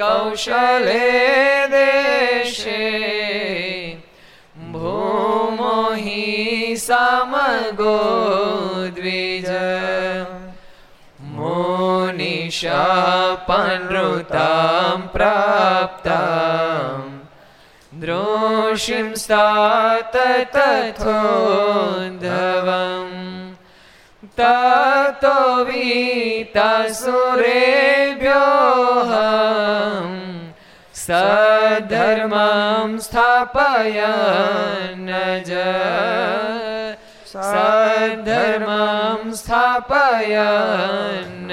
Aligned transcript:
कौशले 0.00 1.10
देशे 1.74 2.86
भूमो 4.72 5.76
हि 6.04 6.76
समगो 6.88 7.98
द्विज 9.00 9.50
मोनिशापनृतां 13.42 14.98
प्राप्ताम् 15.14 17.16
द्रोषिं 18.00 19.08
स्तात 19.22 20.14
तथोद्धवम् 20.54 21.06
ततो 24.38 25.38
वीतासुरेभ्योऽहम् 25.68 26.96
सधर्मं 31.04 32.90
स्थापयन् 33.06 35.10
ज 35.48 35.50
સધર્મમ 37.33 39.31
સ્થાપયન 39.31 41.51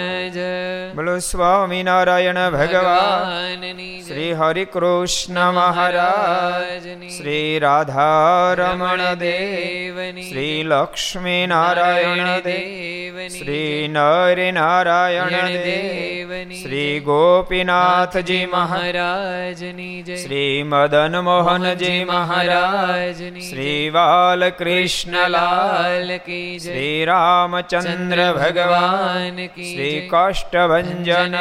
બોલો 0.95 1.19
સ્વામિનારાયણ 1.19 2.34
ભગવાન 2.34 3.61
શ્રી 4.09 4.33
હરિ 4.33 4.64
કૃષ્ણ 4.64 5.50
મહારાજ 5.50 7.11
શ્રી 7.11 7.59
રાધારમણ 7.59 9.14
દેવની 9.14 10.22
શ્રી 10.22 10.62
લક્ષ્મી 10.62 11.47
નારાયણ 11.47 12.41
દેવ. 12.41 13.28
શ્રી 13.28 13.91
નર 13.92 14.53
નારાયણ 14.53 15.47
દેવની 15.47 16.62
શ્રી 16.62 17.00
ગોપીનાથજી 17.00 18.47
મહારાજની 18.47 20.03
જય. 20.03 20.17
શ્રી 20.17 20.62
મદન 20.62 21.20
મોહનજી 21.20 22.05
મહારાજ 22.05 23.22
શ્રી 23.22 23.91
બાલકૃષ્ણલાલ 23.91 25.69
લાલ 25.70 26.10
કી 26.20 26.58
શ્રી 26.58 26.98
રામચંદ્ર 27.04 28.20
ભગવાન 28.36 29.38
કી 29.48 29.70
શ્રી 29.70 29.96
કાષ્ટભન 30.08 30.88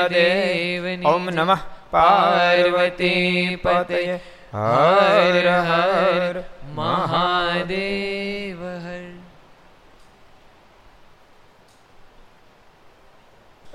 દેવ 0.09 0.85
ઓમ 1.08 1.30
નમઃ 1.31 1.61
પાર્વતી 1.91 3.57
પતય 3.57 4.17
હર 4.55 5.47
હર 5.63 6.41
મહાદેવ 6.75 8.63
હર 8.78 9.06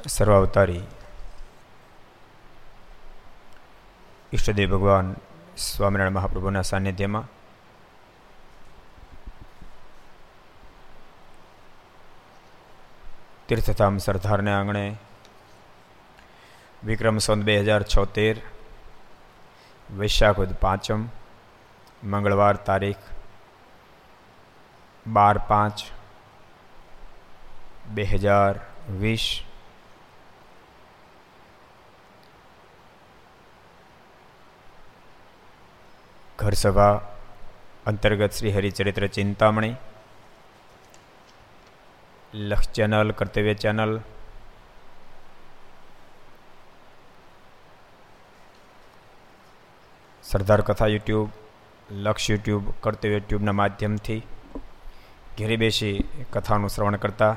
સર્વાવતારી 0.08 0.84
ઈષ્ટદેવ 4.32 4.68
ભગવાન 4.70 5.14
સ્વામિનારાયણ 5.58 6.18
મહાપ્રભુના 6.18 6.66
સાનિધ્યમાં 6.66 7.33
તીર્થધામ 13.48 13.98
સરદારને 13.98 14.52
આંગણે. 14.54 14.96
વિક્રમ 16.84 17.18
સંત 17.18 17.44
બે 17.44 17.60
હજાર 17.60 17.82
છોતેર, 17.82 18.36
વૈશાખુદ 19.96 20.54
પાંચમ, 20.54 21.04
મંગળવાર 22.04 22.56
તારીખ 22.56 22.96
બાર 25.06 25.38
પાંચ, 25.38 25.84
બે 27.88 28.02
હજાર 28.02 28.60
વીસ. 28.90 29.42
ઘરસભા 36.38 37.00
અંતર્ગત 37.86 38.32
શ્રી 38.32 38.52
હરિચરિત્ર 38.52 39.06
ચિંતામણી 39.06 39.74
લક્ષ 42.34 42.68
ચેનલ, 42.68 43.10
કર્તવ્ય 43.10 43.54
ચેનલ. 43.54 44.00
સરદાર 50.22 50.60
કથા 50.60 50.86
યુટ્યુબ, 50.86 51.30
લક્ષ 51.90 52.30
યુટ્યુબ, 52.30 52.70
કર્તવ્ય 52.80 53.12
યુટ્યુબના 53.12 53.52
માધ્યમથી 53.52 54.22
ઘેરી 55.38 55.56
બેસી 55.56 56.08
કથાનું 56.32 56.70
શ્રવણ 56.70 56.96
કરતા 56.96 57.36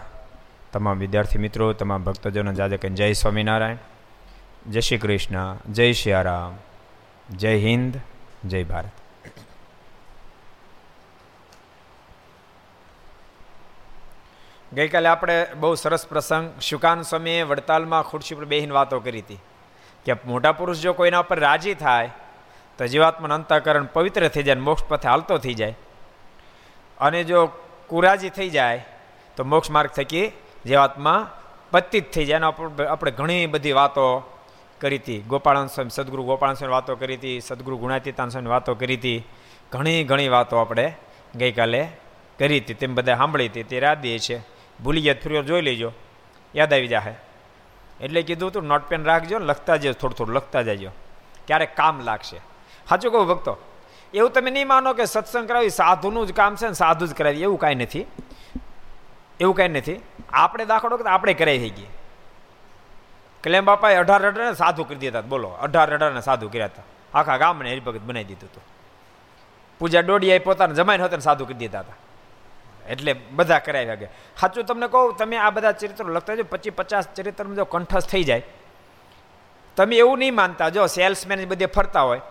તમામ 0.73 0.97
વિદ્યાર્થી 0.97 1.37
મિત્રો, 1.37 1.73
તમામ 1.73 2.03
ભક્તજનો 2.03 2.53
જાજે 2.53 2.77
કે 2.77 2.89
જય 2.89 3.13
સ્વામિનારાયણ, 3.13 3.77
જય 4.69 4.79
શ્રી 4.79 4.97
કૃષ્ણ, 4.97 5.57
જય 5.69 5.93
શ્રી 5.93 6.13
જય 7.29 7.57
હિન્દ, 7.57 7.99
જય 8.45 8.63
ભારત. 8.63 9.06
ગઈકાલે 14.77 15.09
આપણે 15.09 15.35
બહુ 15.55 15.75
સરસ 15.75 16.03
પ્રસંગ 16.07 16.49
શુકાન 16.61 16.99
સ્વામીએ 17.01 17.43
વડતાલમાં 17.43 18.03
ખુરશી 18.03 18.35
પર 18.35 18.45
બેહીને 18.45 18.73
વાતો 18.73 18.99
કરી 18.99 19.19
હતી 19.19 19.37
કે 20.05 20.15
મોટા 20.25 20.51
પુરુષ 20.51 20.81
જો 20.81 20.91
કોઈના 20.93 21.19
ઉપર 21.19 21.39
રાજી 21.39 21.73
થાય, 21.73 22.09
તો 22.77 22.87
જીવાત્માનું 22.87 23.35
અંતઃકરણ 23.35 23.87
પવિત્ર 23.93 24.27
થઈ 24.27 24.43
જાય 24.43 24.55
મોક્ષ 24.55 24.83
પથે 24.83 25.07
હાલતો 25.07 25.37
થઈ 25.37 25.53
જાય. 25.53 25.75
અને 26.97 27.23
જો 27.23 27.39
કુરાજી 27.87 28.29
થઈ 28.29 28.49
જાય, 28.49 28.85
તો 29.37 29.43
મોક્ષ 29.43 29.71
માર્ગ 29.71 29.89
થકી 29.89 30.27
જીવાત્મા 30.65 31.15
પતિત 31.71 32.11
થઈ 32.11 32.25
જાય. 32.25 32.41
આપણે 32.89 33.11
ઘણી 33.11 33.45
બધી 33.45 33.71
વાતો 33.71 34.05
કરી 34.81 34.97
હતી. 34.97 35.21
ગોપાળન 35.21 35.67
સ્વામી, 35.67 35.89
સદગુરુ 35.89 36.23
ગોપાળન 36.23 36.53
સ્વામી 36.53 36.71
વાતો 36.71 36.95
કરી 36.95 37.15
હતી, 37.15 37.41
સદગુરુ 37.41 37.77
ગુણાતીતાન 37.77 38.29
સ્વામી 38.29 38.53
વાતો 38.53 38.75
કરી 38.75 38.97
હતી. 38.97 39.19
ઘણી 39.71 40.03
ઘણી 40.03 40.27
વાતો 40.27 40.57
આપણે 40.57 40.85
ગઈકાલે 41.35 41.81
કરી 42.39 42.59
હતી. 42.59 42.73
તેમ 42.73 42.95
બધા 42.95 43.15
સાંભળી 43.15 43.49
હતી. 43.49 43.63
તે 43.63 43.79
રાદીએ 43.79 44.19
છે 44.19 44.56
ભૂલી 44.83 45.01
ગયા 45.01 45.15
ફરી 45.23 45.43
જોઈ 45.43 45.61
લેજો. 45.61 45.91
યાદ 46.55 46.73
આવી 46.73 46.87
જાય 46.87 47.15
એટલે 48.01 48.21
કીધું 48.21 48.51
તું 48.51 48.63
નોટ 48.63 48.83
પેન 48.89 49.03
રાખજો 49.03 49.39
લખતા 49.39 49.75
જજો, 49.75 49.93
થોડું 49.93 50.17
થોડું 50.17 50.35
લખતા 50.35 50.61
જજો. 50.61 50.91
ક્યારેક 51.47 51.75
કામ 51.75 52.01
લાગશે. 52.01 52.37
સાચું 52.89 53.11
કહું 53.11 53.27
ભક્તો, 53.27 53.57
એવું 54.13 54.31
તમે 54.31 54.51
નહીં 54.51 54.67
માનો 54.67 54.93
કે 54.93 55.05
સત્સંગ 55.05 55.47
કરાવી, 55.47 55.69
સાધુનું 55.69 56.27
જ 56.27 56.33
કામ 56.33 56.55
છે 56.55 56.67
ને 56.67 56.73
સાધુ 56.73 57.07
જ 57.07 57.13
કરાવી, 57.13 57.41
એવું 57.41 57.59
કાંઈ 57.59 57.75
નથી. 57.75 58.05
એવું 59.39 59.55
કાંઈ 59.55 59.69
નથી. 59.69 60.01
આપણે 60.33 60.65
દાખલો 60.65 60.97
કે 60.97 61.09
આપણે 61.09 61.33
કરાવી 61.33 61.59
થઈ 61.59 61.69
ગઈ. 61.69 61.87
કલેમ 63.43 63.65
બાપાએ 63.65 63.95
અઢાર 63.95 64.27
અઢાર 64.27 64.53
સાધુ 64.53 64.83
કરી 64.83 64.95
દીધા 64.95 65.21
બોલો, 65.21 65.49
અઢાર 65.49 65.93
અઢારને 65.93 66.21
સાધુ 66.21 66.49
કર્યા 66.49 66.65
હતા. 66.65 66.83
આખા 67.13 67.37
ગામને 67.37 67.71
હરિભગત 67.71 68.01
બનાવી 68.01 68.23
દીધું 68.23 68.49
હતું. 68.49 68.63
પૂજા 69.79 69.99
ડોડિયાએ 69.99 70.39
પોતાને 70.39 70.73
જમાઈને 70.73 71.03
ને 71.03 71.19
સાધુ 71.19 71.45
કરી 71.45 71.53
દીધા 71.53 71.79
હતા. 71.79 71.93
એટલે 72.89 73.13
બધા 73.13 73.59
કરાવી 73.59 73.95
શકે 73.95 74.07
સાચું 74.37 74.65
તમને 74.65 74.87
કહું, 74.87 75.15
તમે 75.17 75.37
આ 75.37 75.51
બધા 75.51 75.71
ચરિત્રો 75.71 76.09
લખતા 76.13 76.35
જો 76.35 76.43
પચીસ 76.43 76.73
પચાસ 76.73 77.07
ચરિત્રમાં 77.15 77.55
જો 77.55 77.65
કંઠસ્થ 77.65 78.09
થઈ 78.09 78.23
જાય, 78.23 78.43
તમે 79.77 79.95
એવું 79.95 80.19
નહીં 80.19 80.35
માનતા, 80.35 80.69
જો 80.69 80.87
સેલ્સમેન 80.87 81.45
બધે 81.45 81.65
ફરતા 81.65 82.01
હોય, 82.01 82.21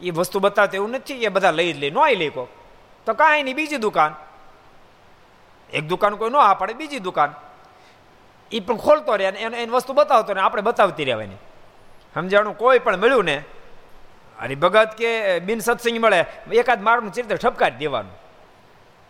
એ 0.00 0.10
વસ્તુ 0.10 0.40
બતાવતા 0.40 0.76
એવું 0.76 0.90
નથી, 0.90 1.24
એ 1.24 1.28
બધા 1.28 1.50
લઈ 1.50 1.72
જ 1.72 1.78
લે 1.78 1.90
નો 1.90 2.00
આવી 2.00 2.16
લે 2.16 2.30
કો 2.30 2.48
તો 3.06 3.14
કાંઈ 3.14 3.42
નહીં, 3.42 3.56
બીજી 3.56 3.78
દુકાન. 3.78 4.12
એક 5.72 5.84
દુકાન 5.88 6.16
કોઈ 6.16 6.30
ન 6.30 6.36
આ 6.36 6.54
પડે 6.54 6.74
બીજી 6.74 7.00
દુકાન. 7.00 7.30
એ 8.52 8.60
પણ 8.60 8.78
ખોલતો 8.78 9.16
રહે 9.16 9.26
એને 9.26 9.56
એની 9.62 9.74
વસ્તુ 9.74 9.92
બતાવતો 9.92 10.34
ને 10.34 10.40
આપણે 10.40 10.62
બતાવતી 10.62 11.04
રહેવાની 11.04 11.40
સમજાણું? 12.14 12.54
કોઈ 12.56 12.78
પણ 12.78 13.00
મળ્યું 13.02 13.24
ને 13.24 13.36
અરે 14.38 14.54
ભગત 14.54 14.94
કે 14.94 15.40
બિન 15.40 15.58
સત્સંગ 15.60 15.98
મળે, 15.98 16.20
એકાદ 16.52 16.82
મારું 16.82 17.12
ચરિત્ર 17.12 17.36
ઠપકારી 17.36 17.78
દેવાનું. 17.78 18.23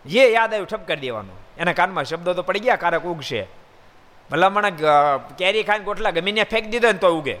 જે 0.05 0.31
યાદ 0.31 0.53
આવ્યું 0.53 0.67
ઠપકારી 0.67 1.01
દેવાનું. 1.01 1.37
એના 1.57 1.73
કાનમાં 1.73 2.03
શબ્દો 2.03 2.33
તો 2.33 2.41
પડી 2.41 2.59
ગયા, 2.59 2.75
કારક 2.75 3.03
ઉગશે. 3.03 3.47
ભલામણ 4.31 4.69
કેરી 5.37 5.63
ખાઈને 5.63 5.85
ગોટલા 5.85 6.11
ગમે 6.11 6.31
ત્યાં 6.31 6.45
ફેંકી 6.45 6.69
દીધો 6.69 6.91
ને 6.91 6.97
તો 6.97 7.19
ઉગે. 7.19 7.37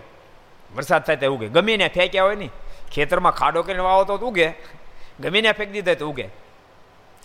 વરસાદ 0.75 1.03
થાય 1.03 1.15
તો 1.15 1.33
ઉગે. 1.35 1.47
ગમીને 1.47 1.87
ફેંક્યા 1.87 2.23
હોય 2.23 2.35
ને, 2.35 2.49
ખેતરમાં 2.91 3.31
ખાડો 3.31 3.63
કરીને 3.63 3.79
વાવો 3.79 4.03
તો 4.03 4.17
ઉગે. 4.17 4.53
ગમીને 5.19 5.51
ફેંકી 5.51 5.71
દીધો 5.71 5.93
તો 5.93 6.09
ઉગે. 6.09 6.29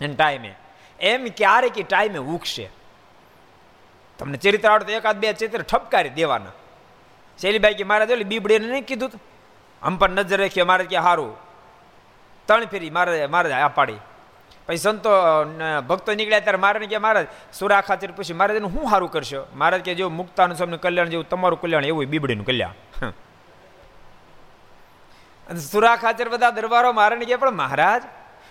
એને 0.00 0.14
ટાઈમે. 0.14 0.54
એમ 1.00 1.26
ક્યારેક 1.36 1.88
ટાઈમે 1.88 2.18
ઉગશે. 2.18 2.70
તમને 4.18 4.36
ચરિત્ર 4.36 4.68
આવડે 4.68 4.92
એકાદ 4.92 5.18
બે 5.18 5.32
ચિત્ર 5.32 5.62
ઠપકારી 5.62 6.08
દેવાના. 6.08 6.52
શૈલીભાઈ 7.38 7.74
કે 7.74 7.84
મારે 7.84 8.06
જોઈ 8.06 8.24
બીબડીને 8.24 8.66
નહીં 8.66 8.84
કીધું 8.84 9.12
આમ 9.82 9.96
પણ 9.96 10.10
નજર 10.10 10.40
રાખીએ 10.40 10.62
મારે 10.62 10.84
કે 10.84 10.96
સારું 10.96 11.36
ત્રણ 12.46 12.64
ફેરી 12.64 12.90
મારે 12.90 13.26
મારે 13.26 13.52
આ 13.52 13.68
પાડી. 13.68 14.00
પછી 14.70 14.78
સંતો 14.78 15.10
ભક્તો 15.88 16.14
નીકળ્યા 16.14 16.44
ત્યારે 16.46 16.58
મારે 16.64 16.86
કે 16.86 16.98
મહારાજ 16.98 17.26
સુરા 17.52 17.80
ખાતર 17.80 18.10
પૂછ્યું 18.16 18.38
મહારાજ 18.38 18.56
એનું 18.56 18.70
શું 18.74 18.90
સારું 18.90 19.10
કરશો? 19.10 19.40
મહારાજ 19.54 19.82
કે 19.82 19.94
જેવું 19.94 20.14
મુક્તાનું 20.14 20.56
સ્વામીનું 20.56 20.80
કલ્યાણ 20.80 21.10
જેવું, 21.10 21.26
તમારું 21.28 21.60
કલ્યાણ 21.60 21.84
એવું 21.84 22.04
બીબડીનું 22.06 22.46
કલ્યાણ. 22.46 22.76
અને 25.48 25.60
સુરા 25.60 25.96
ખાચર 25.96 26.28
બધા 26.28 26.50
દરબારો 26.50 26.92
મારે 26.92 27.18
કે, 27.18 27.36
પણ 27.36 27.50
મહારાજ, 27.50 28.02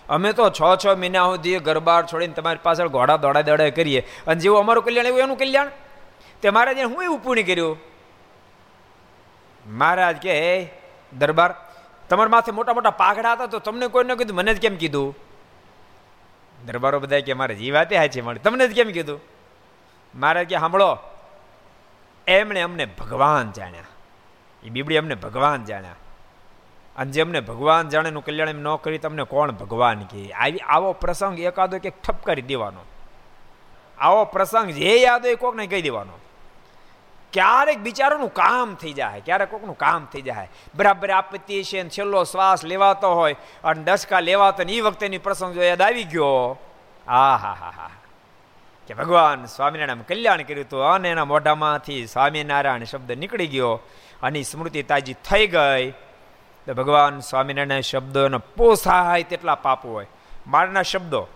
અમે 0.08 0.32
તો 0.32 0.50
છ 0.50 0.60
છ 0.84 0.86
મહિના 0.96 1.24
સુધી 1.24 1.58
ગરબાર 1.58 2.02
છોડીને 2.12 2.36
તમારી 2.36 2.60
પાછળ 2.62 2.88
ઘોડા 2.88 3.16
દોડા 3.16 3.40
દોડા 3.40 3.70
કરીએ. 3.70 4.04
અને 4.26 4.40
જેવું 4.40 4.58
અમારું 4.58 4.84
કલ્યાણ 4.84 5.06
એવું, 5.06 5.20
એનું 5.20 5.38
કલ્યાણ? 5.38 5.72
તે 6.42 6.50
મહારાજે 6.50 6.82
હું 6.82 7.00
એવું 7.04 7.18
પૂર્ણ 7.22 7.42
કર્યું? 7.42 7.80
મહારાજ 9.66 10.16
કે 10.16 10.34
દરબાર, 11.16 11.50
તમારા 12.08 12.28
માથે 12.28 12.52
મોટા 12.52 12.72
મોટા 12.72 12.90
પાઘડા 12.90 13.32
હતા 13.32 13.46
તો 13.46 13.58
તમને 13.58 13.86
કોઈને 13.88 14.14
કીધું, 14.14 14.36
મને 14.36 14.54
જ 14.54 14.60
કેમ 14.60 14.76
કીધું? 14.76 15.29
દરબારો 16.66 17.00
બધા 17.00 17.20
કે 17.20 17.32
મારે 17.32 17.54
જી 17.54 17.70
વાતે 17.70 18.08
છે 18.08 18.20
મળે. 18.20 18.38
તમને 18.38 18.68
જ 18.68 18.74
કેમ 18.74 18.90
કીધું? 18.90 19.20
મારે 20.14 20.44
કે 20.44 20.58
સાંભળો, 20.58 20.98
એમણે 22.26 22.60
અમને 22.60 22.84
ભગવાન 22.84 23.52
જાણ્યા. 23.52 23.82
એ 24.62 24.70
બીબડી 24.70 24.96
અમને 24.96 25.14
ભગવાન 25.14 25.64
જાણ્યા. 25.64 25.94
અને 26.96 27.10
જે 27.10 27.20
અમને 27.20 27.40
ભગવાન 27.40 27.88
જાણેનું 27.88 28.24
કલ્યાણ 28.24 28.48
એમ 28.48 28.60
ન 28.60 28.76
કરી 28.76 28.98
તમને 28.98 29.22
કોણ 29.22 29.52
ભગવાન 29.52 30.04
કહે? 30.04 30.30
આવી, 30.30 30.58
આવો 30.58 30.92
પ્રસંગ 30.92 31.38
એકાદો 31.38 31.78
કે 31.78 31.90
ઠપકારી 31.90 32.42
દેવાનો. 32.42 32.80
આવો 33.98 34.24
પ્રસંગ 34.24 34.70
જે 34.70 34.96
યાદ 34.96 35.26
હોય 35.26 35.34
કોકને 35.34 35.66
કહી 35.66 35.82
દેવાનો. 35.82 36.12
ક્યારેક 37.32 37.78
બિચારોનું 37.78 38.32
કામ 38.32 38.74
થઈ 38.74 38.92
જાય, 38.92 39.20
ક્યારેક 39.20 39.50
કોકનું 39.50 39.76
કામ 39.76 40.06
થઈ 40.12 40.22
જાય. 40.22 40.48
બરાબર 40.74 41.10
આપત્તિ 41.10 41.62
છે 41.64 41.88
છેલ્લો 41.88 42.24
શ્વાસ 42.24 42.64
લેવાતો 42.64 43.14
હોય 43.14 43.36
અને 43.64 43.82
દસકા 43.82 44.20
લેવાતો 44.20 44.64
ને 44.64 44.72
એ 44.72 44.80
વખતેની 44.80 45.18
પ્રસંગ 45.18 45.54
જો 45.54 45.62
યાદ 45.62 45.82
આવી 45.82 46.04
ગયો. 46.04 46.58
આ 47.08 47.36
હા 47.36 47.56
હા 47.60 47.72
હા. 47.76 47.90
કે 48.86 48.94
ભગવાન 48.94 49.44
સ્વામિનારાયણ 49.44 49.98
કલ્યાણ 49.98 50.42
કર્યું 50.42 50.66
હતું 50.66 50.82
અને 50.82 51.10
એના 51.10 51.24
મોઢામાંથી 51.24 52.06
સ્વામિનારાયણ 52.06 52.84
શબ્દ 52.84 53.12
નીકળી 53.12 53.46
ગયો 53.46 53.80
અને 54.22 54.42
સ્મૃતિ 54.42 54.82
તાજી 54.82 55.14
થઈ 55.14 55.46
ગઈ. 55.46 55.90
તો 56.66 56.74
ભગવાન 56.74 57.20
સ્વામિનારાયણ 57.20 57.80
શબ્દો 57.80 58.24
એનો 58.26 58.38
પોસાય 58.38 59.22
તેટલા 59.22 59.54
પાપો 59.54 59.88
હોય. 59.88 60.06
મારના 60.46 60.82
શબ્દો, 60.82 61.26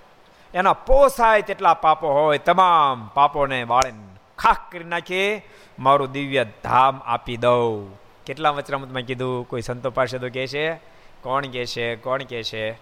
એના 0.54 0.72
પોસાય 0.72 1.42
તેટલા 1.42 1.74
પાપો 1.74 2.08
હોય, 2.08 2.38
તમામ 2.38 3.10
પાપોને 3.14 3.64
બાળીને 3.64 4.13
ખાખ 4.44 4.72
કરી 4.72 4.84
નાખે 4.84 5.44
મારું 5.78 6.12
દિવ્ય 6.12 6.44
ધામ 6.44 7.02
આપી 7.06 7.36
દઉં. 7.36 7.98
કેટલા 8.26 8.50
વચરામતમાં 8.50 9.02
કીધું? 9.02 9.48
કોઈ 9.48 9.62
સંતો 9.62 9.90
પાસે 9.90 10.18
તો 10.18 10.28
કહે 10.28 10.46
છે 10.46 10.74
કોણ 11.22 11.46
કહે 11.46 11.66
છે 11.66 11.96
કોણ 11.96 12.22
કહે 12.22 12.42
છે 12.42 12.72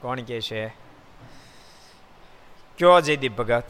કોણ 0.00 0.20
કહે 0.20 0.40
છે 0.40 0.68
કયો 2.78 3.00
જયદીપ 3.00 3.36
ભગત? 3.36 3.64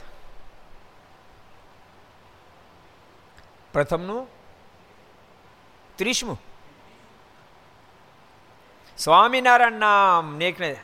પ્રથમનું? 3.72 4.26
ત્રીસમું? 5.96 6.38
સ્વામિનારાયણ 8.98 9.72
નામ 9.72 10.36
નેકને 10.36 10.76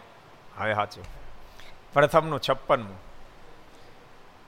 હવે 0.58 0.75
સાચું. 0.75 1.04
પ્રથમનું 1.92 2.40
છપ્પનમું. 2.49 3.06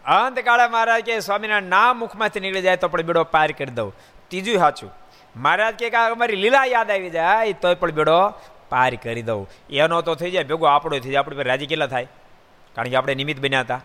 અંતકાળે 0.04 0.68
મહારાજ 0.68 1.04
કે 1.04 1.20
સ્વામીના 1.20 1.60
નામ 1.60 1.98
મુખમાંથી 1.98 2.40
નીકળી 2.40 2.62
જાય 2.62 2.76
તો 2.76 2.88
પણ 2.88 3.02
બેડો 3.02 3.24
પાર 3.24 3.52
કરી 3.52 3.72
દઉં. 3.72 3.92
ત્રીજું 4.28 4.58
સાચું. 4.58 4.90
મહારાજ 5.36 5.74
કે 5.74 5.90
અમારી 5.90 6.36
લીલા 6.36 6.64
યાદ 6.64 6.90
આવી 6.90 7.10
જાય 7.10 7.52
તોય 7.52 7.74
પણ 7.74 7.90
બેડો 7.90 8.34
પાર 8.68 8.94
કરી 8.94 9.22
દઉં. 9.22 9.48
એનો 9.70 10.02
તો 10.02 10.14
થઈ 10.14 10.30
જાય, 10.30 10.44
ભેગો 10.44 10.66
આપણો 10.66 10.98
થઈ 10.98 11.08
જાય, 11.08 11.16
આપણે 11.16 11.42
રાજી 11.42 11.66
કેટલા 11.66 11.86
થાય? 11.86 12.06
કારણ 12.74 12.88
કે 12.88 12.96
આપણે 12.96 13.14
નિમિત્ત 13.14 13.40
બન્યા 13.40 13.60
હતા. 13.60 13.80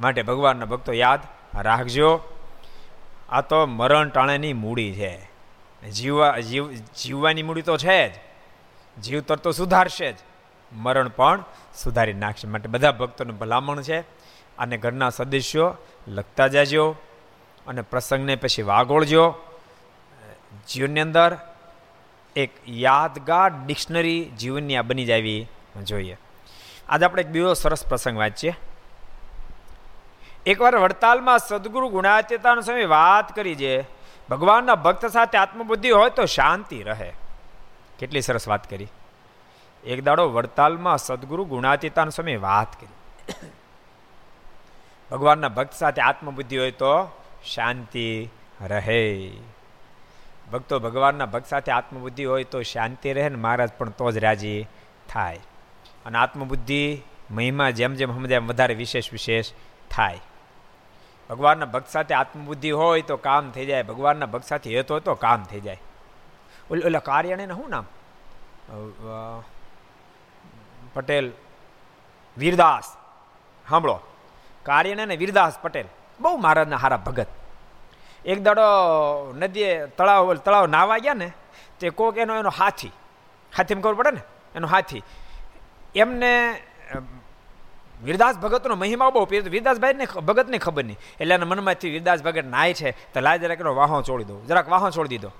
માટે 0.00 0.22
ભગવાનના 0.22 0.64
ભક્તો 0.64 0.92
યાદ 0.92 1.20
રાખજો, 1.54 2.22
આ 3.28 3.40
તો 3.40 3.66
મરણ 3.66 4.08
ટાણેની 4.08 4.52
મૂડી 4.52 4.92
છે. 4.92 5.30
જીવવા, 5.90 6.38
જીવ, 6.38 6.72
જીવવાની 6.72 7.42
મૂડી 7.42 7.62
તો 7.62 7.76
છે 7.76 8.08
જ. 8.08 8.12
જીવતર 9.00 9.36
તો 9.36 9.52
સુધારશે 9.52 10.12
જ. 10.12 10.16
મરણ 10.72 11.08
પણ 11.08 11.44
સુધારી 11.74 12.12
નાખશે. 12.12 12.48
માટે 12.48 12.68
બધા 12.68 12.92
ભક્તોનું 12.92 13.38
ભલામણ 13.38 13.82
છે. 13.82 14.00
અને 14.58 14.76
ઘરના 14.76 15.10
સદસ્યો 15.10 15.76
લખતા 16.08 16.46
જાજો 16.46 16.96
અને 17.66 17.82
પ્રસંગને 17.82 18.36
પછી 18.36 18.62
વાગોળજો. 18.62 19.34
જીવનની 20.68 21.00
અંદર 21.00 21.36
એક 22.36 22.50
યાદગાર 22.68 23.50
ડિક્શનરી 23.66 24.24
જીવનની 24.24 24.76
આ 24.76 24.82
બની 24.82 25.04
જાવી 25.04 25.46
જોઈએ. 25.82 26.16
આજે 26.88 27.04
આપણે 27.04 27.22
એક 27.22 27.28
બીજો 27.28 27.54
સરસ 27.54 27.86
પ્રસંગ 27.86 28.18
વાંચીએ. 28.18 28.54
એકવાર 30.46 30.76
વડતાલમાં 30.76 31.38
સદગુરુ 31.38 31.88
ગુણાતીતાનો 31.88 32.60
સમય 32.60 32.84
વાત 32.84 33.36
કરી 33.36 33.56
છે 33.56 33.82
ભગવાનના 34.28 34.74
ભક્ત 34.74 35.06
સાથે 35.06 35.38
આત્મબુદ્ધિ 35.38 35.90
હોય 35.90 36.10
તો 36.10 36.24
શાંતિ 36.24 36.82
રહે. 36.82 37.12
કેટલી 37.98 38.20
સરસ 38.20 38.48
વાત 38.48 38.70
કરી. 38.70 38.86
એક 39.84 40.04
દાડો 40.04 40.28
વડતાલમાં 40.28 40.98
સદગુરુ 40.98 41.44
ગુણાતીતાનો 41.44 42.10
સમય 42.10 42.36
વાત 42.36 42.80
કરી. 42.80 42.94
ભગવાનના 45.10 45.48
ભક્ત 45.48 45.72
સાથે 45.72 46.02
આત્મબુદ્ધિ 46.02 46.58
હોય 46.58 46.70
તો 46.70 47.08
શાંતિ 47.44 48.30
રહે. 48.60 49.30
ભક્તો 50.52 50.78
ભગવાનના 50.78 51.26
ભક્ત 51.26 51.46
સાથે 51.46 51.72
આત્મબુદ્ધિ 51.72 52.24
હોય 52.24 52.44
તો 52.44 52.62
શાંતિ 52.62 53.12
રહે 53.12 53.28
ને 53.28 53.36
મહારાજ 53.36 53.72
પણ 53.72 53.90
તો 53.90 54.10
જ 54.10 54.18
રાજી 54.18 54.66
થાય. 55.08 55.40
અને 56.06 56.18
આત્મબુદ્ધિ, 56.18 57.02
મહિમા 57.30 57.70
જેમ 57.70 57.94
જેમ 57.94 58.14
સમજાય 58.14 58.38
વધારે 58.38 58.74
વિશેષ 58.74 59.12
વિશેષ 59.12 59.52
થાય. 59.90 60.20
ભગવાનના 61.30 61.66
ભક્ત 61.66 61.88
સાથે 61.88 62.14
આત્મબુદ્ધિ 62.14 62.70
હોય 62.70 63.02
તો 63.02 63.16
કામ 63.16 63.50
થઈ 63.50 63.66
જાય. 63.66 63.82
ભગવાનના 63.82 64.26
ભક્ત 64.26 64.44
સાથે 64.44 64.76
હેત 64.76 64.92
હોય 64.92 65.00
તો 65.00 65.14
કામ 65.14 65.44
થઈ 65.44 65.60
જાય. 65.60 65.80
ઓલા 66.70 66.98
કાર્યાને 66.98 67.46
શું 67.46 67.70
નામ? 67.70 67.84
પટેલ, 70.94 71.32
વીરદાસ. 72.38 72.96
સાંભળો. 73.70 74.00
કાર્યને 74.68 75.02
અને 75.02 75.16
વીરદાસ 75.22 75.58
પટેલ, 75.62 75.86
બહુ 76.20 76.36
મહારાજના 76.36 76.80
હારા 76.84 77.04
ભગત. 77.06 77.28
એક 78.24 78.38
દાડો 78.42 78.66
નદીએ 79.40 79.70
તળાવ 79.98 80.22
તળાવ 80.46 80.64
નાવા 80.66 80.98
ગયા 81.04 81.20
ને, 81.22 81.28
તે 81.80 81.90
કોક 81.90 82.16
એનો 82.18 82.32
એનો 82.40 82.50
હાથી, 82.58 82.92
હાથીમાં 83.52 83.82
ખબર 83.84 83.96
પડે 84.00 84.12
ને? 84.16 84.22
એનો 84.56 84.66
હાથી. 84.66 85.02
એમને 85.94 86.32
વિરદાસ 88.04 88.36
ભગતનો 88.38 88.74
મહિમા 88.76 89.10
બહુ 89.10 89.24
પીર 89.30 89.42
વિરદાસભાઈને 89.54 90.06
ભગતને 90.28 90.58
ખબર 90.58 90.84
નહીં. 90.84 90.98
એટલે 91.20 91.34
એના 91.34 91.50
મનમાંથી 91.50 91.90
વિરદાસ 91.96 92.20
ભગત 92.22 92.46
નાય 92.46 92.74
છે, 92.74 92.90
તો 93.12 93.18
લાય 93.20 93.38
જરાક 93.42 93.60
એનો 93.60 93.74
વાહો 93.74 94.02
છોડી 94.02 94.28
દો. 94.30 94.36
જરાક 94.48 94.66
વાહો 94.68 94.90
છોડી 94.90 95.12
દીધો. 95.14 95.30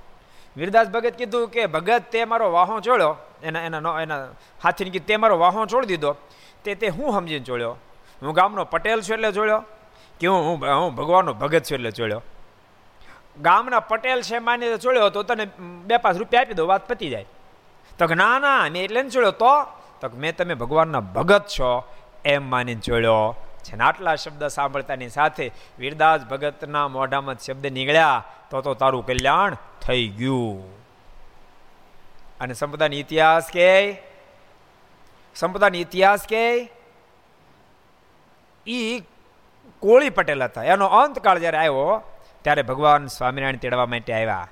વિરદાસ 0.56 0.88
ભગત 0.94 1.14
કીધું 1.20 1.44
કે, 1.54 1.62
ભગત, 1.66 2.02
તે 2.12 2.24
મારો 2.24 2.46
વાહો 2.56 2.80
ચોળ્યો. 2.80 3.12
એના 3.42 3.62
એના 3.68 3.94
એના 4.02 4.20
હાથીને 4.64 4.90
કીધું, 4.90 5.08
તે 5.10 5.16
મારો 5.22 5.36
વાહો 5.38 5.66
છોડી 5.66 5.90
દીધો. 5.92 6.12
તે 6.64 6.74
તે 6.74 6.86
હું 6.96 7.08
સમજીને 7.14 7.44
છોડ્યો 7.48 7.74
હું 8.22 8.34
ગામનો 8.34 8.64
પટેલ 8.64 9.00
છું 9.00 9.14
એટલે 9.14 9.32
જોડ્યો 9.32 9.64
કે 10.20 10.26
હું 10.26 10.66
હું 10.80 10.94
ભગવાનનો 10.94 11.32
ભગત 11.32 11.64
છું 11.64 11.74
એટલે 11.74 11.90
જોડ્યો 11.90 12.22
ગામના 13.40 13.80
પટેલ 13.80 14.22
છે 14.22 14.38
માની 14.38 14.76
જોડ્યો 14.76 15.10
તો 15.10 15.22
તને 15.22 15.44
બે 15.60 15.96
પાંચ 15.96 16.16
રૂપિયા 16.16 16.42
આપી 16.42 16.54
દો 16.54 16.66
વાત 16.66 16.88
પતી 16.88 17.10
જાય. 17.10 17.26
તો 17.98 18.06
ના 18.14 18.38
ના, 18.38 18.70
મેં 18.70 18.84
એટલે 18.84 19.02
ને 19.02 19.08
જોડ્યો 19.08 19.30
તો? 19.30 19.62
તો 20.00 20.08
મેં 20.16 20.36
તમે 20.36 20.54
ભગવાનના 20.54 21.00
ભગત 21.00 21.46
છો, 21.46 21.84
એમ 22.24 22.50
માનીને 22.50 22.80
જોડ્યો 22.80 23.36
છે 23.64 23.76
આટલા 23.76 24.14
શબ્દ 24.14 24.46
સાંભળતાની 24.46 25.08
સાથે 25.08 25.50
વીરદાસ 25.78 26.24
ભગતના 26.24 26.88
મોઢામાં 26.88 27.36
શબ્દ 27.38 27.66
નીકળ્યા. 27.66 28.24
તો 28.50 28.60
તો 28.60 28.74
તારું 28.74 29.06
કલ્યાણ 29.06 29.56
થઈ 29.86 30.08
ગયું. 30.08 30.78
અને 32.40 32.54
સંપદાનો 32.54 32.94
ઇતિહાસ 32.94 33.50
કે? 33.50 34.02
સંપદાનો 35.34 35.76
ઇતિહાસ 35.76 36.26
કે? 36.28 36.72
ઈ 38.66 39.02
કોળી 39.80 40.10
પટેલ 40.10 40.44
હતા. 40.44 40.64
એનો 40.64 40.86
અંતકાળ 40.86 41.38
જ્યારે 41.38 41.58
આવ્યો, 41.58 42.02
ત્યારે 42.42 42.62
ભગવાન 42.62 43.06
સ્વામિનારાયણ 43.06 43.56
તેડવા 43.56 43.86
માટે 43.86 44.12
આવ્યા. 44.12 44.48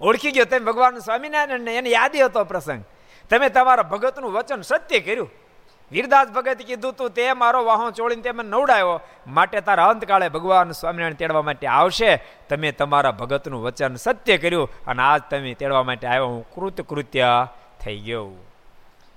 ઓળખી 0.00 0.30
ગયો 0.30 0.44
તમે 0.44 0.58
ભગવાન 0.58 0.98
સ્વામિનારાયણને 0.98 1.76
એને 1.76 1.90
યાદી 1.90 2.20
હતો 2.20 2.44
પ્રસંગ. 2.44 2.84
તમે 3.30 3.48
તમારા 3.48 3.82
ભગતનું 3.82 4.32
વચન 4.32 4.60
સત્ય 4.60 5.00
કર્યું. 5.00 5.30
વીરદાસ 5.92 6.28
ભગત 6.28 6.58
કીધું 6.66 6.92
તું, 6.92 7.10
તે 7.10 7.32
મારો 7.32 7.64
વાહો 7.64 7.90
ચોળીને 7.90 8.22
તે 8.22 8.32
મને 8.32 8.48
નવડાયો. 8.48 9.00
માટે 9.26 9.60
તારા 9.60 9.86
અંતકાળે 9.86 10.28
ભગવાન 10.28 10.70
સ્વામિનારાયણ 10.70 11.14
તેડવા 11.14 11.42
માટે 11.42 11.66
આવશે. 11.66 12.24
તમે 12.48 12.72
તમારા 12.72 13.10
ભગતનું 13.10 13.62
વચન 13.62 13.94
સત્ય 13.94 14.38
કર્યું 14.38 14.70
અને 14.86 15.02
આજ 15.02 15.22
તમે 15.30 15.54
તેડવા 15.54 15.82
માટે 15.82 16.06
આવ્યો. 16.06 16.26
હું 16.26 16.50
કૃત 16.54 16.80
કૃત્ય 16.80 17.48
થઈ 17.80 17.98
ગયો. 17.98 18.30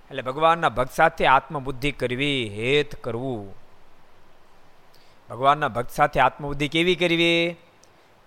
એટલે 0.09 0.21
ભગવાનના 0.21 0.69
ભક્ત 0.69 0.91
સાથે 0.91 1.25
આત્મબુદ્ધિ 1.25 1.91
કરવી, 1.91 2.49
હેત 2.49 2.95
કરવું. 2.95 3.68
ભગવાનના 5.29 5.67
ભક્ત 5.67 5.89
સાથે 5.89 6.19
આત્મબુદ્ધિ 6.19 6.67
કેવી 6.67 6.95
કરવી? 6.95 7.55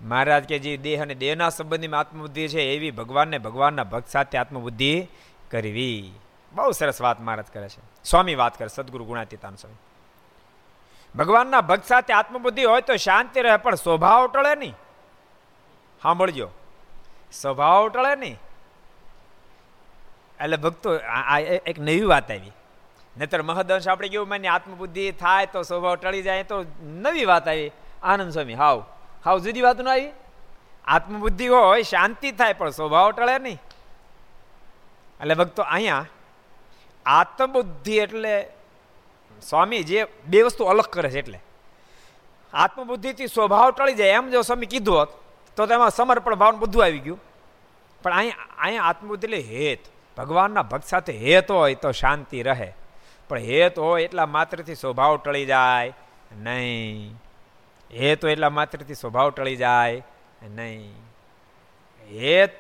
મહારાજ 0.03 0.45
કે 0.45 0.59
જે 0.59 0.77
દેહ 0.77 1.03
અને 1.03 1.15
દેહના 1.15 1.51
સંબંધીમાં 1.51 2.01
આત્મબુદ્ધિ 2.01 2.49
છે, 2.49 2.61
એવી 2.61 2.91
ભગવાનને 2.91 3.39
ભગવાનના 3.39 3.85
ભક્ત 3.85 4.09
સાથે 4.09 4.39
આત્મબુદ્ધિ 4.39 5.07
કરવી. 5.51 6.13
બહુ 6.53 6.71
સરસ 6.71 7.03
વાત 7.03 7.21
મહારાજ 7.21 7.47
કરે 7.53 7.69
છે. 7.69 8.05
સ્વામી 8.05 8.35
વાત 8.35 8.59
કરે, 8.59 8.69
સદગુરુ 8.69 9.05
ગુણાતીતાન 9.05 9.55
સ્વામી. 9.55 9.77
ભગવાનના 11.19 11.61
ભક્ત 11.61 11.85
સાથે 11.85 12.13
આત્મબુદ્ધિ 12.13 12.65
હોય 12.65 12.81
તો 12.81 12.97
શાંતિ 12.97 13.43
રહે, 13.43 13.57
પણ 13.57 13.75
સ્વભાવ 13.75 14.27
ટળે 14.27 14.55
નહીં. 14.55 14.73
સાંભળજો. 16.03 16.49
સ્વભાવ 17.33 17.89
ટળે 17.89 18.17
નહીં. 18.17 18.39
એટલે 20.41 20.57
ભક્તો, 20.57 20.97
આ 20.97 21.39
એક 21.39 21.79
નવી 21.79 22.03
વાત 22.03 22.31
આવી. 22.31 22.53
નહીતર 23.19 23.43
મહદંશ 23.43 23.89
આપણે 23.89 24.09
કેવું 24.09 24.29
માની 24.29 24.49
આત્મબુદ્ધિ 24.49 25.13
થાય 25.13 25.47
તો 25.47 25.63
સ્વભાવ 25.63 25.95
ટળી 25.95 26.23
જાય, 26.23 26.43
તો 26.43 26.65
નવી 26.83 27.25
વાત 27.25 27.49
આવી. 27.49 27.73
આનંદ 28.03 28.33
સ્વામી, 28.33 28.55
હાવ. 28.55 28.85
હાવ 29.25 29.39
જુદી 29.39 29.63
વાત 29.63 29.81
ન 29.81 29.89
આવી? 29.89 30.13
આત્મબુદ્ધિ 30.85 31.47
હોય, 31.47 31.83
શાંતિ 31.83 32.33
થાય, 32.33 32.53
પણ 32.53 32.71
સ્વભાવ 32.71 33.11
ટળે 33.11 33.39
નહીં. 33.39 33.61
એટલે 35.21 35.35
ભક્તો, 35.35 35.63
અહીંયા 35.63 36.07
આત્મબુદ્ધિ 37.07 37.99
એટલે 37.99 38.49
સ્વામી 39.43 39.83
જે 39.83 40.07
બે 40.27 40.43
વસ્તુ 40.43 40.65
અલગ 40.65 40.87
કરે 40.87 41.11
છે 41.11 41.19
એટલે. 41.19 41.41
આત્મબુદ્ધિથી 42.55 43.27
સ્વભાવ 43.27 43.71
ટળી 43.71 43.95
જાય. 43.95 44.09
એમ 44.09 44.31
જો 44.31 44.43
સ્વામી 44.43 44.67
કીધું 44.67 44.99
હોત, 44.99 45.11
તો 45.57 45.67
તેમાં 45.67 45.91
સમર્પણ 45.91 46.35
ભાવન 46.35 46.57
બધું 46.57 46.85
આવી 46.85 46.99
ગયું. 46.99 47.21
પણ 48.03 48.13
અહીંયા 48.13 48.47
અહીંયા 48.59 48.85
આત્મબુદ્ધિ 48.85 49.27
એટલે 49.27 49.41
હેત. 49.41 49.81
ભગવાનના 50.17 50.63
ભક્ત 50.63 50.85
સાથે 50.85 51.13
હેત 51.13 51.51
હોય 51.51 51.75
તો 51.75 51.93
શાંતિ 51.93 52.43
રહે. 52.43 52.75
પણ 53.29 53.39
હેત 53.39 53.79
હોય 53.79 54.03
એટલા 54.03 54.27
માત્રથી 54.27 54.75
સ્વભાવ 54.75 55.17
ટળી 55.17 55.47
જાય 55.47 55.93
નહીં. 56.33 57.15
હેત 57.91 58.25
હોય 58.25 58.33
એટલા 58.33 58.51
માત્રથી 58.51 58.95
સ્વભાવ 58.95 59.31
ટળી 59.31 59.57
જાય 59.57 60.03
નહીં. 60.43 60.95
હેત 62.21 62.51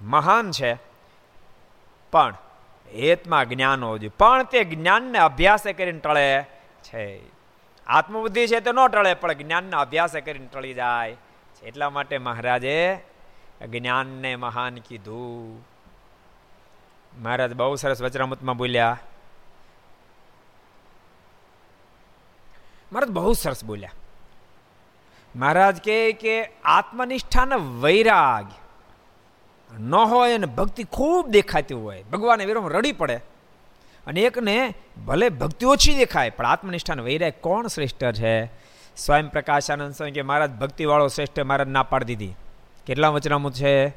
મહાન 0.00 0.50
છે. 0.50 0.74
પણ 2.12 2.34
હેતમાં 2.94 3.48
જ્ઞાન 3.48 3.84
હોવું 3.84 4.00
જોઈએ 4.00 4.12
પણ 4.18 4.42
તે 4.42 4.64
જ્ઞાનને 4.64 5.18
અભ્યાસે 5.18 5.72
કરીને 5.72 5.98
ટળે 5.98 6.44
છે. 6.82 7.20
આત્મબુદ્ધિ 7.86 8.46
છે 8.46 8.60
તો 8.60 8.72
ન 8.72 8.86
ટળે, 8.86 9.14
પણ 9.14 9.32
જ્ઞાનના 9.32 9.80
અભ્યાસે 9.80 10.20
કરીને 10.20 10.46
ટળી 10.46 10.74
જાય 10.74 11.16
એટલા 11.62 11.90
માટે 11.90 12.18
મહારાજે 12.18 12.98
જ્ઞાનને 13.68 14.36
મહાન 14.36 14.74
કીધું. 14.74 15.66
મહારાજ 17.22 17.54
બહુ 17.54 17.74
સરસ 17.74 18.02
વચરામૃતમાં 18.02 18.56
બોલ્યા. 18.56 18.98
મહારાજ 22.94 23.10
બહુ 23.10 23.32
સરસ 23.32 23.64
બોલ્યા. 23.64 23.90
મહારાજ 25.36 25.76
કહે 25.84 26.12
કે 26.12 26.44
આત્મનિષ્ઠાના 26.64 27.56
વૈરાગ. 27.56 28.46
ન 29.80 29.94
હોય 29.94 30.34
અને 30.34 30.46
ભક્તિ 30.46 30.84
ખૂબ 30.84 31.28
દેખાતી 31.28 31.74
હોય. 31.74 32.02
ભગવાને 32.02 32.44
વિરોધ 32.44 32.72
રડી 32.72 32.92
પડે. 32.92 33.16
અને 34.06 34.20
એકને 34.20 34.74
ભલે 35.06 35.28
ભક્તિ 35.28 35.66
ઓછી 35.66 35.96
દેખાય, 35.96 36.30
પણ 36.30 36.46
આત્મનિષ્ઠાનો 36.46 37.02
વૈરાગ 37.02 37.32
કોણ 37.40 37.66
શ્રેષ્ઠ 37.66 38.12
છે? 38.12 38.46
સ્વયં 38.96 39.30
પ્રકાશાનંદ 39.30 39.94
સ્વામી 39.94 40.10
કે 40.10 40.22
મહારાજ, 40.22 40.50
ભક્તિવાળો 40.50 41.08
શ્રેષ્ઠ 41.08 41.40
મહારાજ 41.40 41.68
ના 41.68 41.82
પાડી 41.82 42.04
દીધી. 42.04 42.34
કેટલા 42.86 43.08
વચનામું 43.08 43.52
છે? 43.52 43.88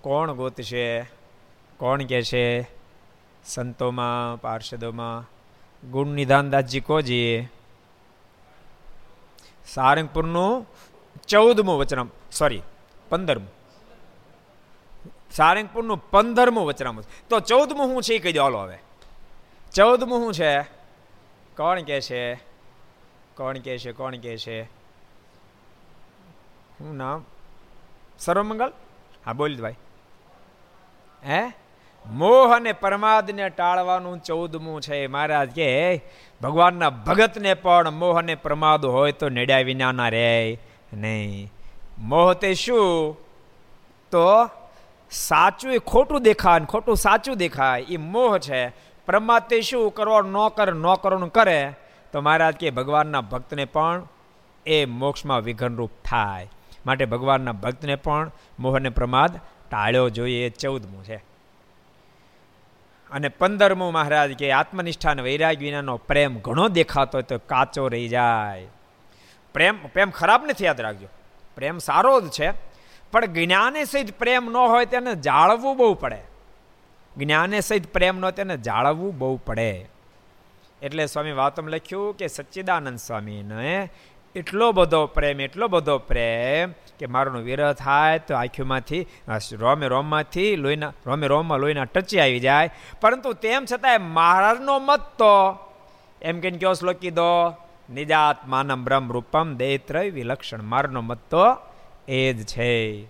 કોણ 0.00 0.32
ગોત 0.32 0.60
છે 0.60 1.02
કોણ 1.76 2.02
કે 2.02 2.22
છે 2.22 2.62
સંતોમાં, 3.44 4.40
પાર્ષદોમાં 4.40 5.30
ગુણ 5.90 6.06
નિધાનદાસજી 6.06 6.80
કોજી? 6.80 7.48
સારંગપુરનું 9.66 10.66
ચૌદમું 11.26 11.76
વચનામ 11.78 12.08
સોરી 12.30 12.62
પંદરમું 13.10 13.52
સારંગપુરનું 15.30 15.98
પંદરમું 16.10 16.64
વચનામું 16.64 17.04
તો 17.28 17.36
ચૌદમું 17.42 17.86
શું 17.86 18.02
છે 18.02 18.14
એ 18.14 18.20
કહી 18.20 18.32
દો 18.32 18.42
હાલો 18.42 18.60
હવે 18.62 18.78
ચૌદમું 19.72 20.20
શું 20.22 20.32
છે 20.34 20.50
કોણ 21.56 21.82
કે 21.82 21.98
છે 22.00 22.22
કોણ 23.34 23.56
કે 23.58 23.78
છે 23.78 23.92
કોણ 23.92 24.14
કે 24.18 24.36
છે 24.36 24.58
શું 26.76 26.96
નામ 26.96 27.24
સર્વમંગલ 28.18 28.70
હા 29.24 29.32
બોલ 29.32 29.56
ભાઈ 29.56 29.78
હે 31.22 31.42
મોહ 32.06 32.56
અને 32.56 32.72
પ્રમાદને 32.72 33.48
ટાળવાનું 33.48 34.18
ચૌદમું 34.18 34.80
છે. 34.80 35.06
મહારાજ 35.06 35.50
કે, 35.50 35.96
ભગવાનના 36.42 36.90
ભગતને 36.90 37.54
પણ 37.54 37.90
મોહ 37.90 38.18
અને 38.18 38.34
પ્રમાદ 38.34 38.84
હોય 38.84 39.12
તો 39.12 39.28
નેડ્યા 39.28 39.58
વિનાના 39.58 40.08
રહે. 40.08 40.58
નહીં. 40.92 41.52
મોહ 41.98 42.32
તે 42.32 42.54
શું? 42.54 43.16
તો 44.10 44.50
સાચું 45.10 45.72
એ 45.72 45.78
ખોટું 45.78 46.22
દેખાય 46.22 46.60
ખોટું 46.60 46.96
સાચું 46.96 47.36
દેખાય 47.36 47.80
એ 47.80 47.96
મોહ 47.96 48.38
છે. 48.38 48.68
પ્રમાદ 49.06 49.42
તે 49.42 49.60
શું 49.60 49.94
કરવાનું 49.94 50.32
ન 50.32 50.48
કરે 50.48 50.72
ન 50.72 50.94
કરવાનું 50.94 51.32
કરે. 51.32 51.72
તો 52.12 52.20
મહારાજ 52.20 52.54
કે, 52.54 52.70
ભગવાનના 52.70 53.20
ભક્તને 53.20 53.64
પણ 53.64 54.02
એ 54.66 54.84
મોક્ષમાં 54.84 55.40
વિઘનરૂપ 55.40 55.90
થાય. 56.04 56.50
માટે 56.86 57.04
ભગવાનના 57.04 57.52
ભક્તને 57.52 57.96
પણ 57.96 58.30
મોહ 58.58 58.76
અને 58.76 58.88
પ્રમાદ 58.88 59.36
ટાળ્યો 59.70 60.08
જોઈએ. 60.08 60.46
એ 60.46 60.48
ચૌદમું 60.48 61.04
છે. 61.04 61.33
અને 63.10 63.28
પંદરમું 63.28 63.92
મહારાજ 63.92 64.32
કે 64.32 64.52
આત્મનિષ્ઠા 64.52 65.10
અને 65.10 65.22
વૈરાગ 65.22 65.58
વિનાનો 65.58 65.96
પ્રેમ 65.96 66.38
ઘણો 66.38 66.68
દેખાતો 66.68 67.18
હોય 67.18 67.22
તો 67.22 67.38
કાચો 67.38 67.88
રહી 67.88 68.08
જાય. 68.08 68.66
પ્રેમ 69.54 69.86
પ્રેમ 69.86 70.10
ખરાબ 70.10 70.44
નથી, 70.44 70.64
યાદ 70.64 70.80
રાખજો. 70.80 71.08
પ્રેમ 71.56 71.78
સારો 71.78 72.20
જ 72.20 72.28
છે, 72.28 72.52
પણ 73.12 73.26
જ્ઞાને 73.26 73.84
સહિત 73.84 74.18
પ્રેમ 74.18 74.52
ન 74.52 74.56
હોય 74.56 74.84
તેને 74.86 75.14
જાળવવું 75.14 75.76
બહુ 75.76 75.94
પડે. 75.94 76.22
જ્ઞાને 77.16 77.60
સહિત 77.60 77.92
પ્રેમ 77.92 78.18
ન 78.18 78.30
તેને 78.30 78.56
જાળવવું 78.56 79.18
બહુ 79.18 79.36
પડે. 79.36 79.88
એટલે 80.82 81.06
સ્વામી 81.06 81.32
વાતમ 81.32 81.68
લખ્યું 81.68 82.16
કે 82.16 82.26
સચ્ચિદાનંદ 82.26 82.98
સ્વામીને 82.98 83.90
એટલો 84.34 84.72
બધો 84.72 85.06
પ્રેમ, 85.06 85.40
એટલો 85.40 85.68
બધો 85.68 85.98
પ્રેમ 85.98 86.72
કે 86.98 87.06
મારોનો 87.06 87.40
વિરહ 87.40 87.72
થાય 87.72 88.18
તો 88.18 88.34
આંખીમાંથી 88.34 89.06
રોમે 89.52 89.86
રોમમાંથી 89.86 90.56
લોહીના, 90.56 90.92
રોમે 91.06 91.26
રોમમાં 91.26 91.58
લોહીના 91.58 91.84
ટચી 91.84 92.20
આવી 92.20 92.40
જાય. 92.40 92.70
પરંતુ 93.00 93.32
તેમ 93.32 93.64
છતાંય 93.72 93.98
મહારાજનો 93.98 94.78
મત 94.78 95.00
તો 95.00 95.58
એમ 96.22 96.40
કહીને 96.40 96.58
કયો 96.58 96.72
શ્લોક 96.72 96.96
કીધો? 96.96 97.54
નિજાત 97.90 98.48
માનમ 98.48 98.84
બ્રહ્મ 98.84 99.12
રૂપમ 99.12 99.56
દેત્રય 99.56 100.10
વિલક્ષણ. 100.10 100.62
મારનો 100.62 101.00
મત 101.00 101.18
તો 101.30 101.44
એ 102.08 102.32
જ 102.32 102.46
છે. 102.46 103.04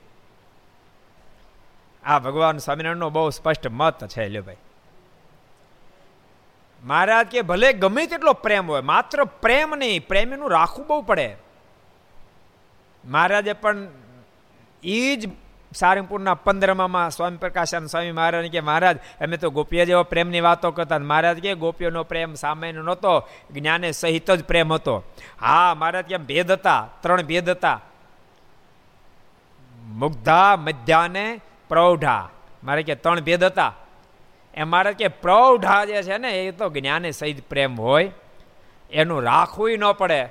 આ 2.04 2.18
ભગવાન 2.18 2.58
સ્વામિનારાયણનો 2.58 3.10
બહુ 3.10 3.30
સ્પષ્ટ 3.30 3.66
મત 3.70 4.06
છે, 4.06 4.28
લ્યો 4.28 4.42
ભાઈ. 4.42 4.56
મહારાજ 6.84 7.26
કે 7.26 7.42
ભલે 7.42 7.72
ગમે 7.72 8.06
તેટલો 8.06 8.32
પ્રેમ 8.32 8.70
હોય, 8.70 8.80
માત્ર 8.80 9.24
પ્રેમ 9.24 9.74
નહીં 9.76 10.06
પ્રેમ 10.06 10.32
એનું 10.32 10.50
રાખવું 10.50 10.86
બહુ 10.86 11.02
પડે. 11.02 11.36
મહારાજે 13.04 13.52
પણ 13.52 13.76
એ 14.82 15.16
જ 15.16 15.30
સારંગપુરના 15.74 16.34
પંદરમામાં 16.34 17.10
સ્વામી 17.10 17.36
પ્રકાશાન 17.36 17.86
સ્વામી 17.86 18.12
મહારાજ 18.12 18.50
કે, 18.50 18.60
મહારાજ, 18.60 18.96
અમે 18.96 19.36
તો 19.36 19.50
ગોપીઓ 19.50 19.84
જેવો 19.84 20.02
પ્રેમની 20.02 20.40
વાતો 20.40 20.70
કરતા. 20.70 20.98
મહારાજ 20.98 21.38
કે, 21.38 21.54
ગોપીઓનો 21.54 22.02
પ્રેમ 22.02 22.34
સામાન્ય 22.34 22.72
નહોતો, 22.72 23.28
જ્ઞાને 23.50 23.92
સહિત 23.92 24.30
જ 24.30 24.44
પ્રેમ 24.44 24.72
હતો. 24.72 25.02
હા, 25.40 25.74
મહારાજ 25.74 26.04
કેમ 26.04 26.24
ભેદ 26.24 26.52
હતા, 26.52 26.88
ત્રણ 27.00 27.22
ભેદ 27.22 27.50
હતા. 27.50 27.80
મુગ્ધા, 29.86 30.56
મધ્યાને 30.56 31.40
પ્રૌઢા. 31.68 32.28
મારે 32.64 32.82
કે, 32.82 32.94
ત્રણ 32.94 33.20
ભેદ 33.20 33.44
હતા. 33.44 33.74
એ 34.54 34.62
મારે 34.62 34.92
કે 34.92 35.08
પ્રૌઢા 35.08 35.84
જે 35.84 36.02
છે 36.02 36.18
ને, 36.18 36.30
એ 36.30 36.50
તો 36.50 36.70
જ્ઞાને 36.70 37.10
સહિત 37.10 37.48
પ્રેમ 37.48 37.80
હોય, 37.80 38.10
એનું 38.90 39.22
રાખવું 39.22 39.70
ન 39.70 39.92
પડે. 39.92 40.28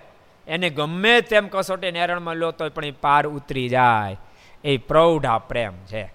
એને 0.47 0.69
ગમે 0.69 1.21
તેમ 1.21 1.47
કસોટી 1.47 1.91
નેરણમાં 1.91 2.35
લો 2.35 2.51
તો 2.51 2.69
પણ 2.69 2.85
એ 2.85 2.91
પાર 2.91 3.27
ઉતરી 3.27 3.69
જાય. 3.69 4.17
એ 4.63 4.77
પ્રૌઢા 4.77 5.37
પ્રેમ 5.37 5.73
છે. 5.85 6.13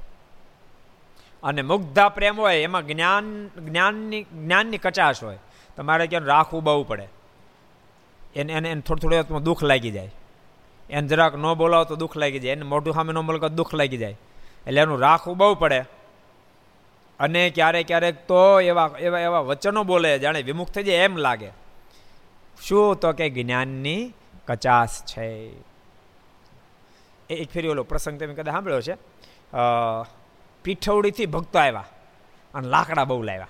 અને 1.42 1.62
મુગ્ધા 1.62 2.08
પ્રેમ 2.08 2.40
હોય, 2.40 2.62
એમાં 2.62 2.86
જ્ઞાન, 2.86 3.48
જ્ઞાનની 3.48 4.22
જ્ઞાનની 4.22 4.78
કચાશ 4.78 5.24
હોય. 5.24 5.38
તમારે 5.76 6.06
ક્યાં 6.06 6.22
રાખવું 6.22 6.64
બહુ 6.64 6.84
પડે. 6.84 7.08
એને 8.36 8.52
એને 8.52 8.70
એને 8.70 8.80
થોડું 8.80 9.10
થોડું 9.10 9.42
દુઃખ 9.42 9.62
લાગી 9.62 9.90
જાય. 9.90 10.10
એને 10.90 11.08
જરાક 11.08 11.34
ન 11.34 11.54
બોલાવો 11.54 11.84
તો 11.84 11.96
દુઃખ 11.96 12.16
લાગી 12.16 12.38
જાય. 12.38 12.52
એને 12.52 12.62
મોઢું 12.62 12.94
સામે 12.94 13.12
ન 13.12 13.20
બોલો 13.20 13.48
દુઃખ 13.48 13.74
લાગી 13.74 13.96
જાય. 13.96 14.16
એટલે 14.66 14.80
એનું 14.80 15.00
રાખવું 15.00 15.36
બહુ 15.36 15.54
પડે. 15.54 15.84
અને 17.20 17.50
ક્યારેક 17.50 17.86
ક્યારેક 17.86 18.26
તો 18.26 18.60
એવા 18.60 18.90
એવા 19.00 19.20
એવા 19.20 19.40
વચનો 19.40 19.82
બોલે 19.84 20.18
જાણે 20.18 20.42
વિમુખ 20.42 20.70
થઈ 20.70 20.82
જાય 20.82 20.96
એમ 20.96 21.16
લાગે. 21.16 21.50
શું 22.62 22.96
તો 22.96 23.12
કે 23.12 23.30
જ્ઞાનની 23.30 24.12
કચાસ 24.46 25.02
છે? 25.04 25.26
એક 27.30 27.50
ફેરી 27.50 27.68
ઓલો 27.68 27.82
પ્રસંગ 27.82 28.20
તમે 28.20 28.34
કદાચ 28.34 28.54
સાંભળ્યો 28.54 28.80
છે 28.80 28.94
પીઠવડીથી 30.62 31.26
ભક્તો 31.26 31.58
આવ્યા 31.58 31.84
અને 32.54 32.68
લાકડા 32.68 33.04
બહુ 33.04 33.22
લાવ્યા. 33.22 33.48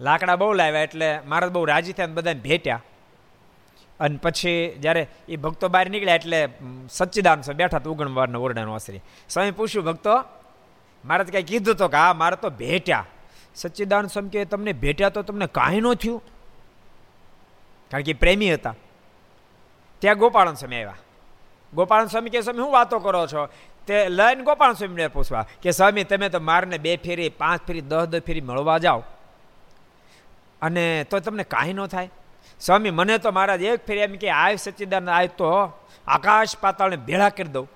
લાકડા 0.00 0.36
બહુ 0.36 0.52
લાવ્યા 0.52 0.82
એટલે 0.82 1.08
મારા 1.20 1.48
બહુ 1.48 1.64
રાજી 1.64 1.92
થયા 1.92 2.06
બધાને 2.06 2.40
ભેટ્યા. 2.40 2.82
અને 4.00 4.16
પછી 4.16 4.74
જ્યારે 4.80 5.06
એ 5.28 5.36
ભક્તો 5.36 5.68
બહાર 5.68 5.90
નીકળ્યા 5.90 6.14
એટલે 6.14 6.48
સચ્ચિદાન 6.90 7.40
બેઠા 7.52 7.78
તો 7.78 7.92
ઉગણવારના 7.92 8.38
ઓરડાનો 8.38 8.74
આશરી. 8.74 9.00
સ્વામી 9.28 9.50
પૂછ્યું, 9.50 9.84
ભક્તો 9.84 10.14
મારે 11.04 11.24
તો 11.24 11.32
કંઈ 11.32 11.42
કીધું 11.42 11.74
તો 11.74 11.88
કે, 11.88 11.96
હા, 11.96 12.12
મારે 12.12 12.36
તો 12.36 12.50
ભેટ્યા. 12.50 13.06
સચ્ચિદાન 13.54 14.06
સ્વામી 14.06 14.28
કે 14.28 14.44
તમને 14.44 14.72
ભેટ્યા 14.72 15.08
તો 15.08 15.22
તમને 15.22 15.46
કાંઈ 15.46 15.80
ન 15.80 15.94
થયું? 15.94 16.22
કારણ 17.90 18.02
કે 18.02 18.12
પ્રેમી 18.12 18.54
હતા. 18.54 18.74
ત્યાં 19.98 20.18
ગોપાળન 20.18 20.54
સ્વામી 20.54 20.76
આવ્યા. 20.76 20.94
ગોપાળન 21.74 22.06
સ્વામી 22.06 22.30
કે 22.30 22.40
સ્વામી, 22.40 22.58
શું 22.58 22.72
વાતો 22.72 22.98
કરો 22.98 23.26
છો? 23.26 23.48
તે 23.86 24.08
લઈને 24.08 24.42
ગોપાળન 24.42 24.72
સ્વામીને 24.72 25.08
પૂછવા 25.08 25.46
કે, 25.62 25.70
સ્વામી, 25.70 26.04
તમે 26.04 26.28
તો 26.28 26.40
મારને 26.40 26.78
બે 26.78 26.96
ફેરી, 26.96 27.28
પાંચ 27.28 27.66
ફેરી, 27.66 27.80
દસ 27.80 28.04
દસ 28.04 28.20
ફેરી 28.20 28.40
મળવા 28.40 28.78
જાઓ. 28.78 29.02
અને 30.62 31.04
તો 31.04 31.18
તમને 31.18 31.44
કાંઈ 31.44 31.72
ન 31.72 31.86
થાય? 31.86 32.10
સ્વામી, 32.60 32.90
મને 32.90 33.18
તો 33.18 33.32
મહારાજ 33.32 33.62
એક 33.62 33.86
ફેરી 33.86 34.00
એમ 34.00 34.14
કે, 34.14 34.30
આય 34.30 34.56
સચ્ચિદાન 34.56 35.10
આય 35.10 35.28
તો 35.28 35.72
આકાશ 36.06 36.56
પાતાળને 36.58 36.96
ભેળા 36.96 37.28
કરી 37.28 37.48
દઉં. 37.48 37.68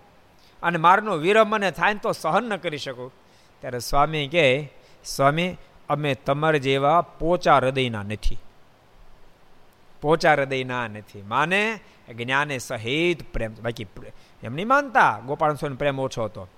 અને 0.67 0.79
મારનો 0.79 1.17
વિરહ 1.17 1.45
મને 1.45 1.71
થાય 1.71 1.93
ને 1.93 2.01
તો 2.03 2.13
સહન 2.13 2.45
ન 2.45 2.57
કરી 2.57 2.79
શકું. 2.79 3.13
ત્યારે 3.61 3.79
સ્વામી 3.79 4.29
કે 4.29 4.73
સ્વામી, 5.05 5.57
અમે 5.89 6.15
તમારા 6.15 6.59
જેવા 6.59 7.01
પોચા 7.01 7.57
હૃદયના 7.57 8.03
નથી. 8.03 8.39
પોચા 10.01 10.33
હૃદયના 10.33 10.89
નથી. 10.89 11.23
માને 11.23 11.79
જ્ઞાને 12.17 12.59
સહિત 12.59 13.33
પ્રેમ, 13.33 13.55
બાકી 13.55 13.87
એમ 14.43 14.55
નહીં 14.55 14.69
માનતા? 14.69 15.21
ગોપાલ 15.27 15.55
સ્વામી 15.55 15.77
પ્રેમ 15.77 16.01
ઓછો 16.01 16.25
હતો. 16.25 16.49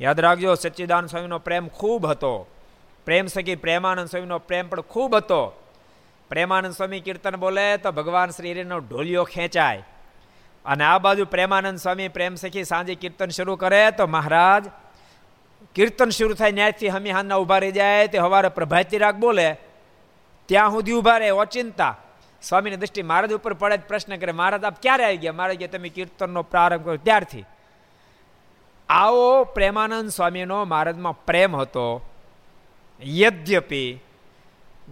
યાદ 0.00 0.20
રાખજો 0.20 0.54
સચ્ચિદાન 0.54 1.06
સ્વામીનો 1.06 1.38
પ્રેમ 1.38 1.68
ખૂબ 1.68 2.06
હતો. 2.06 2.46
પ્રેમ 3.04 3.26
સખી 3.26 3.56
પ્રેમાનંદ 3.56 4.08
સ્વામીનો 4.08 4.38
પ્રેમ 4.38 4.68
પણ 4.68 4.80
ખૂબ 4.80 5.16
હતો. 5.16 5.62
પ્રેમાનંદ 6.28 6.74
સ્વામી 6.74 7.00
કીર્તન 7.00 7.36
બોલે 7.36 7.76
તો 7.76 7.92
ભગવાન 7.92 8.30
શ્રીનો 8.30 8.78
ઢોલિયો 8.78 9.24
ખેંચાય. 9.24 9.84
અને 10.66 10.84
આ 10.84 10.98
બાજુ 10.98 11.24
પ્રેમાનંદ 11.24 11.78
સ્વામી 11.78 12.08
પ્રેમ 12.08 12.34
સખી 12.34 12.64
સાંજે 12.64 12.94
કીર્તન 12.94 13.28
શરૂ 13.28 13.56
કરે 13.56 13.90
તો 13.90 14.06
મહારાજ, 14.06 14.64
કીર્તન 15.74 16.08
શરૂ 16.08 16.34
થાય 16.34 16.50
ન્યાયથી 16.50 16.88
હમીહાનના 16.88 17.36
ઊભા 17.36 17.58
રહી 17.58 17.72
જાય, 17.72 18.06
તે 18.06 18.18
હવારે 18.18 18.48
પ્રભાતી 18.48 18.98
રાગ 18.98 19.16
બોલે, 19.16 19.56
ત્યાં 20.46 20.70
સુધી 20.70 20.92
ઊભા 20.92 21.18
રહે, 21.18 21.30
ઓચિંતા. 21.30 21.96
સ્વામીની 22.42 22.76
દ્રષ્ટિ 22.76 23.02
મહારાજ 23.02 23.32
ઉપર 23.32 23.52
પડે 23.52 23.76
પ્રશ્ન 23.76 24.16
કરે, 24.16 24.32
મહારાજ, 24.32 24.64
આપ 24.64 24.82
ક્યારે 24.82 25.04
આવી 25.04 25.16
ગયા? 25.16 25.32
મહારાજ 25.32 25.56
કે, 25.56 25.66
તમે 25.66 25.88
કીર્તનનો 25.88 26.42
પ્રારંભ 26.42 26.84
કર્યો 26.84 26.96
ત્યારથી. 26.96 27.44
આવો 28.88 29.44
પ્રેમાનંદ 29.44 30.08
સ્વામીનો 30.08 30.64
મહારાજમાં 30.64 31.24
પ્રેમ 31.26 31.56
હતો. 31.56 32.06
યદ્યપી 33.00 34.00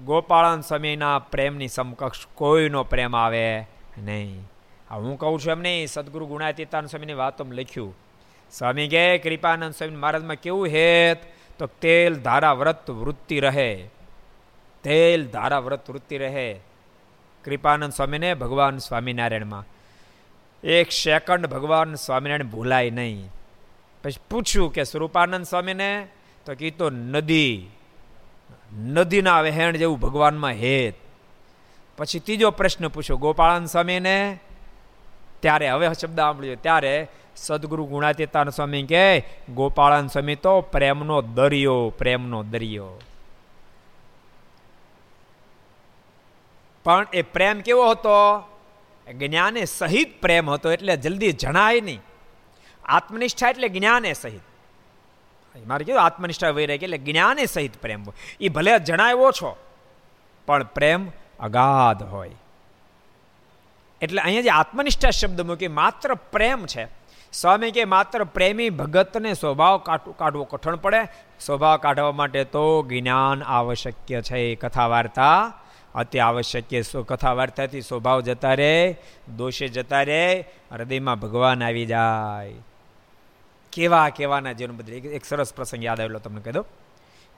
ગોપાળન 0.05 0.61
સ્વામીના 0.61 1.19
પ્રેમની 1.19 1.69
સમકક્ષ 1.69 2.27
કોઈનો 2.35 2.85
પ્રેમ 2.85 3.17
આવે 3.17 3.67
નહીં. 3.99 4.51
હું 4.91 5.19
કહું 5.19 5.41
છું 5.41 5.51
એમ 5.51 5.61
નહીં 5.61 5.87
સદગુરુ 5.87 6.27
ગુણાતીતાન 6.27 6.87
સ્વામીની 6.87 7.13
વાતો 7.13 7.45
લખ્યું 7.45 7.97
સ્વામી 8.51 8.89
કે 8.89 9.19
કૃપાનંદ 9.19 9.75
સ્વામી 9.75 9.97
મહારાજમાં 9.97 10.37
કેવું 10.37 10.67
હેત? 10.67 11.19
તો 11.59 11.67
તેલ 11.67 12.15
ધારા 12.15 12.53
વ્રત 12.53 12.91
વૃત્તિ 12.91 13.41
રહે. 13.41 13.91
તેલ 14.83 15.27
ધારા 15.27 15.59
વ્રત 15.59 15.91
વૃત્તિ 15.91 16.19
રહે. 16.19 16.61
કૃપાનંદ 17.45 17.93
સ્વામીને 17.93 18.35
ભગવાન 18.35 18.79
સ્વામિનારાયણમાં. 18.79 19.65
એક 20.67 20.91
સેકન્ડ 20.91 21.47
ભગવાન 21.47 21.95
સ્વામિનારાયણ 21.95 22.51
ભૂલાય 22.51 22.91
નહીં. 22.91 23.31
પછી 24.05 24.21
પૂછ્યું 24.31 24.73
કે, 24.73 24.85
સ્વરૂપાનંદ 24.85 25.45
સ્વામીને? 25.45 26.09
તો 26.47 26.55
કીધું, 26.55 26.93
નદી. 26.93 27.71
નદીના 28.79 29.41
વહેણ 29.41 29.77
જેવું 29.77 30.01
ભગવાનમાં 30.01 30.51
હેત. 30.51 30.95
પછી 31.97 32.19
ત્રીજો 32.19 32.51
પ્રશ્ન 32.51 32.89
પૂછ્યો 32.89 33.17
ગોપાળાન 33.17 33.67
સ્વામીને 33.67 34.39
ત્યારે 35.45 35.69
હવે 35.69 35.93
શબ્દ 35.93 36.17
સાંભળ્યો. 36.17 36.55
ત્યારે 36.55 37.09
સદગુરુ 37.37 37.85
ગુણાતીતાન 37.85 38.51
સ્વામી 38.51 38.83
કે 38.83 39.21
ગોપાળાન 39.55 40.07
સ્વામી, 40.07 40.35
તો 40.35 40.61
પ્રેમનો 40.61 41.23
દરિયો 41.23 41.93
પ્રેમનો 41.99 42.43
દરિયો. 42.43 42.91
પણ 46.85 47.07
એ 47.13 47.23
પ્રેમ 47.23 47.61
કેવો 47.61 47.91
હતો? 47.91 48.17
જ્ઞાને 49.13 49.65
સહિત 49.65 50.21
પ્રેમ 50.21 50.51
હતો 50.51 50.73
એટલે 50.73 50.97
જલ્દી 50.97 51.33
જણાય 51.33 51.81
નહીં. 51.81 52.01
આત્મનિષ્ઠા 52.85 53.49
એટલે 53.49 53.69
જ્ઞાને 53.69 54.13
સહિત. 54.13 54.41
મારે 55.67 55.85
કીધું, 55.85 56.03
આત્મનિષ્ઠા 56.03 56.51
વહી 56.51 56.67
રહી 56.67 56.77
એટલે 56.77 56.99
જ્ઞાને 56.99 57.47
સહિત 57.47 57.77
પ્રેમ 57.83 58.05
એ 58.41 58.49
ભલે 58.49 58.79
જણાય 58.79 59.13
ઓછો 59.13 59.57
પણ 60.47 60.65
પ્રેમ 60.65 61.13
અગાધ 61.41 62.03
હોય. 62.03 62.31
એટલે 64.03 64.23
અહીંયા 64.23 64.43
જે 64.43 64.51
આત્મનિષ્ઠા 64.51 65.11
શબ્દ 65.11 65.41
મૂકી 65.41 65.69
માત્ર 65.69 66.15
પ્રેમ 66.15 66.67
છે. 66.67 66.87
સ્વામી 67.33 67.71
કે 67.71 67.85
માત્ર 67.85 68.25
પ્રેમી 68.25 68.71
ભગતને 68.71 69.35
સ્વભાવ 69.35 69.79
કાઢવો 70.19 70.45
કઠણ 70.45 70.77
પડે. 70.77 71.03
સ્વભાવ 71.41 71.77
કાઢવા 71.77 72.13
માટે 72.13 72.45
તો 72.45 72.83
જ્ઞાન 72.83 73.43
આવશ્યક 73.43 74.23
છે. 74.23 74.55
કથા 74.55 74.87
વાર્તા 74.87 75.53
અતિ 75.95 76.19
આવશ્યક 76.19 76.65
કથા 77.09 77.33
વાર્તાથી 77.33 77.81
સ્વભાવ 77.81 78.21
જતા 78.21 78.55
રહે, 78.55 78.97
દોષે 79.37 79.69
જતા 79.69 80.03
રહે, 80.03 80.45
હૃદયમાં 80.73 81.21
ભગવાન 81.21 81.63
આવી 81.63 81.87
જાય. 81.87 82.55
કેવા, 83.73 84.09
કેવાના 84.09 84.53
જીવન 84.53 84.77
બદલે. 84.77 84.97
એક 84.97 85.25
સરસ 85.25 85.55
પ્રસંગ 85.55 85.85
યાદ 85.85 86.01
આવેલો 86.01 86.19
તમને 86.19 86.41
કહી 86.41 86.53
દો 86.53 86.65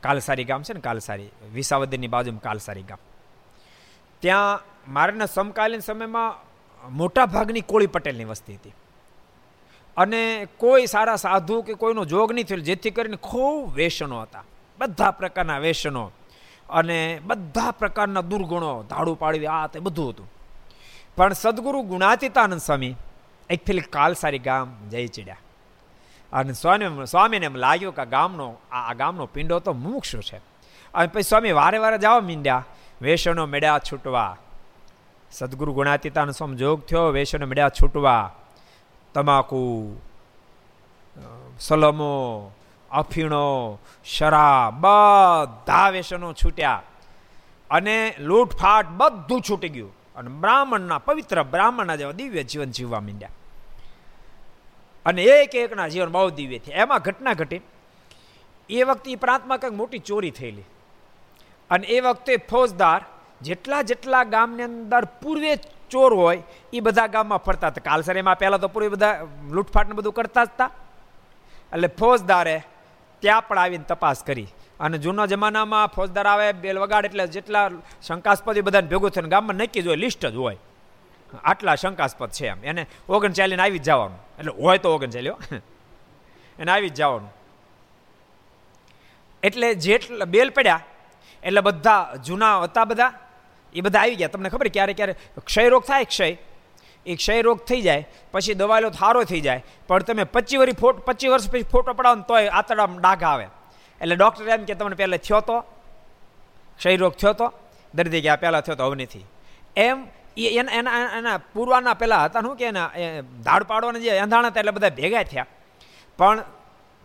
કાલસારી 0.01 0.45
ગામ 0.45 0.63
છે 0.63 0.75
ને, 0.75 0.81
કાલસારી. 0.81 1.29
વિસાવદરની 1.53 2.07
બાજુમાં 2.07 2.41
કાલસારી 2.41 2.83
ગામ. 2.83 2.99
ત્યાં 4.21 4.61
મારાના 4.93 5.27
સમકાલીન 5.27 5.81
સમયમાં 5.81 6.47
મોટા 6.97 7.27
ભાગની 7.27 7.61
કોળી 7.61 7.87
પટેલની 7.87 8.25
વસ્તી 8.25 8.55
હતી. 8.55 8.75
અને 9.97 10.47
કોઈ 10.57 10.87
સારા 10.87 11.17
સાધુ 11.17 11.63
કે 11.63 11.75
કોઈનો 11.75 12.05
જોગ 12.05 12.33
નહીં 12.33 12.47
થયેલો, 12.47 12.63
જેથી 12.63 12.91
કરીને 12.91 13.17
ખૂબ 13.17 13.75
વેસનો 13.75 14.23
હતા. 14.23 14.45
બધા 14.79 15.11
પ્રકારના 15.11 15.59
વેસનો 15.59 16.11
અને 16.71 17.21
બધા 17.25 17.71
પ્રકારના 17.71 18.21
દુર્ગુણો, 18.21 18.83
ધાડું 18.83 19.19
પાડવી, 19.19 19.47
આ 19.47 19.67
તે 19.67 19.79
બધું 19.79 20.11
હતું. 20.11 20.33
પણ 21.17 21.33
સદગુરુ 21.33 21.83
ગુણાતીતાનંદ 21.83 22.61
સ્વામી 22.61 22.95
એક 23.51 23.67
ફેલી 23.67 23.81
કાલસારી 23.81 24.39
ગામ 24.39 24.89
જઈ 24.91 25.07
ચડ્યા. 25.07 25.37
અને 26.33 26.53
સ્વામી 26.53 27.07
સ્વામીને 27.07 27.47
એમ 27.47 27.55
લાગ્યું 27.55 27.95
કે 27.95 28.07
ગામનો 28.07 28.57
આ 28.73 28.93
ગામનો 28.93 29.27
પિંડો 29.27 29.59
તો 29.59 29.73
મુક્ષ 29.73 30.17
છે. 30.17 30.37
અને 30.95 31.07
પછી 31.07 31.23
સ્વામી 31.23 31.53
વારે 31.53 31.79
વારે 31.79 31.99
જવા 31.99 32.21
મીંડ્યા. 32.21 32.65
વેસનો 33.01 33.47
મેળ્યા 33.47 33.81
છૂટવા. 33.93 34.37
સદગુરુ 35.31 35.73
ગુણાતીતાનો 35.73 36.33
સમજોગ 36.33 36.87
થયો, 36.87 37.03
વેશનો 37.03 37.47
મેળ્યા 37.47 37.69
છૂટવા. 37.69 38.35
તમાકુ 39.15 39.97
સલમો, 41.61 42.51
અફીણો 42.91 43.79
શરાબ 44.05 44.75
બધા 44.75 45.89
વેસનો 45.89 46.33
છૂટ્યા. 46.33 46.83
અને 47.71 48.15
લૂંટફાટ 48.19 48.89
બધું 48.89 49.43
છૂટી 49.51 49.69
ગયું. 49.69 49.93
અને 50.17 50.29
બ્રાહ્મણના, 50.29 50.99
પવિત્ર 50.99 51.43
બ્રાહ્મણના 51.43 51.97
જેવા 51.97 52.13
દિવ્ય 52.13 52.43
જીવન 52.43 52.71
જીવવા 52.71 53.01
માંડ્યા. 53.01 53.29
અને 55.07 55.23
એક 55.23 55.55
એકના 55.55 55.89
જીવન 55.89 56.09
બહુ 56.09 56.31
દિવ્ય 56.31 56.59
થયા. 56.59 56.79
એમાં 56.79 56.99
ઘટના 56.99 57.33
ઘટી. 57.33 57.61
એ 58.71 58.83
વખતે 58.83 59.13
એ 59.13 59.15
પ્રાંતમાં 59.15 59.59
કંઈક 59.59 59.73
મોટી 59.73 59.99
ચોરી 59.99 60.31
થયેલી. 60.31 60.63
અને 61.71 61.87
એ 61.87 62.01
વખતે 62.01 62.37
ફોજદાર 62.37 63.05
જેટલા 63.43 63.83
જેટલા 63.83 64.25
ગામની 64.25 64.63
અંદર 64.63 65.05
પૂર્વે 65.05 65.57
ચોર 65.91 66.15
હોય, 66.15 66.43
એ 66.73 66.81
બધા 66.81 67.07
ગામમાં 67.07 67.39
ફરતા 67.39 67.67
હતા. 67.67 67.91
કાલસરેમાં 67.91 68.39
પહેલાં 68.39 68.61
તો 68.61 68.69
પૂર્વે 68.69 68.89
બધા 68.89 69.27
લૂંટફાટને 69.51 69.93
બધું 69.93 70.13
કરતા 70.13 70.43
હતા. 70.43 70.71
એટલે 71.73 71.89
ફોજદારે 71.89 72.63
ત્યાં 73.21 73.49
પણ 73.49 73.59
આવીને 73.59 73.85
તપાસ 73.89 74.25
કરી. 74.25 74.47
અને 74.81 74.99
જૂના 74.99 75.27
જમાનામાં 75.27 75.87
ફોજદાર 75.87 76.27
આવે, 76.27 76.53
બેલ 76.53 76.79
વગાડ 76.79 77.05
એટલે 77.05 77.27
જેટલા 77.27 77.71
શંકાસ્પદ 78.03 78.59
બધાને 78.61 78.89
ભેગું 78.89 79.11
થઈને 79.11 79.29
ગામમાં 79.29 79.57
નક્કી 79.57 79.83
જ 79.83 79.87
હોય, 79.87 79.97
લિસ્ટ 79.97 80.27
જ 80.27 80.35
હોય. 80.35 80.57
આટલા 81.45 81.75
શંકાસ્પદ 81.75 82.31
છે 82.31 82.47
એમ. 82.47 82.65
એને 82.65 82.87
ઓગણચાલીને 83.09 83.63
આવી 83.63 83.79
જ 83.79 83.83
જવાનું. 83.83 84.19
એટલે 84.39 84.53
હોય 84.63 84.79
તો 84.79 84.95
ઓગણચાલીઓ 84.95 85.39
એને 86.59 86.73
આવી 86.73 86.89
જ 86.89 86.95
જવાનું. 86.95 87.33
એટલે 89.43 89.75
જેટલા 89.75 90.25
બેલ 90.25 90.51
પડ્યા 90.51 90.81
એટલે 91.47 91.61
બધા 91.61 91.99
જૂના 92.27 92.53
હતા 92.63 92.85
બધા? 92.85 93.13
એ 93.75 93.81
બધા 93.81 94.01
આવી 94.01 94.17
ગયા. 94.17 94.29
તમને 94.29 94.49
ખબર 94.49 94.69
ક્યારે 94.69 94.93
ક્યારે 94.93 95.15
ક્ષયરોગ 95.45 95.85
થાય? 95.85 96.05
ક્ષય. 96.05 96.31
એ 97.07 97.15
ક્ષયરોગ 97.15 97.59
થઈ 97.65 97.81
જાય, 97.81 98.03
પછી 98.33 98.55
દવાલો 98.55 98.89
થારો 98.91 99.23
થઈ 99.25 99.41
જાય. 99.41 99.61
પણ 99.89 100.03
તમે 100.03 100.25
પચીસ 100.25 100.61
વરી 100.61 100.73
ફોટો, 100.73 101.01
પચીસ 101.07 101.31
વર્ષ 101.31 101.51
પછી 101.51 101.69
ફોટો 101.73 101.93
પડાવો 101.93 102.15
ને 102.15 102.25
તોય 102.29 102.49
આતડા 102.49 102.87
ડાઘ 102.99 103.25
આવે. 103.25 103.47
એટલે 104.01 104.17
ડૉક્ટર 104.17 104.49
એમ 104.49 104.65
કે 104.65 104.75
તમને 104.75 104.97
પહેલાં 104.97 105.19
થયો 105.19 105.41
તો? 105.41 105.61
ક્ષયરોગ 106.79 107.15
થયો 107.15 107.33
તો? 107.33 107.53
દર્દી 107.95 108.21
ગયા 108.21 108.37
પહેલાં 108.37 108.63
થયો 108.63 108.77
તો? 108.77 108.85
હવે 108.87 108.97
નથી. 109.03 109.25
એમ 109.77 109.99
એના 110.37 110.73
એના 110.73 110.97
એના 111.19 111.37
પૂર્વાના 111.55 111.95
પહેલાં 111.95 112.25
હતા 112.25 112.41
શું 112.41 112.57
કે 112.57 112.65
એના 112.65 112.89
ધાડ 113.45 113.63
પાડવાના 113.63 113.99
જે 113.99 114.19
અંધાણા 114.19 114.49
હતા 114.49 114.61
એટલે 114.61 114.75
બધા 114.79 114.91
ભેગા 114.91 115.23
થયા. 115.23 115.47
પણ 116.19 116.43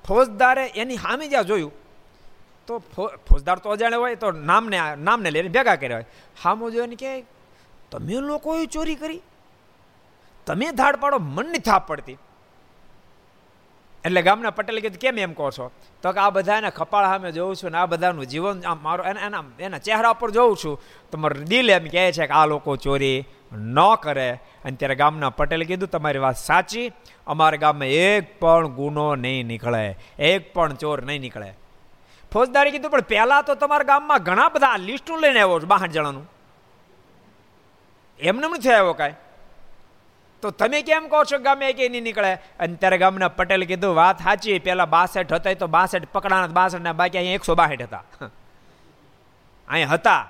ફોજદારે 0.07 0.65
એની 0.81 0.97
સામે 0.97 1.27
જ્યાં 1.27 1.43
જોયું 1.43 1.71
તો 2.67 2.79
ફોજદાર 2.79 3.59
તો 3.59 3.69
અજાણે 3.69 3.95
હોય, 3.95 4.15
તો 4.15 4.31
નામને 4.31 4.95
નામને 4.95 5.31
લઈને 5.31 5.49
ભેગા 5.49 5.75
કર્યા 5.75 5.97
હોય. 5.97 6.05
હામો 6.43 6.69
જોઈને 6.69 6.95
કે, 6.95 7.21
તમે 7.91 8.13
લોકોએ 8.13 8.65
ચોરી 8.65 8.95
કરી? 8.95 9.21
તમે 10.45 10.71
ધાડ 10.71 10.95
પાડો 10.95 11.17
મનની 11.19 11.57
થાપ 11.57 11.87
પડતી. 11.87 12.17
એટલે 14.05 14.21
ગામના 14.21 14.49
પટેલ 14.49 14.79
કીધું, 14.79 14.99
કેમ 14.99 15.19
એમ 15.19 15.33
કહો 15.33 15.51
છો? 15.51 15.71
તો 16.01 16.11
કે 16.11 16.19
આ 16.19 16.29
બધાને 16.29 16.69
ખપાળ 16.69 17.05
સામે 17.05 17.31
જોઉં 17.31 17.55
છું 17.55 17.71
ને 17.71 17.77
આ 17.77 17.85
બધાનું 17.85 18.25
જીવન 18.25 18.61
આમ 18.61 18.79
મારો 18.83 19.03
એના 19.03 19.19
એના 19.19 19.43
એના 19.59 19.77
ચહેરા 19.77 20.13
પર 20.13 20.31
જોઉં 20.31 20.57
છું. 20.65 20.81
તો 21.11 21.17
મારું 21.17 21.43
દિલ 21.43 21.69
એમ 21.69 21.85
કહે 21.85 22.11
છે 22.11 22.27
કે 22.27 22.33
આ 22.33 22.45
લોકો 22.45 22.75
ચોરી 22.75 23.25
ન 23.53 23.95
કરે. 24.01 24.31
અને 24.65 24.75
ત્યારે 24.75 24.95
ગામના 24.95 25.29
પટેલે 25.29 25.65
કીધું, 25.65 25.89
તમારી 25.89 26.19
વાત 26.19 26.37
સાચી. 26.37 26.91
અમારા 27.27 27.57
ગામમાં 27.57 27.87
એક 27.87 28.39
પણ 28.39 28.67
ગુનો 28.67 29.15
નહીં 29.15 29.45
નીકળે. 29.45 29.97
એક 30.19 30.53
પણ 30.53 30.73
ચોર 30.73 31.01
નહીં 31.01 31.21
નીકળે. 31.21 31.53
ફોજદારી 32.31 32.71
કીધું, 32.71 32.91
પણ 32.91 33.09
પહેલાં 33.13 33.45
તો 33.45 33.55
તમારા 33.55 33.89
ગામમાં 33.91 34.23
ઘણા 34.23 34.49
બધા 34.49 34.77
લિસ્ટો 34.77 35.19
લઈને 35.23 35.41
આવ્યો 35.41 35.59
છું 35.59 35.69
બાહઠ 35.69 35.93
જણાનું. 35.95 36.25
એમને 38.19 38.47
છે 38.65 38.73
આવ્યો 38.73 38.93
કાંઈ? 38.93 39.15
તો 40.43 40.51
તમે 40.51 40.81
કેમ 40.81 41.07
કહો 41.09 41.23
છો 41.23 41.39
ગામે 41.39 41.73
કે 41.73 41.89
નહીં 41.89 42.03
નીકળે? 42.03 42.39
અને 42.59 42.75
ત્યારે 42.75 42.97
ગામના 42.97 43.29
પટેલ 43.29 43.65
કીધું, 43.71 43.95
વાત 43.95 44.17
સાચી 44.23 44.59
પેલા 44.59 44.85
બાસઠ 44.85 45.33
હતા 45.37 45.55
તો 45.55 45.67
બાસઠ 45.67 46.05
પકડાના 46.13 46.57
બાસઠ 46.59 46.79
ના 46.81 46.93
બાકી 46.93 47.17
અહીંયા 47.17 47.41
એકસો 47.41 47.55
બાસઠ 47.55 47.83
હતા. 47.87 48.03
અહીંયા 49.67 49.95
હતા. 49.95 50.21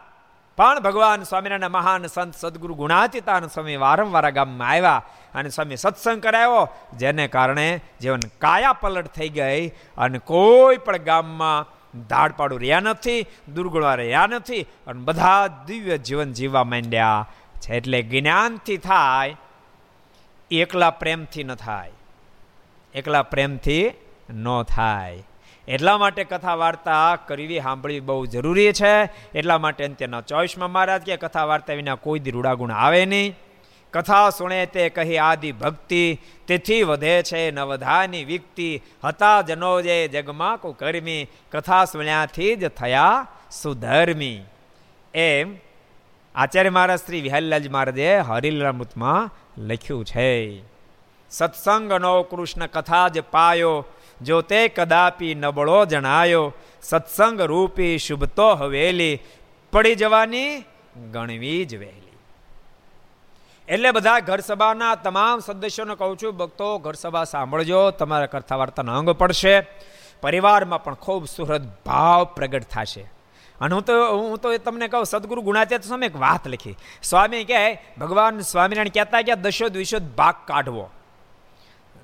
પણ 0.58 0.80
ભગવાન 0.86 1.22
સ્વામિનારાયણ 1.24 1.72
મહાન 1.72 2.08
સંત 2.08 2.34
સદગુરુ 2.36 2.76
ગુણાતીતાન 2.76 3.46
સ્વામી 3.50 3.78
વારંવાર 3.80 4.32
ગામમાં 4.32 4.70
આવ્યા 4.70 5.02
અને 5.34 5.50
સ્વામી 5.50 5.78
સત્સંગ 5.78 6.22
કરાવ્યો 6.22 6.64
જેને 6.98 7.28
કારણે 7.28 7.68
જીવન 8.02 8.26
કાયા 8.40 8.74
પલટ 8.74 9.14
થઈ 9.16 9.30
ગઈ 9.30 9.62
અને 9.98 10.20
કોઈ 10.20 10.78
પણ 10.78 10.98
ગામમાં 10.98 11.66
ધાડપાડું 12.10 12.60
રહ્યા 12.60 12.80
નથી 12.80 13.25
દુર્ગુણા 13.56 13.95
રહ્યા 13.95 14.27
નથી 14.27 14.62
અને 14.62 15.01
બધા 15.01 15.47
દિવ્ય 15.47 15.97
જીવન 15.97 16.34
જીવવા 16.34 16.63
માંડ્યા. 16.63 17.27
છે 17.62 17.77
એટલે 17.77 18.01
જ્ઞાનથી 18.01 18.77
થાય, 18.77 19.36
એકલા 20.51 20.89
પ્રેમથી 20.89 21.43
ન 21.43 21.56
થાય. 21.56 21.91
એકલા 22.95 23.23
પ્રેમથી 23.23 23.91
ન 24.34 24.63
થાય. 24.63 25.23
એટલા 25.67 25.97
માટે 25.97 26.23
કથા 26.23 26.56
વાર્તા 26.56 27.15
કરવી 27.15 27.60
સાંભળવી 27.60 27.99
બહુ 27.99 28.25
જરૂરી 28.25 28.73
છે. 28.73 29.04
એટલા 29.38 29.58
માટે 29.58 29.86
અંત્યના 29.86 30.21
ચોઈસમાં 30.21 30.71
મહારાજ 30.71 31.01
કે 31.01 31.17
કથા 31.17 31.45
વાર્તા 31.45 31.73
વિના 31.73 31.95
કોઈ 31.95 32.19
દી 32.19 32.32
રૂડાગુણ 32.32 32.71
આવે 32.71 33.06
નહીં. 33.06 33.36
કથા 33.93 34.30
સુણે 34.30 34.65
તે 34.65 34.89
કહી 34.89 35.17
આદિ 35.17 35.51
ભક્તિ, 35.51 36.19
તેથી 36.47 36.84
વધે 36.84 37.23
છે 37.23 37.51
નવધાની 37.51 38.23
વિકતિ, 38.23 38.82
હતા 39.04 39.41
જનો 39.41 39.82
જે 39.82 40.08
જગમાં 40.08 40.58
કુ 40.58 40.71
કરમી, 40.71 41.27
કથા 41.51 41.86
સુણ્યાથી 41.86 42.56
જ 42.56 42.67
થયા 42.67 43.27
સુધર્મી. 43.51 44.39
એમ 45.13 45.56
આચાર્ય 46.36 46.69
મહારાજ 46.69 46.99
શ્રી 46.99 47.21
વિહલ્લાજી 47.21 47.69
મહારાજે 47.69 48.17
હરિલમૃતમાં 48.17 49.30
લખ્યું 49.58 50.06
છે. 50.06 50.63
સત્સંગનો 51.30 52.23
કૃષ્ણ 52.23 52.65
કથા 52.65 53.08
જ 53.08 53.21
પાયો, 53.21 53.86
જો 54.21 54.41
તે 54.41 54.67
કદાપી 54.67 55.36
નબળો 55.36 55.86
જણાયો, 55.86 56.54
સત્સંગ 56.82 57.41
રૂપી 57.41 57.97
શુભતો 57.97 58.49
હવેલી, 58.54 59.19
પડી 59.71 59.95
જવાની 59.95 60.63
ગણવી 61.12 61.65
જ 61.65 61.75
વહેલી 61.75 62.01
એટલે 63.67 63.91
બધા 63.91 64.19
ઘર 64.19 64.39
સભાના 64.39 64.95
તમામ 64.95 65.39
સદસ્યોને 65.39 65.95
કહું 65.95 66.17
છું, 66.17 66.38
ભક્તો 66.38 66.78
ઘર 66.78 66.93
સભા 66.93 67.24
સાંભળજો, 67.24 67.91
તમારા 67.91 68.26
કથા 68.26 68.56
વાર્તાનો 68.56 68.97
અંગ 68.97 69.10
પડશે, 69.10 69.62
પરિવારમાં 70.21 70.84
પણ 70.84 70.93
ખૂબ 70.93 71.26
સુહૃદ 71.26 71.71
ભાવ 71.86 72.24
પ્રગટ 72.24 72.63
થશે. 72.63 73.02
અને 73.62 73.76
હું 73.76 73.86
તો 73.86 74.17
હું 74.17 74.38
તો 74.38 74.58
તમને 74.58 74.88
કહું, 74.88 75.06
સદગુરુ 75.06 75.41
ગુણાતીત 75.41 75.84
સ્વામી 75.84 76.06
એક 76.06 76.19
વાત 76.19 76.47
લખી. 76.47 76.78
સ્વામી 77.04 77.43
કહે, 77.43 77.82
ભગવાન 77.97 78.39
સ્વામિનારાયણ 78.39 78.88
કહેતા 78.88 79.21
કે 79.21 79.36
દશો 79.36 79.69
દિવસો 79.69 80.00
ભાગ 80.00 80.36
કાઢવો. 80.45 80.89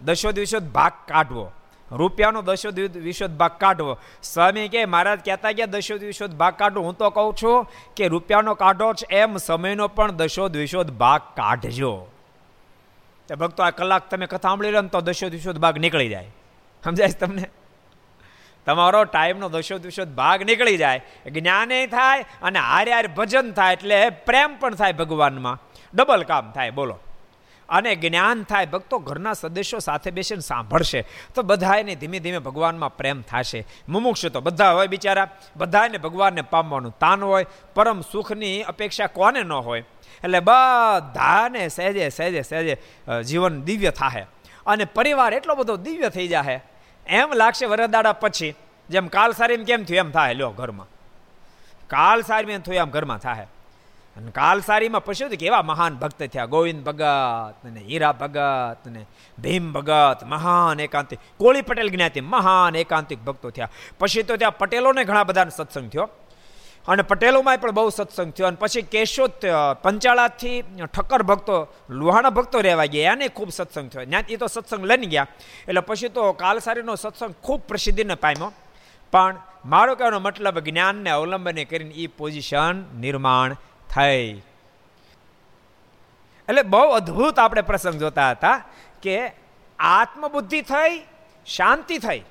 દશો 0.02 0.32
દિવસો 0.32 0.60
ભાગ 0.60 0.92
કાઢવો. 1.08 1.52
રૂપિયાનો 1.92 2.42
દશો 2.42 2.70
વિશોધ 3.00 3.32
ભાગ 3.32 3.52
કાઢવો. 3.52 3.98
સ્વામી 4.24 4.68
કે, 4.68 4.86
મહારાજ 4.86 5.20
કહેતા 5.26 5.52
ગયા 5.52 5.66
દશો 5.66 5.96
વિશોધ 5.96 6.32
ભાગ 6.32 6.54
કાઢો. 6.54 6.82
હું 6.82 6.94
તો 6.94 7.10
કહું 7.10 7.36
છું 7.44 7.68
કે, 7.96 8.08
રૂપિયાનો 8.08 8.54
કાઢો 8.54 8.94
છે 8.94 9.16
એમ, 9.16 9.38
સમયનો 9.38 9.88
પણ 9.88 10.12
દશો 10.12 10.48
વિશોધ 10.48 10.92
ભાગ 10.92 11.22
કાઢજો. 11.22 12.08
તો 13.28 13.36
ભક્તો, 13.36 13.64
આ 13.64 13.70
કલાક 13.70 14.10
તમે 14.10 14.26
કથા 14.26 14.50
સાંભળી 14.50 14.72
લો 14.72 14.82
ને 14.82 14.88
તો 14.88 15.02
દશો 15.02 15.28
વિશોધ 15.28 15.58
ભાગ 15.58 15.78
નીકળી 15.78 16.10
જાય. 16.10 16.32
સમજાય 16.84 17.10
તમને? 17.10 17.50
તમારો 18.66 19.04
ટાઈમનો 19.04 19.50
દશો 19.50 19.78
દુશોદ 19.78 20.08
ભાગ 20.08 20.44
નીકળી 20.44 20.78
જાય. 20.78 21.06
જ્ઞાને 21.32 21.88
થાય 21.88 22.26
અને 22.42 22.60
હારે 22.60 22.94
હારે 22.94 23.08
ભજન 23.08 23.52
થાય 23.52 23.74
એટલે 23.74 24.10
પ્રેમ 24.10 24.60
પણ 24.60 24.76
થાય 24.76 24.94
ભગવાનમાં. 24.94 25.62
ડબલ 25.96 26.24
કામ 26.24 26.52
થાય, 26.52 26.72
બોલો. 26.72 27.00
અને 27.70 27.96
જ્ઞાન 27.96 28.44
થાય, 28.44 28.66
ભક્તો 28.66 29.00
ઘરના 29.00 29.34
સદસ્યો 29.34 29.80
સાથે 29.80 30.10
બેસીને 30.12 30.42
સાંભળશે, 30.42 31.02
તો 31.36 31.42
બધાને 31.42 31.96
ધીમે 31.96 32.20
ધીમે 32.20 32.40
ભગવાનમાં 32.40 32.98
પ્રેમ 32.98 33.22
થશે. 33.22 33.66
મુમુક્ષ 33.90 34.26
તો 34.28 34.42
બધા 34.42 34.72
હોય 34.72 34.88
બિચારા 34.88 35.28
બધાને 35.58 35.98
ભગવાનને 35.98 36.42
પામવાનું 36.42 36.96
તાન 37.00 37.24
હોય, 37.24 37.46
પરમ 37.76 38.02
સુખની 38.02 38.64
અપેક્ષા 38.64 39.08
કોને 39.08 39.44
ન 39.44 39.52
હોય? 39.52 39.84
એટલે 40.24 40.40
બધાને 40.40 41.68
સહેજે 41.68 42.10
સહેજે 42.10 42.42
સહેજે 42.42 42.76
જીવન 43.24 43.62
દિવ્ય 43.62 43.92
થાય 43.92 44.26
અને 44.66 44.86
પરિવાર 44.86 45.34
એટલો 45.34 45.56
બધો 45.56 45.76
દિવ્ય 45.78 46.10
થઈ 46.10 46.28
જાય 46.28 46.62
એમ 47.08 47.34
લાગશે 47.34 47.66
વરદાડા 47.66 48.14
પછી, 48.14 48.54
જેમ 48.90 49.08
કાલ 49.08 49.32
સારી 49.32 49.58
કેમ 49.64 49.84
થયું, 49.84 50.00
એમ 50.00 50.12
થાય 50.12 50.34
લ્યો 50.34 50.52
ઘરમાં. 50.52 50.88
કાલ 51.90 52.22
સારી 52.22 52.54
એમ 52.54 52.62
થયું, 52.62 52.78
એમ 52.78 52.90
ઘરમાં 52.90 53.18
થાય 53.18 53.48
અને 54.18 54.32
કાલસારીમાં 54.32 55.06
પશુ 55.06 55.30
તો 55.30 55.36
કેવા 55.36 55.62
મહાન 55.62 55.96
ભક્ત 55.96 56.24
થયા, 56.24 56.46
ગોવિંદ 56.46 56.84
ભગત 56.84 57.66
અને 57.66 57.80
હીરા 57.80 58.12
ભગત 58.12 58.86
અને 58.86 59.06
ભીમ 59.40 59.72
ભગત, 59.72 60.24
મહાન 60.26 60.80
એકાંતિક, 60.80 61.20
કોળી 61.38 61.62
પટેલ 61.62 61.90
જ્ઞાતિ, 61.90 62.22
મહાન 62.22 62.76
એકાંતિક 62.76 63.20
ભક્તો 63.20 63.50
થયા. 63.50 63.70
પછી 64.00 64.24
તો 64.24 64.38
ત્યાં 64.38 64.58
પટેલોને 64.58 65.04
ઘણા 65.04 65.24
બધા 65.24 65.50
સત્સંગ 65.50 65.90
થયો. 65.90 66.10
અને 66.88 67.04
પટેલોમાં 67.04 67.58
પણ 67.58 67.72
બહુ 67.72 67.90
સત્સંગ 67.90 68.32
થયો. 68.32 68.48
અને 68.48 68.58
પછી 68.60 68.82
કેશોદ 68.82 69.32
પંચાળાથી 69.84 70.62
ઠક્કર 70.96 71.24
ભક્તો, 71.24 71.68
લુહાણા 71.90 72.30
ભક્તો 72.30 72.62
રહેવા 72.62 72.86
ગયા. 72.86 73.14
એને 73.14 73.28
ખૂબ 73.28 73.50
સત્સંગ 73.50 73.90
થયો. 73.90 74.06
ત્યાં 74.06 74.24
એ 74.30 74.36
તો 74.36 74.48
સત્સંગ 74.48 74.86
લઈને 74.86 75.06
ગયા. 75.06 75.28
એટલે 75.68 75.82
પછી 75.82 76.10
તો 76.10 76.32
કાલસારીનો 76.34 76.96
સત્સંગ 76.96 77.34
ખૂબ 77.42 77.62
પ્રસિદ્ધિને 77.62 78.16
પામ્યો. 78.16 78.54
પણ 79.12 79.36
મારો 79.66 79.96
કહેવાનો 79.96 80.20
મતલબ 80.20 80.60
જ્ઞાનને 80.60 81.10
અવલંબને 81.10 81.66
કરીને 81.66 81.94
એ 81.96 82.08
પોઝિશન 82.08 82.84
નિર્માણ 83.00 83.56
થઈ. 83.96 84.42
એટલે 86.48 86.62
બહુ 86.62 86.88
અદ્ભુત 86.92 87.40
આપણે 87.40 87.62
પ્રસંગ 87.62 88.00
જોતા 88.00 88.32
હતા 88.32 88.56
કે 89.02 89.16
આત્મબુદ્ધિ 89.80 90.62
થઈ, 90.62 91.02
શાંતિ 91.46 91.98
થઈ. 91.98 92.22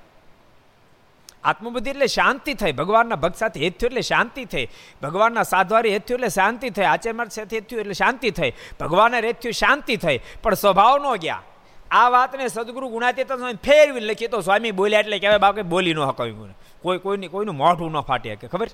આત્મબુદ્ધિ 1.44 1.90
એટલે 1.90 2.06
શાંતિ 2.06 2.54
થઈ. 2.54 2.72
ભગવાનના 2.72 3.16
ભક્ત 3.16 3.36
સાથે 3.36 3.60
હેત 3.60 3.74
થયું 3.78 3.90
એટલે 3.90 4.00
શાંતિ 4.02 4.44
થઈ. 4.44 4.68
ભગવાનના 5.02 5.42
સાધવારી 5.42 5.92
હેત 5.92 6.06
થયું 6.06 6.18
એટલે 6.18 6.28
શાંતિ 6.28 6.70
થઈ. 6.70 6.84
આચેમાર 6.84 7.28
સાથે 7.28 7.56
હેત 7.56 7.68
થયું 7.68 7.80
એટલે 7.80 7.94
શાંતિ 7.94 8.30
થઈ. 8.30 8.52
ભગવાનને 8.80 9.20
રેત 9.20 9.40
થયું 9.40 9.52
શાંતિ 9.52 9.96
થઈ. 9.96 10.18
પણ 10.42 10.54
સ્વભાવ 10.54 10.98
ન 10.98 11.16
ગયા. 11.16 11.42
આ 11.90 12.08
વાતને 12.08 12.48
સદગુરુ 12.48 12.88
ગુણાતીત 12.88 13.32
ફેરવી 13.64 14.00
લખીએ 14.00 14.28
તો 14.28 14.40
સ્વામી 14.40 14.70
બોલ્યા 14.70 15.00
એટલે 15.00 15.18
કહેવાય 15.18 15.38
બાકી 15.38 15.62
બોલી 15.62 15.94
ન 15.94 15.98
હકાવ્યું 15.98 16.54
કોઈ 16.82 16.98
કોઈની 16.98 17.28
કોઈનું 17.28 17.56
મોઢું 17.56 17.92
ન 17.92 18.00
ફાટે 18.00 18.34
કે 18.34 18.48
ખબર? 18.48 18.68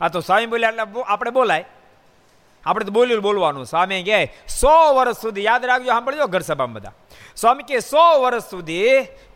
આ 0.00 0.08
તો 0.08 0.20
સ્વામી 0.20 0.46
બોલ્યા 0.46 0.68
એટલે 0.68 1.02
આપણે 1.02 1.30
બોલાય. 1.30 1.64
આપણે 2.68 2.84
તો 2.84 2.92
બોલ્યું 2.92 3.22
બોલવાનું. 3.22 3.66
સ્વામી 3.66 4.02
કહે, 4.02 4.34
સો 4.48 4.94
વર્ષ 4.94 5.16
સુધી 5.16 5.44
યાદ 5.44 5.64
રાખજો, 5.64 5.88
સાંભળજો, 5.88 6.26
ઘર 6.26 6.40
સભામાં 6.40 6.74
બધા. 6.74 6.92
સ્વામી 7.36 7.62
કે 7.62 7.80
સો 7.80 8.20
વર્ષ 8.20 8.50
સુધી 8.50 8.84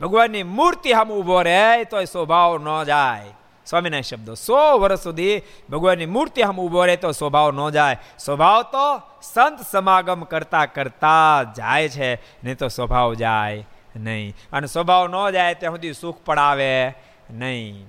ભગવાનની 0.01 0.43
મૂર્તિ 0.43 0.91
સામે 0.91 1.15
ઊભો 1.15 1.43
રહે 1.43 1.85
તો 1.85 2.01
એ 2.01 2.05
સ્વભાવ 2.05 2.59
ન 2.59 2.85
જાય. 2.85 3.31
સ્વામીના 3.67 4.01
શબ્દો, 4.01 4.35
સો 4.35 4.79
વર્ષ 4.79 5.01
સુધી 5.01 5.43
ભગવાનની 5.71 6.07
મૂર્તિ 6.07 6.43
આમ 6.43 6.61
ઊભો 6.61 6.87
રહે 6.87 6.97
તો 6.97 7.13
સ્વભાવ 7.13 7.53
ન 7.53 7.71
જાય. 7.71 7.97
સ્વભાવ 8.19 8.63
તો 8.63 9.03
સંત 9.23 9.61
સમાગમ 9.73 10.23
કરતા 10.23 10.67
કરતા 10.67 11.43
જાય 11.57 11.89
છે, 11.89 12.15
નહીં 12.15 12.57
તો 12.57 12.69
સ્વભાવ 12.69 13.15
જાય 13.15 13.67
નહીં. 13.97 14.35
અને 14.53 14.67
સ્વભાવ 14.67 15.09
ન 15.09 15.31
જાય 15.31 15.55
ત્યાં 15.55 15.75
સુધી 15.75 15.93
સુખ 15.93 16.19
પડાવે 16.25 16.93
નહીં. 17.31 17.87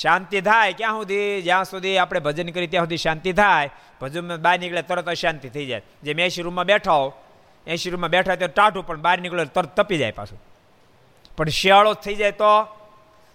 શાંતિ 0.00 0.40
થાય, 0.40 0.72
ક્યાં 0.72 0.92
સુધી? 0.92 1.42
જ્યાં 1.42 1.64
સુધી 1.64 1.98
આપણે 1.98 2.20
ભજન 2.20 2.48
કરી 2.48 2.66
ત્યાં 2.66 2.84
સુધી 2.84 2.96
શાંતિ 2.96 3.32
થાય. 3.32 3.70
ભજનમાં 4.00 4.42
બહાર 4.42 4.58
નીકળે 4.58 4.82
તરત 4.82 5.08
અશાંતિ 5.08 5.48
થઈ 5.48 5.66
જાય. 5.66 5.82
જે 6.02 6.14
મેં 6.14 6.26
એસી 6.26 6.42
રૂમમાં 6.42 6.64
બેઠો 6.64 7.24
એસી 7.66 7.90
રૂમમાં 7.90 8.10
બેઠા 8.10 8.34
તો 8.34 8.46
ટાઢું, 8.46 8.86
પણ 8.86 9.00
બહાર 9.00 9.18
નીકળે 9.20 9.44
તરત 9.44 9.80
તપી 9.80 9.98
જાય 9.98 10.10
પાછું. 10.10 10.42
પણ 11.36 11.48
શિયાળો 11.48 11.94
થઈ 11.94 12.14
જાય 12.14 12.32
તો? 12.32 12.64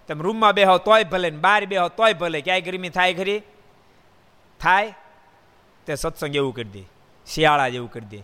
તમે 0.08 0.24
રૂમમાં 0.24 0.54
બેહો 0.54 0.78
તોય 0.78 1.04
ભલે 1.04 1.30
ને 1.30 1.38
બહાર 1.38 1.66
બેહો 1.66 1.88
તોય 1.88 2.14
ભલે, 2.14 2.42
ક્યાંય 2.42 2.62
ગરમી 2.62 2.90
થાય 2.90 3.14
ખરી? 3.14 3.42
થાય? 4.60 4.94
તે 5.86 5.96
સત્સંગ 5.96 6.36
એવું 6.36 6.56
કરી 6.56 6.64
દે. 6.64 6.84
શિયાળા 7.28 7.70
જેવું 7.70 7.92
કરી 7.92 8.06
દે. 8.06 8.18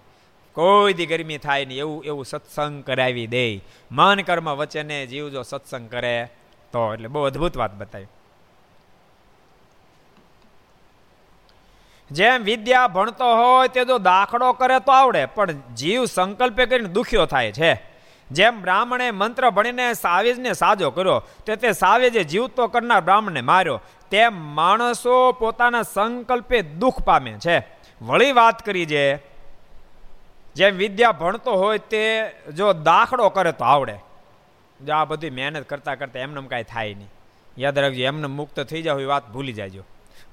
કોઈ 0.54 0.94
દી 0.94 1.06
ગરમી 1.06 1.38
થાય 1.38 1.66
નહીં, 1.66 1.80
એવું 1.80 2.06
એવું 2.06 2.26
સત્સંગ 2.26 2.84
કરાવી 2.84 3.28
દે. 3.28 3.62
મન 3.92 4.22
કર્મ 4.22 4.56
વચને 4.56 5.08
જીવ 5.08 5.30
જો 5.30 5.42
સત્સંગ 5.42 5.90
કરે 5.90 6.28
તો. 6.72 6.94
એટલે 6.94 7.08
બહુ 7.08 7.24
અદ્ભુત 7.24 7.58
વાત 7.58 7.74
બતાવી. 7.74 8.06
જેમ 12.12 12.44
વિદ્યા 12.44 12.88
ભણતો 12.88 13.36
હોય 13.36 13.68
તે 13.68 13.86
જો 13.86 13.98
દાખલો 13.98 14.54
કરે 14.54 14.80
તો 14.80 14.92
આવડે, 14.92 15.26
પણ 15.26 15.52
જીવ 15.76 16.06
સંકલ્પે 16.06 16.66
કરીને 16.66 16.90
દુખ્યો 16.90 17.26
થાય 17.26 17.52
છે. 17.52 17.90
જેમ 18.32 18.62
બ્રાહ્મણે 18.62 19.12
મંત્ર 19.12 19.50
ભણીને 19.50 19.94
સાવેજને 19.94 20.54
સાજો 20.54 20.92
કર્યો, 20.92 21.24
તે 21.46 21.56
તે 21.56 21.72
સાવેજે 21.72 22.24
જીવતો 22.24 22.68
કરનાર 22.68 23.02
બ્રાહ્મણને 23.02 23.42
માર્યો, 23.42 23.82
તેમ 24.12 24.34
માણસો 24.56 25.32
પોતાના 25.32 25.82
સંકલ્પે 25.82 26.62
દુઃખ 26.62 27.02
પામે 27.02 27.32
છે. 27.32 27.68
વળી 28.02 28.32
વાત 28.32 28.66
કરી 28.66 28.86
જે, 28.86 29.20
જેમ 30.56 30.76
વિદ્યા 30.76 31.12
ભણતો 31.12 31.52
હોય 31.52 31.78
તે 31.78 32.32
જો 32.54 32.74
દાખલો 32.74 33.30
કરે 33.30 33.52
તો 33.52 33.66
આવડે. 33.66 33.98
જો 34.86 34.94
આ 34.94 35.06
બધી 35.06 35.30
મહેનત 35.30 35.70
કરતાં 35.70 35.96
કરતાં 35.96 36.22
એમને 36.22 36.48
કાંઈ 36.48 36.64
થાય 36.64 36.94
નહીં. 36.94 37.10
યાદ 37.58 37.80
રાખજો, 37.80 38.04
એમને 38.04 38.28
મુક્ત 38.28 38.60
થઈ 38.60 38.82
જાવ 38.82 39.02
એ 39.02 39.06
વાત 39.06 39.30
ભૂલી 39.30 39.54
જાયજો 39.54 39.84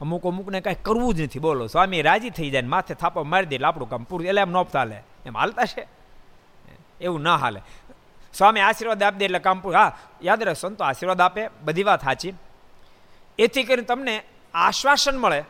અમુક 0.00 0.26
અમુકને 0.26 0.60
કાંઈ 0.60 0.76
કરવું 0.82 1.14
જ 1.14 1.20
નથી. 1.20 1.38
બોલો, 1.38 1.66
સ્વામી 1.66 2.02
રાજી 2.02 2.30
થઈ 2.30 2.50
જાય 2.50 2.62
માથે 2.62 2.94
થાપો 2.94 3.22
મારી 3.22 3.46
દે 3.46 3.54
એટલે 3.54 3.66
આપણું 3.66 3.90
કામ 3.90 4.04
પૂરું 4.04 4.26
એટલે 4.26 4.40
એમ 4.40 4.50
નોપતા 4.50 4.78
ચાલે 4.78 5.02
એમ 5.26 5.36
હાલતા 5.36 5.64
છે? 5.64 5.86
એવું 7.00 7.22
ના 7.22 7.36
હાલે. 7.36 7.60
સ્વામી 8.34 8.60
આશીર્વાદ 8.60 9.02
આપી 9.02 9.16
દે 9.16 9.24
એટલે 9.24 9.38
કામ 9.38 9.60
પૂરું. 9.60 9.78
હા, 9.78 9.98
યાદ 10.22 10.42
રહે, 10.42 10.54
સંતો 10.54 10.84
આશીર્વાદ 10.84 11.20
આપે, 11.20 11.48
બધી 11.62 11.82
વાત 11.82 12.04
સાચી. 12.04 12.32
એથી 13.38 13.62
કરીને 13.62 13.82
તમને 13.82 14.22
આશ્વાસન 14.54 15.18
મળે. 15.18 15.44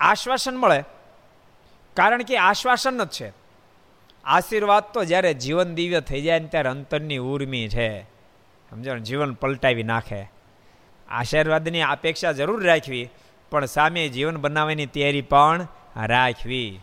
આશ્વાસન 0.00 0.56
મળે. 0.56 0.84
કારણ 1.96 2.22
કે 2.22 2.36
આશ્વાસન 2.36 3.04
જ 3.04 3.08
છે. 3.08 3.32
આશીર્વાદ 4.24 4.84
તો 4.84 5.04
જ્યારે 5.04 5.34
જીવન 5.34 5.74
દિવ્ય 5.74 6.00
થઈ 6.00 6.22
જાય 6.22 6.40
ને 6.40 6.46
ત્યારે 6.46 6.68
અંતરની 6.68 7.16
ઉર્મી 7.16 7.68
છે. 7.68 8.02
સમજો 8.70 8.98
જીવન 8.98 9.34
પલટાવી 9.34 9.82
નાખે. 9.82 10.30
આશીર્વાદની 11.14 11.82
અપેક્ષા 11.82 12.32
જરૂર 12.32 12.64
રાખવી, 12.64 13.10
પણ 13.50 13.64
સામે 13.64 14.08
જીવન 14.08 14.36
બનાવવાની 14.36 14.86
તૈયારી 14.86 15.22
પણ 15.22 15.68
રાખવી. 15.96 16.80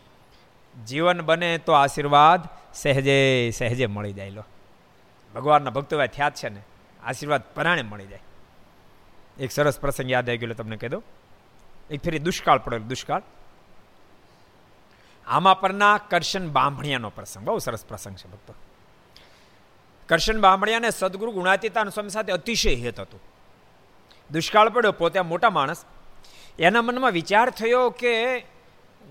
જીવન 0.87 1.21
બને 1.21 1.57
તો 1.57 1.71
આશીર્વાદ 1.71 2.41
સહેજે 2.73 3.51
સહેજે 3.57 3.85
મળી 3.85 4.13
જાય 4.13 4.29
લો. 4.29 4.45
ભગવાનના 5.35 5.69
ભક્તો 5.69 6.05
થયા 6.05 6.29
છે 6.29 6.49
ને, 6.49 6.61
આશીર્વાદ 7.03 7.41
પરાણે 7.55 7.81
મળી 7.81 8.07
જાય. 8.07 8.19
એક 9.39 9.51
સરસ 9.51 9.79
પ્રસંગ 9.79 10.11
યાદ 10.11 10.29
આવી 10.29 10.37
ગયો 10.37 10.53
તમને 10.53 10.77
કહી 10.77 10.89
દો 10.89 11.03
એક 11.91 12.03
ફેરી 12.03 12.19
દુષ્કાળ 12.19 12.57
પડેલો 12.57 12.83
દુષ્કાળ. 12.83 13.21
આમાં 15.27 15.59
પરના 15.59 15.97
કરશન 15.97 16.49
બામણિયાનો 16.49 17.09
પ્રસંગ, 17.09 17.45
બહુ 17.45 17.59
સરસ 17.59 17.85
પ્રસંગ 17.85 18.15
છે 18.15 18.31
ભક્તો. 18.31 18.55
કરશન 20.09 20.41
બામણિયાને 20.41 20.89
સદગુરુ 20.89 21.31
ગુણાતીતાન 21.31 21.89
સ્વામી 21.89 22.09
સાથે 22.09 22.31
અતિશય 22.31 22.75
હેત 22.75 22.99
હતું. 22.99 23.30
દુષ્કાળ 24.31 24.69
પડ્યો, 24.69 24.91
પોતે 24.91 25.21
મોટા 25.21 25.49
માણસ. 25.49 25.85
એના 26.59 26.81
મનમાં 26.81 27.11
વિચાર 27.11 27.49
થયો 27.49 27.89
કે 27.89 28.13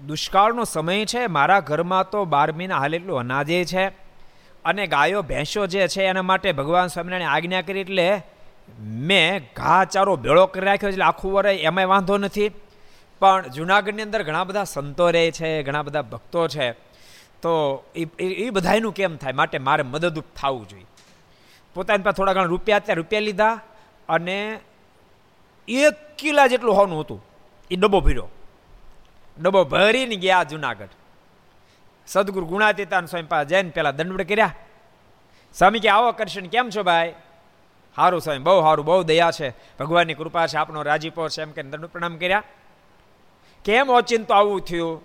દુષ્કાળનો 0.07 0.65
સમય 0.65 1.05
છે, 1.05 1.27
મારા 1.27 1.61
ઘરમાં 1.61 2.11
તો 2.11 2.25
બાર 2.25 2.53
મહિના 2.53 2.79
હાલ 2.79 2.95
એટલું 2.95 3.19
અનાજે 3.19 3.65
છે 3.65 3.89
અને 4.65 4.87
ગાયો, 4.87 5.23
ભેંસો 5.23 5.67
જે 5.67 5.89
છે, 5.89 6.03
એના 6.03 6.23
માટે 6.23 6.53
ભગવાન 6.53 6.87
સ્વામિનારાયણ 6.87 7.31
આજ્ઞા 7.31 7.63
કરી 7.63 7.81
એટલે 7.81 8.23
મેં 8.81 9.49
ઘા 9.57 9.85
ચારો 9.85 10.17
ભેળો 10.17 10.47
કરી 10.47 10.67
રાખ્યો, 10.67 10.91
એટલે 10.91 11.05
આખું 11.05 11.33
વરે 11.33 11.57
એમાંય 11.57 11.85
વાંધો 11.85 12.19
નથી. 12.19 12.51
પણ 13.21 13.49
જુનાગઢની 13.49 14.03
અંદર 14.03 14.23
ઘણા 14.23 14.45
બધા 14.45 14.65
સંતો 14.65 15.11
રહે 15.11 15.31
છે, 15.31 15.63
ઘણા 15.63 15.83
બધા 15.83 16.03
ભક્તો 16.03 16.49
છે. 16.49 16.71
તો 17.43 17.85
એ 17.97 18.07
એ 18.21 18.51
બધાનું 18.51 18.95
કેમ 18.95 19.17
થાય? 19.17 19.33
માટે 19.33 19.59
મારે 19.59 19.83
મદદરૂપ 19.83 20.25
થવું 20.37 20.69
જોઈએ. 20.69 20.87
પોતાની 21.75 22.03
પાસે 22.03 22.17
થોડા 22.17 22.33
ઘણા 22.33 22.45
રૂપિયા 22.45 22.79
ત્યાં 22.79 22.97
રૂપિયા 22.97 23.21
લીધા 23.21 23.61
અને 24.09 24.59
એક 25.71 26.17
કિલા 26.19 26.47
જેટલું 26.47 26.77
હોનું 26.77 27.01
હતું. 27.01 27.25
એ 27.71 27.77
ડબ્બો 27.77 28.01
ભીડ્યો 28.01 28.29
ડબ્બો 29.43 29.65
ભરીને 29.65 30.17
ગયા 30.17 30.43
જુનાગઢ. 30.43 30.89
સદગુરુ 32.07 32.47
ગુણાતીતાન 32.47 33.07
સ્વામી 33.07 33.27
પાસે 33.27 33.49
જઈને 33.49 33.71
પેલા 33.71 33.91
દંડવડ 33.91 34.23
કર્યા. 34.23 34.55
સ્વામી 35.55 35.81
કે, 35.81 35.89
આવો 35.89 36.13
કરશે 36.13 36.41
કેમ 36.41 36.71
છો 36.77 36.83
ભાઈ? 36.83 37.15
સારું 37.97 38.21
સ્વામી, 38.21 38.39
બહુ 38.39 38.61
સારું 38.61 38.85
બહુ 38.85 39.03
દયા 39.03 39.31
છે. 39.31 39.51
ભગવાનની 39.51 40.15
કૃપા 40.15 40.47
છે 40.47 40.57
આપણો 40.57 40.83
રાજીપો 40.83 41.29
છે. 41.29 41.43
એમ 41.43 41.51
કે 41.51 41.63
દંડ 41.63 41.87
પ્રણામ 41.87 42.17
કર્યા. 42.17 42.43
કેમ 43.65 43.91
ઓચિંતો 43.91 44.35
આવું 44.35 44.61
થયું? 44.61 45.03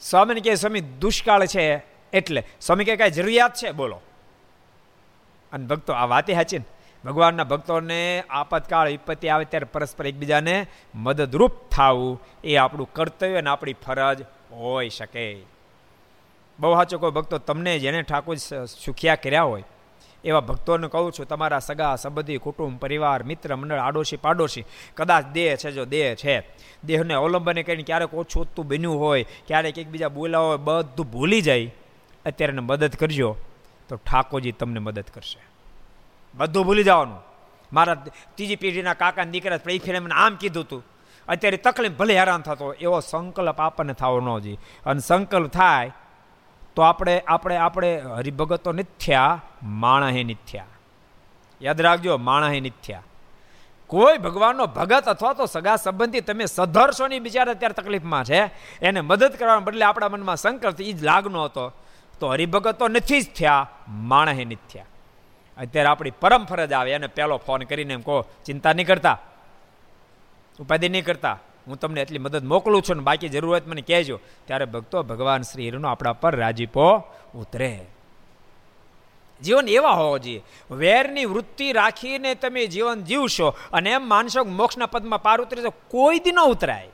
સ્વામીને 0.00 0.40
કહે 0.40 0.54
સ્વામી, 0.54 0.80
દુષ્કાળ 0.80 1.46
છે 1.46 1.84
એટલે. 2.12 2.44
સ્વામી 2.60 2.84
કે, 2.84 2.96
કાંઈ 2.96 3.10
જરૂરિયાત 3.10 3.54
છે? 3.54 3.70
બોલો. 3.70 4.00
અને 5.52 5.66
ભક્તો, 5.66 5.92
આ 5.92 6.06
વાતે 6.06 6.34
સાચી 6.34 6.58
ને. 6.58 6.64
ભગવાનના 7.04 7.44
ભક્તોને 7.44 8.24
આપતકાળ 8.30 8.88
વિપત્તિ 8.88 9.28
આવે 9.28 9.44
ત્યારે 9.44 9.64
પરસ્પર 9.64 10.06
એકબીજાને 10.06 10.66
મદદરૂપ 10.94 11.52
થવું 11.70 12.20
એ 12.44 12.56
આપણું 12.56 12.92
કર્તવ્ય 12.92 13.38
અને 13.38 13.50
આપણી 13.50 13.72
ફરજ 13.72 14.22
હોઈ 14.52 14.90
શકે. 14.90 15.42
બહુ 16.58 16.74
સાચો 16.74 16.98
કોઈ 16.98 17.10
ભક્તો 17.10 17.38
તમને 17.38 17.78
જેને 17.78 18.02
ઠાકોર 18.02 18.36
સુખિયા 18.66 19.14
કર્યા 19.14 19.42
હોય, 19.42 19.62
એવા 20.24 20.40
ભક્તોને 20.40 20.88
કહું 20.88 21.12
છું, 21.12 21.26
તમારા 21.26 21.58
સગા, 21.58 21.96
સંબંધી, 21.96 22.38
કુટુંબ, 22.38 22.80
પરિવાર, 22.80 23.22
મિત્ર, 23.22 23.56
મંડળ, 23.56 23.78
આડોશી, 23.78 24.16
પાડોશી, 24.16 24.64
કદાચ 24.94 25.26
દેહ 25.32 25.56
છે 25.56 25.72
જો 25.72 25.84
દેહ 25.84 26.14
છે, 26.14 26.42
દેહને 26.84 27.14
અવલંબને 27.14 27.62
કરીને 27.62 27.82
ક્યારેક 27.82 28.14
ઓછું 28.14 28.42
ઓછું 28.42 28.68
બન્યું 28.68 28.98
હોય, 28.98 29.24
ક્યારેક 29.46 29.78
એકબીજા 29.78 30.08
બોલાવો 30.08 30.48
હોય, 30.48 30.56
બધું 30.56 31.10
ભૂલી 31.10 31.40
જાય, 31.40 31.70
અત્યારે 32.26 32.52
મદદ 32.52 32.96
કરજો, 32.96 33.36
તો 33.88 33.96
ઠાકોરજી 33.96 34.52
તમને 34.52 34.80
મદદ 34.80 35.04
કરશે. 35.14 35.38
બધું 36.34 36.64
ભૂલી 36.66 36.84
જવાનું. 36.84 37.20
મારા 37.72 37.94
ત્રીજી 38.34 38.56
પેઢીના 38.56 38.94
કાકાના 38.94 39.30
દીકરા 39.30 39.60
એ 39.68 39.78
ફેરે 39.78 39.98
મને 39.98 40.14
આમ 40.14 40.34
કીધું 40.36 40.64
હતું 40.64 40.82
અત્યારે 41.28 41.56
તકલીફ 41.56 41.92
ભલે 41.92 42.14
હેરાન 42.18 42.40
થતો 42.40 42.72
એવો 42.72 43.00
સંકલ્પ 43.00 43.60
આપણને 43.60 43.92
થવો 43.92 44.20
ન 44.20 44.38
જોઈએ. 44.38 44.58
અને 44.86 45.00
સંકલ્પ 45.00 45.50
થાય 45.50 45.92
તો 46.76 46.82
આપણે 46.82 47.22
આપણે 47.26 47.56
આપણે 47.56 47.90
હરિભગતો 47.98 48.72
નિથ્યા 48.72 49.42
માણહે 49.62 50.22
નિથ્યા 50.24 50.64
યાદ 51.62 51.80
રાખજો 51.80 52.16
માણહે 52.16 52.60
નિથ્યા 52.60 53.02
કોઈ 53.86 54.18
ભગવાનનો 54.18 54.66
ભગત 54.66 55.04
અથવા 55.04 55.32
તો 55.32 55.46
સગા 55.46 55.76
સંબંધી 55.76 56.20
તમે 56.20 56.46
સધર્ષોની 56.46 57.20
બિચારા 57.20 57.52
અત્યારે 57.52 57.74
તકલીફમાં 57.74 58.24
છે. 58.24 58.40
એને 58.82 59.00
મદદ 59.00 59.32
કરવાના 59.36 59.60
બદલે 59.60 59.84
આપણા 59.84 60.08
મનમાં 60.08 60.36
સંકલ્પ 60.36 60.80
એ 60.80 60.92
જ 60.92 61.04
લાગનો 61.04 61.44
હતો. 61.44 61.72
તો 62.20 62.28
હરિભગત 62.28 62.78
તો 62.78 62.88
નથી 62.88 63.20
જ 63.20 63.26
થયા 63.38 63.70
માણહે 63.88 64.44
નિથ્યા 64.44 64.84
અત્યારે 65.58 65.88
આપણી 65.88 66.10
પરમ 66.10 66.44
ફરજ 66.44 66.72
આવે, 66.72 66.92
એને 66.92 67.06
પહેલો 67.06 67.36
ફોન 67.36 67.62
કરીને 67.62 67.94
એમ 67.94 68.00
કહો, 68.00 68.24
ચિંતા 68.44 68.72
નહીં 68.72 68.86
કરતા, 68.86 69.18
ઉપાધિ 70.60 70.88
નહીં 70.88 71.04
કરતા, 71.04 71.38
હું 71.66 71.76
તમને 71.76 72.00
એટલી 72.00 72.18
મદદ 72.18 72.44
મોકલું 72.44 72.82
છું 72.82 72.96
ને 72.96 73.02
બાકી 73.02 73.28
જરૂરત 73.28 73.68
મને 73.68 73.80
કહેજો. 73.80 74.20
ત્યારે 74.46 74.64
ભક્તો 74.64 75.02
ભગવાન 75.02 75.42
શ્રી 75.42 75.64
હિરનો 75.64 75.88
આપણા 75.88 76.12
પર 76.12 76.36
રાજીપો 76.36 77.04
ઉતરે. 77.34 77.86
જીવન 79.42 79.68
એવા 79.68 79.90
હોવો 79.90 80.18
જોઈએ. 80.18 80.42
વેરની 80.70 81.24
વૃત્તિ 81.24 81.72
રાખીને 81.72 82.34
તમે 82.34 82.66
જીવન 82.66 83.00
જીવશો 83.00 83.48
અને 83.72 83.90
એમ 83.90 84.08
માનશો 84.08 84.44
મોક્ષના 84.44 84.86
પદમાં 84.86 85.22
પાર 85.22 85.40
ઉતરે 85.40 85.70
કોઈ 85.88 86.18
દી 86.18 86.32
ન 86.32 86.40
ઉતરાય. 86.40 86.88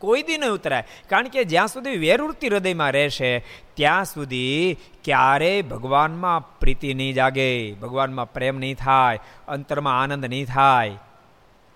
કોઈ 0.00 0.22
દી 0.22 0.38
નહીં 0.38 0.50
ઉતરાય. 0.50 0.84
કારણ 1.08 1.28
કે 1.28 1.44
જ્યાં 1.44 1.68
સુધી 1.68 1.96
વેરૂર્તિ 1.96 2.48
હૃદયમાં 2.48 2.92
રહેશે, 2.92 3.30
ત્યાં 3.74 4.04
સુધી 4.04 4.76
ક્યારેય 5.04 5.62
ભગવાનમાં 5.62 6.58
પ્રીતિ 6.60 6.94
નહીં 6.94 7.14
જાગે, 7.14 7.72
ભગવાનમાં 7.72 8.32
પ્રેમ 8.32 8.56
નહીં 8.58 8.76
થાય, 8.76 9.20
અંતરમાં 9.48 10.00
આનંદ 10.02 10.26
નહીં 10.26 10.46
થાય. 10.46 10.98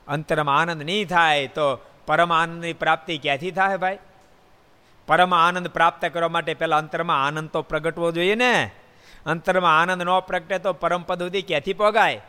અંતરમાં 0.06 0.60
આનંદ 0.60 0.82
નહીં 0.82 1.08
થાય 1.08 1.48
તો 1.48 1.66
પરમ 2.06 2.32
આનંદની 2.32 2.72
પ્રાપ્તિ 2.72 3.18
ક્યાંથી 3.18 3.50
થાય 3.50 3.76
ભાઈ? 3.76 3.98
પરમ 5.08 5.32
આનંદ 5.34 5.68
પ્રાપ્ત 5.68 6.02
કરવા 6.08 6.28
માટે 6.28 6.54
પહેલાં 6.54 6.80
અંતરમાં 6.80 7.26
આનંદ 7.26 7.50
તો 7.50 7.62
પ્રગટવો 7.62 8.12
જોઈએ 8.12 8.34
ને. 8.34 8.54
અંતરમાં 9.26 9.76
આનંદ 9.80 10.02
ન 10.02 10.10
પ્રગટે 10.26 10.58
તો 10.58 10.72
પરમ 10.72 11.02
પદ 11.02 11.20
સુધી 11.22 11.42
ક્યાંથી 11.42 11.72
પગાય? 11.72 12.20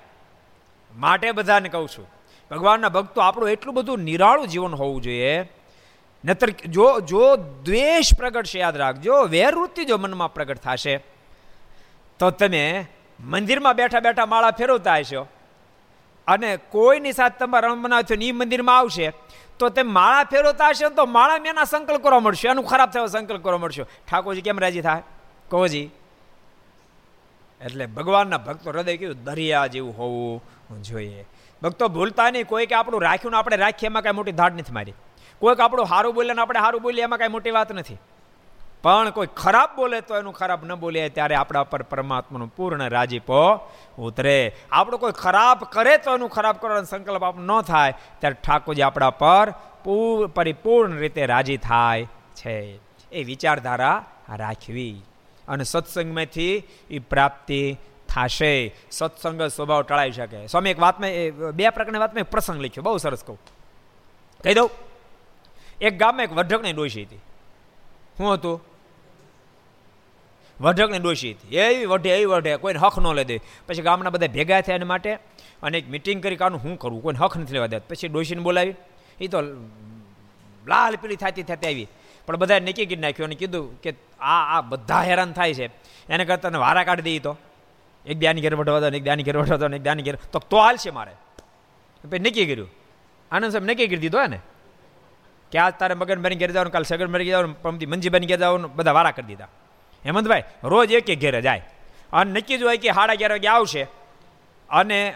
માટે 0.93 1.32
બધાને 1.32 1.69
કહું 1.69 1.88
છું, 1.88 2.08
ભગવાનના 2.51 2.89
ભક્તો 2.89 3.19
આપણું 3.21 3.49
એટલું 3.49 3.75
બધું 3.75 3.99
નિરાળું 3.99 4.47
જીવન 4.47 4.73
હોવું 4.75 5.01
જોઈએ 5.01 5.36
નતર 6.25 6.49
જો 6.49 6.99
જો 6.99 7.36
દ્વેષ 7.36 8.13
પ્રગટશે 8.17 8.60
યાદ 8.60 8.77
રાખજો, 8.77 9.23
વેરવૃત્તિ 9.23 9.86
જો 9.86 9.97
મનમાં 9.97 10.34
પ્રગટ 10.34 10.57
થશે, 10.57 10.97
તો 12.19 12.29
તમે 12.29 12.88
મંદિરમાં 13.19 13.75
બેઠા 13.75 13.99
બેઠા 13.99 14.25
માળા 14.25 14.51
ફેરવતા 14.51 14.97
હશો. 14.97 15.27
અને 16.27 16.57
કોઈની 16.57 17.12
સાથે 17.12 17.38
તમારે 17.39 17.67
રમના 17.67 18.01
થયો 18.01 18.21
એ 18.21 18.31
મંદિરમાં 18.31 18.77
આવશે. 18.77 19.12
તો 19.60 19.69
તે 19.69 19.84
માળા 19.84 20.23
ફેરવતા 20.23 20.69
હશે 20.69 20.89
તો 20.89 21.05
માળા 21.05 21.38
મેના 21.38 21.63
સંકલ્પ 21.63 22.03
કરવા 22.03 22.19
મળશે, 22.19 22.47
એનું 22.47 22.65
ખરાબ 22.65 22.89
થયો 22.89 23.07
સંકલ્પ 23.07 23.43
કરવા 23.43 23.57
મળશે. 23.57 23.84
ઠાકોરજી 23.84 24.41
કેમ 24.41 24.60
રાજી 24.60 24.81
થાય? 24.81 25.03
કહોજી 25.49 25.89
એટલે 27.62 27.86
ભગવાનના 27.86 28.38
ભક્તો 28.38 28.71
હૃદય 28.71 28.97
કીધું, 28.97 29.23
દરિયા 29.23 29.67
જેવું 29.67 29.97
હોવું 29.97 30.84
જોઈએ. 30.84 31.25
ભક્તો 31.62 31.88
ભૂલતા 31.88 32.29
નહીં, 32.29 32.47
કોઈ 32.47 32.65
કે 32.65 32.75
આપણું 32.75 33.01
રાખ્યું 33.01 33.31
ને 33.31 33.38
આપણે 33.38 33.55
રાખીએ, 33.55 33.89
એમાં 33.89 34.03
કાંઈ 34.03 34.15
મોટી 34.15 34.31
ધાડ 34.31 34.53
નથી 34.53 34.71
મારી. 34.71 34.93
કોઈક 35.41 35.60
આપણું 35.60 35.86
સારું 35.86 36.13
બોલે 36.13 36.34
ને 36.34 36.41
આપણે 36.41 36.60
સારું 36.60 36.82
બોલીએ, 36.82 37.04
એમાં 37.04 37.19
કાંઈ 37.19 37.30
મોટી 37.30 37.51
વાત 37.51 37.71
નથી. 37.73 37.97
પણ 38.84 39.10
કોઈ 39.10 39.27
ખરાબ 39.27 39.69
બોલે 39.75 40.01
તો 40.01 40.17
એનું 40.17 40.34
ખરાબ 40.34 40.65
ન 40.65 40.75
બોલે, 40.75 41.10
ત્યારે 41.10 41.36
આપણા 41.36 41.63
પર 41.63 41.82
પરમાત્માનું 41.82 42.54
પૂર્ણ 42.56 42.89
રાજીપો 42.89 43.69
ઉતરે. 43.97 44.56
આપણો 44.71 44.97
કોઈ 44.97 45.12
ખરાબ 45.12 45.63
કરે 45.63 45.97
તો 45.97 46.15
એનું 46.15 46.30
ખરાબ 46.30 46.56
કરવાનો 46.58 46.84
સંકલ્પ 46.84 47.23
આપ 47.23 47.39
ન 47.39 47.62
થાય, 47.62 47.93
ત્યારે 48.19 48.36
ઠાકોરજી 48.43 48.82
આપણા 48.82 49.10
પર 49.10 49.54
પરિપૂર્ણ 50.36 50.97
રીતે 50.97 51.25
રાજી 51.25 51.58
થાય 51.58 52.08
છે. 52.36 52.80
એ 53.12 53.23
વિચારધારા 53.23 54.06
રાખવી. 54.30 55.01
અને 55.47 55.63
સત્સંગમાંથી 55.63 56.63
એ 56.89 56.99
પ્રાપ્તિ 56.99 57.77
થશે. 58.10 58.75
સત્સંગ 58.91 59.41
સ્વભાવ 59.41 59.82
ટળાવી 59.82 60.12
શકે. 60.12 60.47
સ્વામી, 60.47 60.69
એક 60.69 60.80
વાતમાં 60.80 61.10
બે 61.51 61.69
પ્રકારની 61.69 61.99
વાતમાં 61.99 62.23
પ્રસંગ 62.23 62.62
લખ્યો. 62.62 62.84
બહુ 62.84 62.97
સરસ 62.97 63.23
કહું. 63.23 63.39
કહી 64.43 64.54
દઉં. 64.54 64.69
એક 65.82 65.98
ગામમાં 65.98 66.24
એક 66.24 66.32
વઢકની 66.32 66.74
ડોશી 66.74 67.04
હતી. 67.04 67.17
શું 68.17 68.34
હતું? 68.34 68.62
વઢકની 70.62 71.00
ડોશી 71.00 71.32
હતી. 71.32 71.56
એવી 71.56 71.86
વઢે 71.86 72.10
એવી 72.10 72.26
વઢે, 72.26 72.58
કોઈને 72.58 72.80
હક 72.80 73.00
ન 73.00 73.13
લે 73.13 73.24
દે. 73.24 73.39
પછી 73.67 73.82
ગામના 73.82 74.10
બધા 74.10 74.28
ભેગા 74.28 74.62
થયા 74.62 74.76
એના 74.76 74.86
માટે 74.86 75.13
અને 75.63 75.78
એક 75.78 75.89
મિટિંગ 75.89 76.24
કરી 76.24 76.36
કાનું 76.36 76.62
શું 76.62 76.80
કરવું? 76.80 77.04
કોઈને 77.04 77.20
હક 77.20 77.38
નથી 77.38 77.54
લેવા 77.54 77.67
દે 77.67 77.80
પછી 77.80 78.08
ડોશીને 78.08 78.41
બોલાવી. 78.41 78.76
એ 79.22 79.28
તો 79.28 79.41
લાલ 80.67 80.96
પીળી 80.96 81.15
થતી 81.15 81.44
થતી 81.44 81.67
આવી. 81.67 81.88
પણ 82.26 82.38
બધાએ 82.38 82.60
નક્કી 82.60 82.86
કરી 82.86 82.96
નાખ્યું 82.96 83.28
અને 83.28 83.36
કીધું 83.36 83.82
કે 83.82 83.94
આ 84.20 84.58
આ 84.58 84.62
બધા 84.62 85.02
હેરાન 85.02 85.34
થાય 85.34 85.54
છે. 85.54 85.65
એને 86.10 86.26
કરતાં 86.26 86.52
વારા 86.52 86.84
કાઢી 86.84 87.02
દઈએ 87.02 87.20
તો. 87.20 87.38
એક 88.06 88.20
દાની 88.20 88.41
ઘેર 88.41 88.56
વઢવા 88.56 88.80
દો 88.80 88.88
એક 88.88 89.04
દાની 89.04 89.24
ઘેર 89.24 89.38
વઢવા 89.38 89.58
દો 89.58 89.67
એક 89.67 89.82
દાની 89.82 90.04
ઘેર. 90.04 90.15
તો 90.15 90.39
તો 90.39 90.58
હાલશે 90.58 90.91
મારે. 90.91 91.12
પછી 92.10 92.20
નક્કી 92.20 92.46
કર્યું. 92.46 92.70
આનંદ 93.32 93.52
સાહેબ 93.52 93.63
નક્કી 93.63 93.88
કરી 93.88 93.98
દીધો 93.98 94.28
ને 94.28 94.39
કે 95.52 95.60
આજ 95.60 95.74
તારે 95.74 95.94
મગન 95.94 96.22
બની 96.22 96.36
ઘેર 96.36 96.52
જવાનું, 96.52 96.74
કાલે 96.74 96.84
સગન 96.84 97.06
બની 97.06 97.26
જવાનું 97.26 97.62
પમતી 97.62 97.86
મંજીભાઈ 97.86 98.20
ઘેર 98.20 98.40
જવાનું, 98.40 98.76
બધા 98.76 98.92
વારા 98.92 99.12
કરી 99.12 99.28
દીધા. 99.28 99.48
હેમંતભાઈ, 100.06 100.44
રોજ 100.64 100.92
એક 100.92 101.10
એક 101.10 101.20
ઘેરે 101.20 101.42
જાય. 101.42 101.62
અને 102.14 102.32
નક્કી 102.32 102.58
જ 102.58 102.64
હોય 102.64 102.78
કે 102.78 102.92
સાડા 102.92 103.14
અગિયાર 103.14 103.32
વાગે 103.32 103.48
આવશે 103.48 103.84
અને 104.70 105.14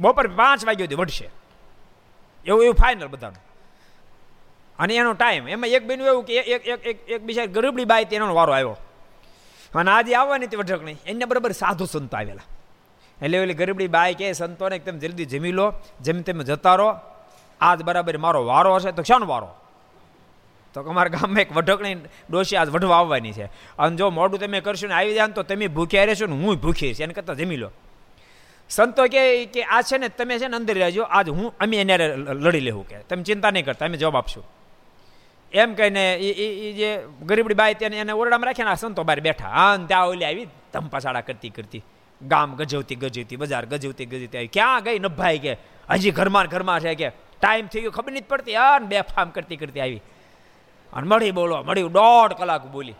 બપોર 0.00 0.28
પાંચ 0.28 0.64
વાગ્યા 0.64 0.84
સુધી 0.84 0.94
વઢશે. 0.94 1.30
એવું 2.46 2.62
એવું 2.62 2.74
ફાઇનલ 2.74 3.06
બધાનું. 3.06 3.42
અને 4.78 4.94
એનો 4.94 5.12
ટાઈમ 5.12 5.48
એમાં 5.48 5.70
એક 5.70 5.86
બેનું 5.86 6.06
એવું 6.06 6.24
કે 6.24 6.36
એક 6.36 6.66
એક 6.66 6.86
એક 6.86 7.08
એક 7.08 7.22
બીજા 7.22 7.44
ગરીબડી 7.44 7.84
બાઈ 7.84 8.04
તેનો 8.04 8.34
વારો 8.34 8.52
આવ્યો. 8.52 8.76
અને 9.74 9.90
આજે 9.90 10.14
આવવાની 10.14 10.46
તે 10.46 10.56
વઢકણી 10.56 10.96
એને 11.06 11.24
બરાબર 11.24 11.52
સાધુ 11.52 11.84
સંતો 11.84 12.16
આવેલા. 12.16 12.42
એટલે 13.22 13.38
એટલે 13.38 13.54
ગરીબડી 13.54 13.88
બાઈ 13.88 14.14
કે 14.14 14.32
સંતોને 14.32 14.76
એકદમ 14.76 14.98
જલ્દી 14.98 15.24
જમી 15.24 15.52
લો, 15.52 15.72
જેમ 16.00 16.22
તેમ 16.22 16.42
જતા 16.42 16.74
રહો. 16.74 16.94
આજ 17.60 17.82
બરાબર 17.82 18.18
મારો 18.18 18.44
વારો 18.44 18.74
હશે, 18.74 18.92
તો 18.92 19.02
શાનો 19.02 19.26
વારો? 19.26 19.54
તો 20.74 20.82
અમારા 20.82 21.08
ગામમાં 21.08 21.40
એક 21.40 21.52
વઢકણી 21.52 21.94
ડોશી 22.30 22.56
આજ 22.56 22.68
વઢવા 22.68 22.98
આવવાની 22.98 23.32
છે. 23.32 23.44
અને 23.78 23.96
જો 23.96 24.10
મોડું 24.10 24.40
તમે 24.40 24.60
કરશો 24.60 24.86
ને 24.86 24.94
આવી 24.94 25.14
જાય 25.14 25.26
ને 25.26 25.32
તો 25.32 25.42
તમે 25.42 25.66
ભૂખ્યા 25.66 26.04
રહેશો 26.04 26.26
ને 26.26 26.32
હું 26.32 26.56
ભૂખી 26.56 26.94
છે 26.94 27.02
એને 27.02 27.14
કરતાં 27.14 27.36
જમી 27.36 27.56
લો. 27.56 27.70
સંતો 28.68 29.04
કે 29.04 29.44
કે 29.44 29.62
આ 29.62 29.82
છે 29.82 29.98
ને 29.98 30.08
તમે 30.08 30.38
છે 30.38 30.48
ને 30.48 30.56
અંદર 30.56 30.74
રહેજો, 30.74 31.02
આજ 31.02 31.28
હું, 31.28 31.54
અમે 31.60 31.76
એને 31.76 31.98
લડી 32.16 32.60
લેવું 32.60 32.88
કે. 32.88 32.98
તમે 32.98 33.22
ચિંતા 33.22 33.50
નહીં 33.50 33.64
કરતા, 33.64 33.86
અમે 33.86 33.96
જવાબ 33.96 34.16
આપશું. 34.16 34.44
એમ 35.52 35.74
કહીને 35.74 36.14
એ 36.14 36.72
જે 36.72 36.88
ગરીબડી 37.26 37.54
બાઈ 37.54 37.74
તેને 37.74 37.98
એને 37.98 38.12
ઓરડામાં 38.12 38.46
રાખ્યા 38.46 38.64
ને 38.64 38.70
આ 38.70 38.74
સંતો 38.74 39.02
બહાર 39.02 39.20
બેઠા. 39.20 39.48
હા 39.48 39.76
ત્યાં 39.76 40.08
ઓલી 40.08 40.24
આવી 40.24 40.46
ધંપાસાડા 40.72 41.20
કરતી 41.20 41.48
કરતી. 41.48 41.82
ગામ 42.22 42.56
ગજવતી 42.56 42.94
ગજવતી, 42.94 43.36
બજાર 43.36 43.66
ગજવતી 43.66 44.06
ગજવતી 44.06 44.38
આવી. 44.38 44.46
ક્યાં 44.46 44.82
ગઈ 44.82 44.98
નભાઈ 44.98 45.38
કે? 45.38 45.56
હજી 45.90 46.10
ઘરમાં 46.10 46.46
ઘરમાં 46.46 46.80
છે 46.80 46.94
કે? 46.94 47.08
ટાઈમ 47.40 47.66
થઈ 47.66 47.80
ગયો, 47.80 47.90
ખબર 47.90 48.12
નથી 48.12 48.20
પડતી. 48.20 48.54
હા 48.54 48.78
બે 48.78 49.00
ફામ 49.00 49.30
કરતી 49.30 49.56
કરતી 49.56 49.80
આવી. 49.80 50.02
અને 50.94 51.08
મળી 51.08 51.30
બોલો 51.30 51.62
મળ્યું 51.62 51.92
દોઢ 51.92 52.32
કલાક 52.32 52.66
બોલી. 52.66 52.94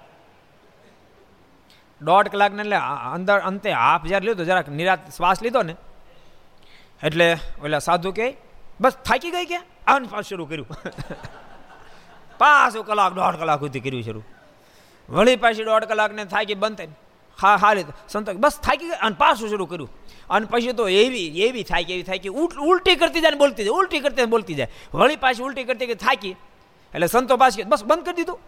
દોઢ 2.02 2.28
કલાકને 2.28 2.62
એટલે 2.62 2.76
અંદર 3.12 3.38
અંતે 3.38 3.72
હાફ 3.72 4.06
જ્યારે 4.06 4.26
લીધો, 4.26 4.44
જરાક 4.44 4.68
નિરાત 4.68 5.10
શ્વાસ 5.10 5.42
લીધો 5.42 5.62
ને, 5.62 5.76
એટલે 7.02 7.36
ઓલા 7.64 7.78
સાધુ 7.78 8.12
કે, 8.12 8.36
બસ 8.80 8.92
થાકી 8.92 9.30
ગઈ 9.30 9.44
કે? 9.44 9.58
આને 9.86 10.06
પાછું 10.06 10.22
શરૂ 10.22 10.46
કર્યું. 10.46 10.66
પાછું 12.38 12.84
કલાક, 12.84 13.12
દોઢ 13.12 13.34
કલાક 13.34 13.60
સુધી 13.60 13.80
કર્યું 13.80 14.02
શરૂ. 14.02 14.22
વળી 15.08 15.36
પાછી 15.36 15.64
દોઢ 15.64 15.84
કલાકને 15.84 16.24
થાકી 16.24 16.54
બંધ 16.54 16.78
થઈ 16.78 16.88
હા 17.42 17.56
હારી 17.56 17.84
સંતો 18.08 18.32
બસ 18.32 18.60
થાકી 18.62 18.88
ગઈ. 18.88 18.94
અને 18.94 19.16
પાછું 19.18 19.48
શરૂ 19.48 19.66
કર્યું. 19.66 19.90
અને 20.30 20.46
પછી 20.46 20.72
તો 20.72 20.88
એવી 20.88 21.40
એવી 21.40 21.62
થાય 21.62 21.84
કે 21.84 21.92
એવી 21.92 22.02
થાય 22.02 22.18
કે 22.18 22.28
ઉલટી 22.28 22.94
કરતી 22.94 23.20
જાય 23.20 23.30
બોલતી 23.30 23.64
જાય, 23.64 23.70
ઉલટી 23.70 24.00
કરતી 24.00 24.24
બોલતી 24.24 24.54
જાય. 24.54 24.68
વળી 24.94 25.16
પાછી 25.16 25.42
ઉલટી 25.42 25.64
કરતી 25.64 25.86
કે 25.86 25.94
થાકી 25.94 26.36
એટલે 26.94 27.06
સંતો 27.06 27.36
પાછી 27.36 27.62
બસ 27.62 27.84
બંધ 27.84 28.04
કરી 28.04 28.14
દીધું. 28.14 28.38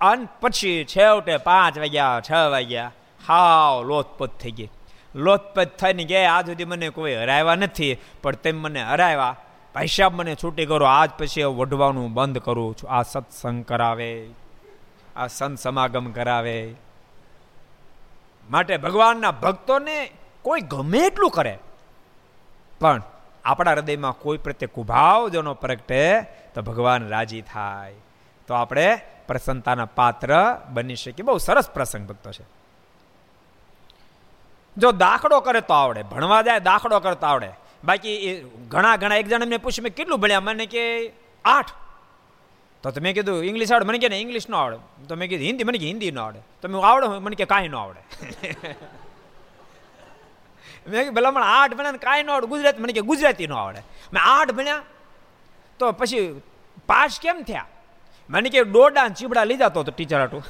અને 0.00 0.28
પછી 0.40 0.84
છેવટે 0.84 1.36
પાંચ 1.36 1.78
વાગ્યા, 1.78 2.20
છ 2.30 2.32
વાગ્યા, 2.32 2.92
હાવ 3.26 3.84
લોથપોથ 3.84 4.30
થઈ 4.30 4.50
ગઈ. 4.50 4.68
લોથપત 5.14 5.76
થઈને 5.78 6.04
ગયા 6.04 6.32
આજ 6.32 6.46
સુધી 6.46 6.64
મને 6.64 6.88
કોઈ 6.88 7.14
હરાવ્યા 7.14 7.54
નથી, 7.54 7.98
પણ 8.22 8.34
તેમ 8.34 8.62
મને 8.62 8.82
હરાવ્યા. 8.82 9.36
ભાઈ 9.74 9.86
સાહેબ, 9.86 10.14
મને 10.14 10.34
છૂટી 10.34 10.66
કરો, 10.66 10.86
આજ 10.86 11.10
પછી 11.18 11.42
વઢવાનું 11.42 12.14
બંધ 12.14 12.38
કરું 12.38 12.76
છું. 12.76 12.90
આ 12.90 13.02
સત્સંગ 13.02 13.64
કરાવે. 13.64 14.28
આ 15.16 15.26
સંત 15.26 15.58
સમાગમ 15.58 16.10
કરાવે. 16.10 16.74
માટે 18.50 18.76
ભગવાનના 18.76 19.30
ભક્તોને 19.30 20.10
કોઈ 20.42 20.60
ગમે 20.60 20.98
એટલું 20.98 21.30
કરે. 21.30 21.58
પણ 22.80 23.02
આપણા 23.48 23.72
હૃદયમાં 23.72 24.12
કોઈ 24.12 24.38
પ્રત્યે 24.38 24.66
કુભાવ 24.66 25.28
જેનો 25.28 25.54
પ્રગટે, 25.54 26.22
તો 26.54 26.62
ભગવાન 26.62 27.08
રાજી 27.08 27.42
થાય. 27.42 27.94
તો 28.46 28.54
આપણે 28.54 29.00
પ્રસન્નતાના 29.26 29.84
પાત્ર 29.84 30.60
બની 30.70 30.94
શકીએ. 30.94 31.22
બહુ 31.22 31.38
સરસ 31.38 31.70
પ્રસંગ 31.70 32.08
ભક્તો 32.08 32.32
છે. 32.32 32.44
જો 34.76 34.92
દાખલો 34.92 35.40
કરે 35.40 35.60
તો 35.60 35.74
આવડે. 35.74 36.02
ભણવા 36.02 36.42
જાય, 36.42 36.60
દાખલો 36.60 37.00
કરતા 37.00 37.28
આવડે. 37.28 37.50
બાકી 37.84 38.14
એ 38.14 38.42
ઘણા 38.44 38.96
ઘણા 38.96 39.14
એક 39.14 39.28
જણા 39.28 39.46
મેં 39.46 39.62
પૂછ્યું, 39.62 39.84
મેં 39.84 39.94
કેટલું 39.94 40.20
ભણ્યા? 40.20 40.40
મને 40.40 40.66
કે, 40.66 41.12
આઠ. 41.44 41.70
તો 42.82 42.90
તમે 42.90 43.12
કીધું, 43.12 43.44
ઇંગ્લિશ 43.44 43.72
આવડે? 43.72 43.84
મને 43.84 43.98
કે 43.98 44.20
ઇંગ્લિશ 44.20 44.48
નો 44.48 44.56
આવડે. 44.58 45.04
તો 45.08 45.14
મેં 45.14 45.28
કીધું, 45.28 45.46
હિન્દી? 45.46 45.64
મને 45.64 45.78
કે, 45.78 45.86
હિન્દી 45.86 46.10
નો 46.10 46.22
આવડે. 46.22 46.40
તમે 46.62 46.82
આવડે? 46.82 47.06
મને 47.06 47.36
કે, 47.36 47.44
કાંઈ 47.44 47.68
ન 47.68 47.74
આવડે. 47.74 48.26
મેં 50.90 51.00
કીધું 51.00 51.16
ભલામણ 51.18 51.48
આઠ 51.54 51.74
ભણ્યા 51.78 52.04
કાંઈ 52.06 52.26
ન 52.26 52.30
આવડે, 52.34 52.46
ગુજરાતી 52.52 52.82
મને 52.84 52.92
કે 52.98 53.02
ગુજરાતી 53.10 53.48
ન 53.50 53.54
આવડે. 53.62 53.80
મેં 54.12 54.22
આઠ 54.34 54.52
ભણ્યા, 54.58 54.84
તો 55.80 55.92
પછી 56.00 56.22
પાસ 56.90 57.18
કેમ 57.24 57.42
થયા? 57.48 57.68
મને 58.28 58.48
કે 58.54 58.64
દોડા 58.76 59.08
ચીબડા 59.18 59.46
લીધા 59.50 59.74
તો 59.74 59.80
ટીચર 59.88 60.22
હતું 60.26 60.44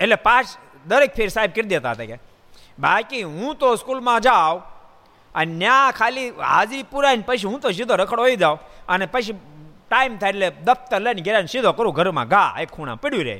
એટલે 0.00 0.16
પાસ 0.28 0.56
દરેક 0.86 1.12
ફેર 1.18 1.28
સાહેબ 1.34 1.52
કરી 1.56 1.70
દેતા 1.74 1.94
હતા 1.96 2.08
કે, 2.10 2.16
બાકી 2.78 3.22
હું 3.36 3.52
તો 3.60 3.68
સ્કૂલમાં 3.82 4.20
જાઉં 4.26 4.62
અને 5.34 5.52
ત્યાં 5.60 5.92
ખાલી 5.98 6.28
હાજરી 6.52 6.84
પુરાઈને 6.92 7.24
પછી 7.28 7.48
હું 7.52 7.60
તો 7.64 7.72
સીધો 7.78 7.94
રખડો 8.02 8.22
હોઈ 8.26 8.38
જાઉં 8.42 8.58
અને 8.88 9.06
પછી 9.14 9.36
ટાઈમ 9.88 10.14
થાય 10.20 10.32
એટલે 10.34 10.48
દફતર 10.66 11.00
લઈને 11.04 11.22
ઘેરાને 11.26 11.48
સીધો 11.52 11.72
કરું, 11.78 11.92
ઘરમાં 11.98 12.28
ઘા, 12.34 12.50
એક 12.62 12.70
ખૂણા 12.74 12.98
પડ્યું 13.02 13.26
રહે. 13.28 13.38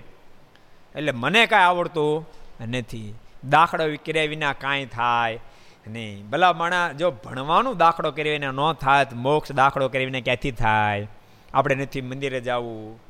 એટલે 0.94 1.12
મને 1.22 1.42
કાંઈ 1.52 1.68
આવડતું 1.70 2.24
નથી 2.60 3.14
દાખલો 3.48 3.96
કર્યા 4.06 4.24
વિના 4.24 4.52
કાંઈ 4.52 4.86
થાય 4.86 5.40
નહીં. 5.86 6.30
ભલા 6.30 6.52
માણા 6.52 6.92
જો 6.92 7.10
ભણવાનું 7.10 7.76
દાખલો 7.76 8.10
કરી 8.10 8.30
વિના 8.30 8.50
ન 8.50 8.72
થાય 8.72 9.06
મોક્ષ 9.12 9.52
દાખલો 9.52 9.88
કરી 9.88 10.04
વિના 10.04 10.20
ક્યાંથી 10.20 10.50
થાય? 10.50 11.08
આપણે 11.54 11.74
નથી 11.74 12.00
મંદિરે 12.00 12.40
જવું, 12.40 13.00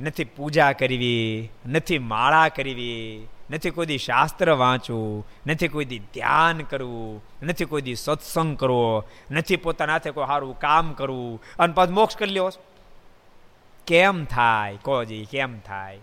નથી 0.00 0.24
પૂજા 0.24 0.72
કરવી, 0.72 1.50
નથી 1.66 1.98
માળા 1.98 2.48
કરવી, 2.48 3.28
નથી 3.50 3.70
કોઈ 3.70 3.86
દી 3.86 3.98
શાસ્ત્ર 3.98 4.52
વાંચવું, 4.52 5.26
નથી 5.46 5.68
કોઈ 5.68 5.84
દી 5.84 5.98
ધ્યાન 5.98 6.58
કરવું, 6.58 7.24
નથી 7.42 7.64
કોઈ 7.64 7.82
દી 7.82 7.94
સત્સંગ 7.94 8.56
કરવો, 8.56 9.04
નથી 9.30 9.56
પોતાના 9.56 9.92
હાથે 9.92 10.10
કોઈ 10.10 10.26
સારું 10.26 10.58
કામ 10.58 10.92
કરવું, 10.92 11.42
અને 11.58 11.72
પછી 11.76 11.92
મોક્ષ 11.92 12.16
કરી 12.16 12.30
લ્યો. 12.30 12.50
કેમ 13.86 14.24
થાય? 14.24 14.76
કોજી 14.76 15.24
કેમ 15.24 15.58
થાય? 15.58 15.98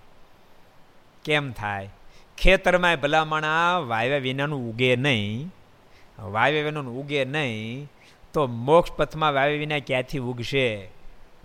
કેમ 1.24 1.52
થાય? 1.52 1.90
ખેતરમાં 2.38 2.98
ભલામણા 3.02 3.78
વાવ્યા 3.78 4.18
વિનાનું 4.18 4.70
ઉગે 4.70 4.96
નહીં 4.96 5.54
વાવ્યા 6.20 6.66
વિનાનું 6.66 6.94
ઉગે 7.02 7.26
નહીં, 7.26 7.90
તો 8.34 8.48
મોક્ષ 8.48 8.92
પથમાં 8.92 9.34
વાવ્યા 9.34 9.58
વિના 9.58 9.80
ક્યાંથી 9.80 10.20
ઉગશે? 10.20 10.68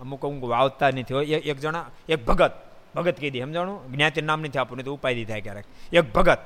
અમુક 0.01 0.25
અમુક 0.25 0.43
વાવતા 0.49 0.89
નથી 0.89 1.33
એક 1.33 1.57
જણા, 1.59 1.89
એક 2.09 2.25
ભગત 2.25 2.53
ભગત 2.95 3.19
કહી 3.19 3.29
દે, 3.29 3.39
સમજાણું? 3.41 3.91
જ્ઞાતિ 3.91 4.21
નામ 4.21 4.41
નથી 4.41 4.59
આપવું 4.59 4.77
નહીં 4.77 4.85
તો 4.85 4.93
ઉપાધિ 4.93 5.25
થાય 5.25 5.41
ક્યારેક. 5.41 5.65
એક 5.93 6.13
ભગત, 6.13 6.41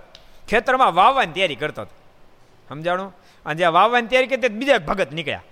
ખેતરમાં 0.48 0.96
વાવવાની 0.96 1.34
તૈયારી 1.34 1.56
કરતો 1.56 1.82
હતો. 1.82 1.96
સમજાણું? 2.70 3.10
અને 3.46 3.56
જ્યાં 3.56 3.74
વાવવાની 3.74 4.08
તૈયારી 4.08 4.28
કરતી 4.28 4.48
બીજા 4.48 4.78
ભગત 4.78 5.12
નીકળ્યા. 5.12 5.44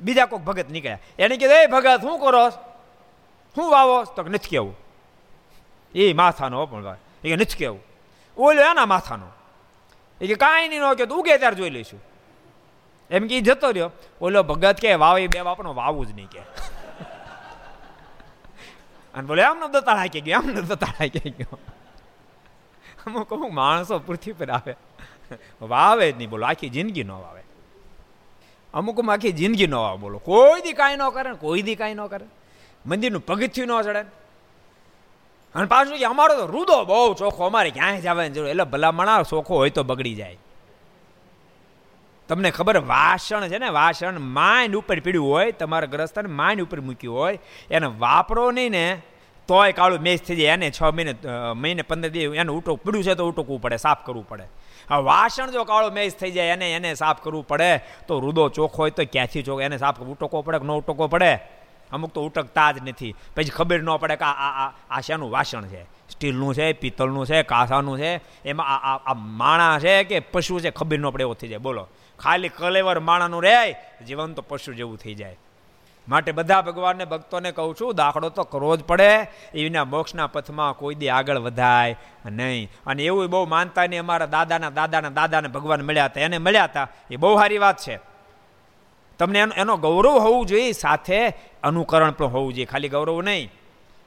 બીજા 0.00 0.26
કોઈક 0.26 0.42
ભગત 0.42 0.68
નીકળ્યા. 0.70 0.98
એને 1.18 1.36
કીધું, 1.36 1.56
એ 1.56 1.66
ભગત, 1.66 2.00
શું 2.00 2.20
કરો 2.20 2.50
શું 3.54 3.70
વાવો 3.70 4.04
તો 4.04 4.22
નથી 4.22 4.48
કેવું. 4.48 4.76
એ 5.94 6.12
માથાનો 6.12 6.66
પણ 6.66 6.84
ભાઈ 6.84 6.96
એ 7.24 7.36
નથી 7.36 7.44
કેવું. 7.44 7.80
ઓલો 8.36 8.62
એના 8.62 8.86
માથાનો. 8.86 9.26
એ 10.20 10.26
કે 10.26 10.34
કાંઈ 10.34 10.68
નહીં, 10.68 10.80
ન 10.80 10.94
કે 10.94 11.06
તું 11.06 11.18
ઉગે 11.18 11.38
ત્યારે 11.38 11.56
જોઈ 11.56 11.70
લઈશું. 11.70 12.00
એમ 13.10 13.26
કે 13.26 13.40
જતો 13.40 13.70
રહ્યો. 13.70 13.90
ઓલો 14.20 14.42
ભગત 14.42 14.80
કે, 14.80 14.94
વાવે 14.94 15.26
બે 15.26 15.42
બાપનો 15.42 15.74
વાવું 15.74 16.06
જ 16.06 16.14
નહીં 16.14 16.26
કે. 16.26 16.38
અને 19.14 19.26
બોલે, 19.26 19.42
આમનો 19.42 19.68
દતાળ 19.68 19.96
હાકી 19.96 20.20
ગયો, 20.20 20.38
આમનો 20.38 20.60
દતાળ 20.60 20.94
હાકી 20.98 21.30
ગયો. 21.30 21.58
અમુક 23.06 23.32
અમુક 23.32 23.52
માણસો 23.52 23.98
પૃથ્વી 23.98 24.32
પર 24.32 24.50
આવે. 24.50 24.76
વાવે 25.60 26.12
જ 26.12 26.16
નહીં, 26.16 26.30
બોલો, 26.30 26.46
આખી 26.46 26.68
જિંદગી 26.68 27.04
ન 27.04 27.10
વાવે. 27.10 27.42
અમુક 28.74 29.08
આખી 29.08 29.32
જિંદગી 29.32 29.66
ન 29.66 29.74
વાવે, 29.74 29.98
બોલો. 29.98 30.18
કોઈ 30.18 30.60
દી 30.60 30.72
કાંઈ 30.72 30.96
ન 30.96 31.10
કરે 31.10 31.32
કોઈ 31.32 31.62
દી 31.62 31.76
કાંઈ 31.76 31.94
ન 31.94 32.06
કરે. 32.06 32.26
મંદિરનું 32.86 33.26
પગથિયું 33.26 33.68
ન 33.68 33.82
ચડે 33.82 34.21
અને 35.54 35.66
પાછું 35.66 35.98
અમારો 36.12 36.34
તો 36.40 36.46
રુદો 36.46 36.84
બહુ 36.84 37.14
ચોખ્ખો, 37.14 37.42
અમારે 37.50 37.70
ક્યાંય 37.70 38.00
જવાની 38.00 38.34
જરૂર, 38.36 38.48
એટલે 38.48 38.64
ભલામણા 38.64 39.22
ચોખ્ખો 39.22 39.54
હોય 39.60 39.70
તો 39.70 39.84
બગડી 39.84 40.14
જાય. 40.14 40.38
તમને 42.28 42.50
ખબર 42.50 42.78
વાસણ 42.88 43.48
છે 43.52 43.58
ને, 43.58 43.68
વાસણ 43.68 44.18
માંડ 44.18 44.76
ઉપર 44.80 44.98
પીડ્યું 45.04 45.28
હોય, 45.28 45.52
તમારા 45.52 45.92
ગ્રસ્તને 45.94 46.30
માંડ 46.40 46.64
ઉપર 46.64 46.80
મૂક્યું 46.80 47.16
હોય, 47.16 47.38
એને 47.70 47.86
વાપરો 47.86 48.50
નહીં 48.50 48.72
ને, 48.72 48.86
તોય 49.48 49.72
કાળું 49.72 50.00
મેચ 50.00 50.24
થઈ 50.24 50.36
જાય, 50.40 50.54
એને 50.56 50.70
છ 50.70 50.80
મહિને 50.96 51.12
મહિને 51.62 51.82
પંદર 51.82 52.10
દિવસ 52.10 52.38
એને 52.40 52.52
ઉટો 52.52 52.76
પીડ્યું 52.76 53.04
છે 53.04 53.14
તો 53.14 53.28
ઉટકવું 53.28 53.60
પડે, 53.60 53.76
સાફ 53.76 54.04
કરવું 54.06 54.26
પડે. 54.28 54.46
આ 54.88 55.00
વાસણ 55.10 55.52
જો 55.52 55.64
કાળો 55.64 55.90
મેચ 55.90 56.16
થઈ 56.16 56.32
જાય, 56.32 56.54
એને 56.56 56.66
એને 56.78 56.94
સાફ 56.94 57.20
કરવું 57.20 57.44
પડે, 57.46 57.82
તો 58.06 58.20
રૂદો 58.20 58.48
ચોખ્ખો 58.48 58.86
હોય 58.86 58.90
તો 58.90 59.04
ક્યાંથી 59.04 59.42
ચોખ્ખો, 59.42 59.60
એને 59.60 59.76
સાફ 59.76 60.00
ઉટકવો 60.00 60.42
પડે 60.42 60.58
કે 60.58 60.64
ન 60.64 60.72
ઉટકવો 60.80 61.08
પડે? 61.08 61.32
અમુક 61.92 62.10
તો 62.10 62.26
ઉટકતા 62.26 62.72
જ 62.72 62.88
નથી. 62.88 63.14
પછી 63.36 63.50
ખબર 63.50 63.82
ન 63.82 63.96
પડે 63.96 64.16
કે 64.16 64.24
આ 64.24 64.72
આ 64.90 65.00
શાનું 65.00 65.30
વાસણ 65.30 65.66
છે. 65.66 65.82
સ્ટીલનું 65.82 66.54
છે, 66.54 66.72
પિત્તળનું 66.72 67.26
છે, 67.26 67.42
કાંસાનું 67.42 67.98
છે. 67.98 68.20
એમાં 68.44 68.66
આ 68.66 68.96
આ 68.96 69.14
માણા 69.14 69.78
છે 69.78 70.04
કે 70.04 70.20
પશુ 70.20 70.60
છે, 70.60 70.70
ખબર 70.70 70.98
ન 70.98 71.10
પડે 71.10 71.22
એવો 71.22 71.34
થઈ 71.34 71.48
જાય. 71.48 71.58
બોલો. 71.58 71.88
ખાલી 72.18 72.48
કલેવર 72.48 73.00
માણાનું 73.00 73.42
રહે 73.42 73.72
જીવન 74.06 74.32
તો 74.32 74.42
પશુ 74.42 74.72
જેવું 74.72 74.98
થઈ 74.98 75.14
જાય. 75.14 75.36
માટે 76.08 76.32
બધા 76.32 76.62
ભગવાનને 76.62 77.04
ભક્તોને 77.04 77.52
કહું 77.52 77.74
છું, 77.80 77.94
દાખલો 77.94 78.28
તો 78.28 78.42
કરવો 78.42 78.76
જ 78.76 78.84
પડે. 78.84 79.26
એના 79.54 79.84
મોક્ષના 79.84 80.26
પથમાં 80.26 80.72
કોઈ 80.72 80.94
દી 80.94 81.08
આગળ 81.08 81.38
વધાય 81.38 81.96
નહીં. 82.26 82.70
અને 82.86 83.02
એવું 83.02 83.26
બહુ 83.26 83.46
માનતા 83.46 83.86
નહીં 83.86 84.00
અમારા 84.00 84.26
દાદાના 84.26 84.70
દાદાના 84.70 85.08
દાદાને 85.08 85.48
ભગવાન 85.48 85.80
મળ્યા 85.80 86.04
હતા. 86.04 86.20
એને 86.20 86.38
મળ્યા 86.38 86.64
હતા. 86.64 86.88
એ 87.10 87.16
બહુ 87.16 87.36
સારી 87.36 87.58
વાત 87.58 87.76
છે. 87.76 88.11
તમને 89.18 89.38
એનો 89.38 89.52
એનો 89.56 89.76
ગૌરવ 89.76 90.10
હોવું 90.10 90.46
જોઈએ, 90.46 90.72
સાથે 90.72 91.28
અનુકરણ 91.62 92.10
પણ 92.10 92.26
હોવું 92.26 92.52
જોઈએ. 92.52 92.66
ખાલી 92.66 92.88
ગૌરવ 92.88 93.22
નહીં 93.22 93.52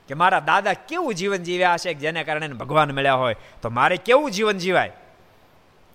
કે 0.08 0.14
મારા 0.14 0.40
દાદા 0.40 0.74
કેવું 0.74 1.14
જીવન 1.14 1.38
જીવ્યા 1.38 1.74
હશે 1.74 1.94
જેને 1.94 2.24
કારણે 2.24 2.48
ભગવાન 2.48 2.92
મળ્યા 2.92 3.14
હોય. 3.14 3.36
તો 3.62 3.70
મારે 3.70 3.98
કેવું 3.98 4.32
જીવન 4.32 4.58
જીવાય? 4.58 4.92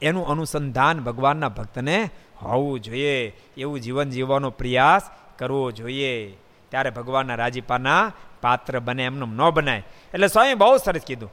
એનું 0.02 0.28
અનુસંધાન 0.28 1.00
ભગવાનના 1.00 1.48
ભક્તને 1.48 2.10
હોવું 2.42 2.80
જોઈએ. 2.80 3.36
એવું 3.56 3.80
જીવન 3.80 4.10
જીવવાનો 4.10 4.50
પ્રયાસ 4.50 5.02
કરવો 5.38 5.70
જોઈએ. 5.70 6.36
ત્યારે 6.68 6.90
ભગવાનના 6.90 7.34
રાજીપાના 7.34 8.12
પાત્ર 8.42 8.80
બને, 8.80 9.04
એમનું 9.04 9.36
ન 9.36 9.50
બનાય. 9.50 9.82
એટલે 10.14 10.26
સ્વામી 10.26 10.54
બહુ 10.54 10.76
સરસ 10.76 11.00
કીધું. 11.06 11.32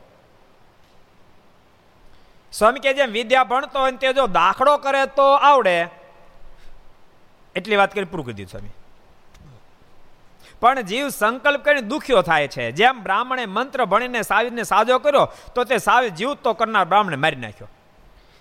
સ્વામી 2.51 2.79
કે 2.79 2.93
જેમ 2.93 3.11
વિદ્યા 3.11 3.43
ભણતો 3.43 3.79
હોય 3.79 3.91
તે 3.91 4.13
જો 4.13 4.27
દાખલો 4.27 4.77
કરે 4.77 5.05
તો 5.05 5.23
આવડે. 5.23 5.85
એટલી 7.57 7.75
વાત 7.75 7.93
કરી 7.93 8.05
પૂરું 8.05 8.25
કરી 8.25 8.33
દીધું 8.33 8.51
સ્વામી. 8.51 8.69
પણ 10.59 10.81
જીવ 10.81 11.09
સંકલ્પ 11.09 11.65
કરીને 11.65 11.81
દુખ્યો 11.81 12.21
થાય 12.21 12.47
છે. 12.47 12.71
જેમ 12.71 13.03
બ્રાહ્મણે 13.03 13.45
મંત્ર 13.45 13.85
ભણીને 13.85 14.21
સાવિદને 14.21 14.63
સાજો 14.63 14.99
કર્યો, 14.99 15.31
તો 15.55 15.63
તે 15.63 15.77
સાવિદ 15.77 16.15
જીવ 16.15 16.33
તો 16.33 16.53
કરનાર 16.53 16.85
બ્રાહ્મણે 16.85 17.15
મારી 17.15 17.35
નાખ્યો. 17.35 17.67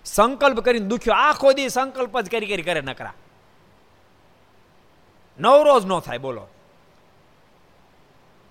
સંકલ્પ 0.05 0.61
કરીને 0.61 0.87
દુખ્યો. 0.87 1.15
આખો 1.15 1.53
દી 1.53 1.69
સંકલ્પ 1.69 2.21
જ 2.21 2.31
કરી 2.31 2.47
કરી 2.47 2.63
કરે 2.63 2.81
નકરા. 2.81 3.13
નવરોજ 5.41 5.87
ન 5.87 6.01
થાય, 6.01 6.19
બોલો. 6.19 6.47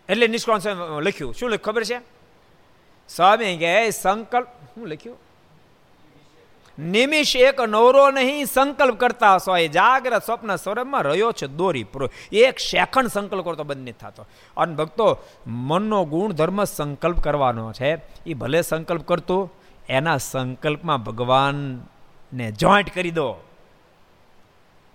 એટલે 0.09 0.28
નિષ્કોણ 0.28 0.57
લખ્યું. 1.01 1.34
શું 1.34 1.49
લખ્યું 1.49 1.74
ખબર 1.74 1.84
છે? 1.84 1.99
સ્વામી 3.09 3.57
કે 3.57 3.89
સંકલ્પ 3.89 4.47
શું 4.47 4.88
લખ્યું? 4.88 5.24
નિમિષ 6.80 7.36
એક 7.36 7.61
નવરો 7.61 8.11
નહીં, 8.11 8.45
સંકલ્પ 8.45 8.99
કરતા 8.99 9.36
હોય 9.36 9.67
જાગ્રત 9.67 10.26
સ્વપ્ન 10.26 10.55
સ્વરૂપમાં 10.55 11.01
રહ્યો 11.01 11.32
છે, 11.32 11.47
દોરી 11.47 11.84
પૂરો. 11.84 12.09
એક 12.32 12.59
સેકન્ડ 12.59 13.07
સંકલ્પ 13.07 13.45
કરતો 13.45 13.63
બંધ 13.63 13.82
નથી 13.82 13.91
થતો. 13.91 14.26
અને 14.57 14.76
ભક્તો, 14.76 15.17
મનનો 15.47 16.05
ગુણ 16.05 16.34
ધર્મ 16.34 16.63
સંકલ્પ 16.63 17.19
કરવાનો 17.19 17.73
છે. 17.73 18.01
એ 18.26 18.34
ભલે 18.34 18.61
સંકલ્પ 18.61 19.07
કરતું, 19.07 19.53
એના 19.89 20.17
સંકલ્પમાં 20.17 21.03
ભગવાનને 21.03 22.51
જોઈન્ટ 22.51 22.95
કરી 22.95 23.11
દો. 23.11 23.36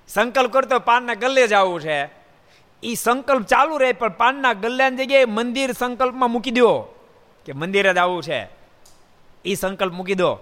સંકલ્પ 0.08 0.52
કરતો 0.52 0.78
પાનના 0.78 1.14
ગલ્લે 1.14 1.46
જવું 1.46 1.80
છે. 1.80 2.04
એ 2.82 2.94
સંકલ્પ 2.94 3.42
ચાલુ 3.42 3.76
રહે, 3.76 3.92
પણ 3.92 4.08
પાનના 4.08 4.52
ગલ્લાની 4.52 4.96
જગ્યાએ 4.96 5.24
મંદિર 5.24 5.72
સંકલ્પમાં 5.72 6.30
મૂકી 6.30 6.50
દો 6.50 6.80
કે 7.46 7.52
મંદિરે 7.52 7.94
જ 7.94 7.96
આવવું 7.96 8.22
છે. 8.22 8.48
એ 9.44 9.54
સંકલ્પ 9.54 9.92
મૂકી 9.92 10.14
દો 10.14 10.38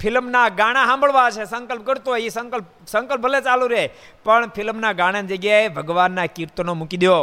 ફિલ્મના 0.00 0.48
ગાણા 0.48 0.86
સાંભળવા 0.86 1.30
છે. 1.30 1.44
સંકલ્પ 1.44 1.82
કરતો 1.86 2.10
હોય 2.10 2.22
એ 2.22 2.28
સંકલ્પ 2.28 2.66
સંકલ્પ 2.86 3.20
ભલે 3.20 3.40
ચાલુ 3.40 3.66
રહે, 3.66 3.84
પણ 4.24 4.48
ફિલ્મના 4.48 4.92
ગાણાની 4.92 5.28
જગ્યાએ 5.28 5.68
ભગવાનના 5.68 6.26
કીર્તનો 6.26 6.74
મૂકી 6.74 6.96
દો 6.96 7.18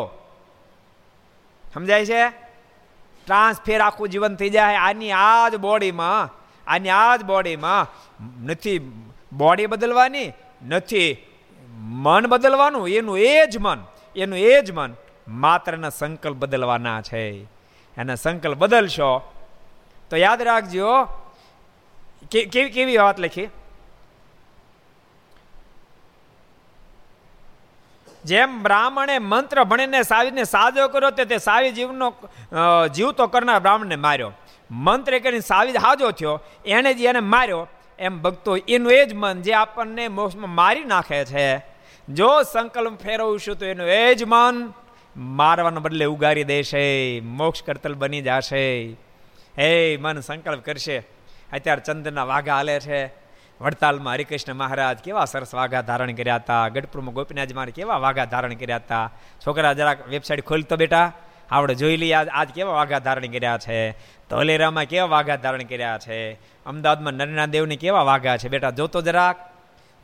સમજાય 1.74 2.06
છે? 2.06 2.24
ટ્રાન્સફેર 3.28 3.82
આખું 3.82 4.10
જીવન 4.10 4.36
થઈ 4.36 4.50
જાય. 4.50 4.76
આની 4.78 5.12
આ 5.12 5.50
જ 5.50 5.56
બોડીમાં, 5.56 6.34
આની 6.68 6.90
આ 6.90 7.16
જ 7.16 7.24
બોડીમાં 7.24 7.84
નથી 8.46 8.80
બોડી 9.34 9.66
બદલવાની, 9.66 10.30
નથી 10.68 11.18
મન 12.04 12.28
બદલવાનું, 12.28 12.90
એનું 12.90 13.18
એ 13.20 13.46
જ 13.46 13.58
મન, 13.58 13.80
એનું 14.16 14.40
એ 14.40 14.62
જ 14.62 14.72
મન 14.72 14.94
માત્રના 15.28 15.90
સંકલ્પ 15.90 16.36
બદલવાના 16.36 17.02
છે. 17.02 17.24
એના 17.98 18.16
સંકલ્પ 18.16 18.58
બદલશો, 18.58 19.12
તો 20.10 20.16
યાદ 20.18 20.42
રાખજો 20.42 20.90
કેવી 22.32 22.70
કેવી 22.70 22.98
વાત 22.98 23.20
લખી? 23.20 23.50
જેમ 28.26 28.64
બ્રાહ્મણે 28.64 29.20
મંત્ર 29.20 29.64
ભણીને 29.64 30.02
સાવીને 30.04 30.44
સાજો 30.44 30.88
કર્યો 30.88 31.12
તે 31.12 31.38
સાવી 31.38 31.72
જીવનો 31.72 32.14
જીવ 32.88 33.12
તો 33.12 33.28
કરનાર 33.28 33.60
બ્રાહ્મણને 33.60 33.96
માર્યો. 33.96 34.32
મંત્ર 34.72 35.20
કરીને 35.20 35.40
સાવી 35.40 35.72
હાજો 35.72 36.12
થયો 36.12 36.40
એણે 36.66 36.94
જ 36.94 37.02
એને 37.02 37.20
માર્યો. 37.20 37.68
એમ 38.00 38.22
ભક્તો, 38.22 38.58
એનું 38.58 38.92
એ 38.92 39.06
જ 39.06 39.14
મન 39.14 39.42
જે 39.42 39.54
આપણને 39.54 40.08
મોક્ષમાં 40.08 40.50
મારી 40.50 40.84
નાખે 40.84 41.26
છે. 41.26 41.66
જો 42.10 42.44
સંકલ્પ 42.44 43.02
ફેરવશું 43.02 43.56
તો 43.56 43.66
એનું 43.66 43.88
એ 43.88 44.16
જ 44.16 44.24
મન 44.24 44.74
મારવાને 45.16 45.80
બદલે 45.80 46.06
ઉગારી 46.06 46.44
દેશે, 46.44 47.20
મોક્ષ 47.20 47.64
કરતલ 47.64 47.94
બની 47.94 48.22
જશે. 48.22 48.64
હે, 49.60 49.98
મન 49.98 50.20
સંકલ્પ 50.20 50.66
કરશે. 50.66 51.12
અત્યારે 51.54 51.82
ચંદ્રના 51.82 52.24
વાઘા 52.24 52.56
હાલે 52.56 52.80
છે. 52.80 53.06
વડતાલમાં 53.62 54.14
હરિકૃષ્ણ 54.14 54.54
મહારાજ 54.54 54.97
કેવા 54.97 55.26
સરસ 55.26 55.54
વાઘા 55.54 55.82
ધારણ 55.82 56.12
કર્યા 56.12 56.36
હતા? 56.36 56.68
ગઢપુરમાં 56.68 57.14
ગોપીનાથ 57.14 57.54
મહારાજ 57.54 57.74
કેવા 57.74 57.97
વાઘા 57.97 58.26
ધારણ 58.26 58.54
કર્યા 58.54 58.76
હતા? 58.76 59.12
છોકરા 59.47 59.74
જરાક 59.74 60.08
વેબસાઇટ 60.08 60.45
ખોલતો 60.45 60.76
બેટા. 60.76 61.12
આપણે 61.51 61.76
જોઈ 61.76 61.97
લઈએ 61.97 62.14
આજ 62.14 62.49
કેવા 62.49 62.74
વાઘા 62.74 62.99
ધારણ 62.99 63.26
કર્યા 63.26 63.58
છે. 63.58 63.91
ધોલેરામાં 64.30 64.84
કેવા 64.84 65.08
વાઘા 65.08 65.36
ધારણ 65.36 65.64
કર્યા 65.64 65.97
છે? 65.97 66.34
અમદાવાદમાં 66.66 67.14
નરેના 67.14 67.45
દેવની 67.45 67.76
કેવા 67.76 68.01
વાઘા 68.01 68.38
છે? 68.38 68.49
બેટા, 68.49 68.70
જોતો 68.70 69.01
જરાક. 69.01 69.54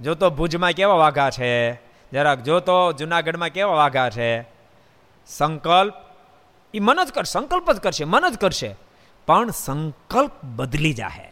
જોતો 0.02 0.30
ભુજમાં 0.30 0.72
કેવા 0.72 0.94
વાઘા 0.94 1.30
છે? 1.30 1.74
જરાક 2.12 2.40
જોતો 2.40 2.92
જુનાગઢમાં 2.92 3.50
કેવા 3.50 3.74
વાઘા 3.74 4.10
છે? 4.10 4.42
સંકલ્પ? 5.28 5.94
એ 6.74 6.80
મન 6.80 7.04
જ 7.04 7.12
કરશે 7.12 7.32
સંકલ્પ 7.32 7.72
જ 7.72 7.80
કરશે, 7.80 8.04
મન 8.04 8.30
જ 8.30 8.38
કરશે. 8.38 8.76
પણ 9.26 9.50
સંકલ્પ 9.50 10.32
બદલી 10.44 10.94
જાહે. 10.94 11.29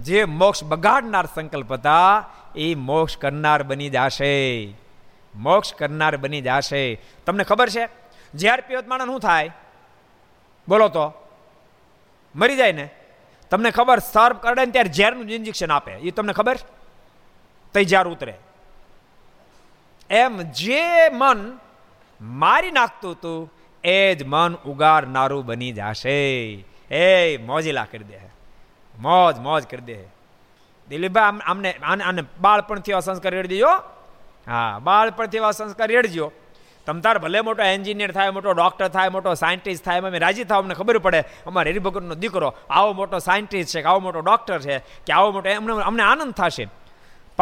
જે 0.00 0.24
મોક્ષ 0.24 0.64
બગાડનાર 0.64 1.26
સંકલ્પ 1.26 1.72
હતા, 1.72 2.30
એ 2.56 2.74
મોક્ષ 2.74 3.16
કરનાર 3.16 3.62
બની 3.62 3.90
જશે. 3.90 4.68
મોક્ષ 5.34 5.74
કરનાર 5.74 6.16
બની 6.16 6.40
જશે. 6.40 7.00
તમને 7.26 7.44
ખબર 7.44 7.68
છે? 7.68 7.88
જ્યારે 8.34 8.62
પીવત 8.62 8.88
શું 8.88 9.20
થાય? 9.20 9.50
બોલો 10.68 10.88
તો. 10.88 11.12
મરી 12.36 12.56
જાય 12.56 12.72
ને? 12.72 12.90
તમને 13.50 13.70
ખબર 13.70 13.98
સર્વ 13.98 14.36
કરે 14.36 14.64
ને 14.64 14.72
ત્યારે 14.72 14.92
ઝેરનું 14.92 15.24
ઇન્જેક્શન 15.24 15.72
આપે. 15.72 15.92
એ 15.92 16.10
તમને 16.10 16.32
ખબર? 16.32 16.56
તઈ 17.74 17.84
ઝેર 17.84 18.06
ઉતરે. 18.06 18.34
એમ 20.10 20.42
જે 20.42 21.08
મન 21.12 21.58
મારી 22.20 22.70
નાખતું 22.70 23.12
હતું, 23.12 23.52
એ 23.84 24.14
જ 24.14 24.22
મન 24.22 24.54
ઉગાડનારું 24.54 25.46
બની 25.46 25.72
જશે. 25.72 26.42
એ 26.90 27.36
મોજીલા 27.36 27.84
કરી 27.84 28.04
દે. 28.04 28.31
મોજ 29.06 29.34
મોજ 29.46 29.62
કરી 29.70 29.86
દે. 29.88 29.98
દિલીપભાઈ, 30.88 31.28
આમ 31.30 31.40
આમને 31.50 31.70
આને 31.90 32.02
આને 32.04 32.22
બાળપણથી 32.40 32.94
એવા 32.94 33.06
સંસ્કાર 33.08 33.32
રેડજો 33.38 33.72
હા, 34.46 34.78
બાળપણથી 34.86 35.40
એવા 35.42 35.56
સંસ્કાર 35.58 35.88
રેડજો 35.96 36.26
તમ 36.86 37.00
તાર 37.00 37.16
ભલે 37.24 37.40
મોટો 37.48 37.62
એન્જિનિયર 37.74 38.10
થાય, 38.10 38.30
મોટો 38.36 38.52
ડૉક્ટર 38.58 38.88
થાય, 38.88 39.14
મોટો 39.16 39.34
સાયન્ટિસ્ટ 39.34 39.84
થાય 39.84 40.00
અમે 40.02 40.18
રાજી 40.18 40.46
થાવ, 40.50 40.62
અમને 40.64 40.74
ખબર 40.74 40.98
પડે. 40.98 41.20
અમારે 41.46 41.68
હરિભગતનો 41.72 42.14
દીકરો 42.22 42.48
આવો 42.70 42.92
મોટો 43.00 43.18
સાયન્ટિસ્ટ 43.28 43.74
છે 43.74 43.82
કે 43.82 43.88
આવો 43.88 44.00
મોટો 44.06 44.20
ડૉક્ટર 44.20 44.58
છે 44.66 44.78
કે 45.06 45.12
આવો 45.12 45.28
મોટો 45.36 45.48
એમને 45.48 45.82
અમને 45.90 46.02
આનંદ 46.02 46.34
થશે. 46.34 46.66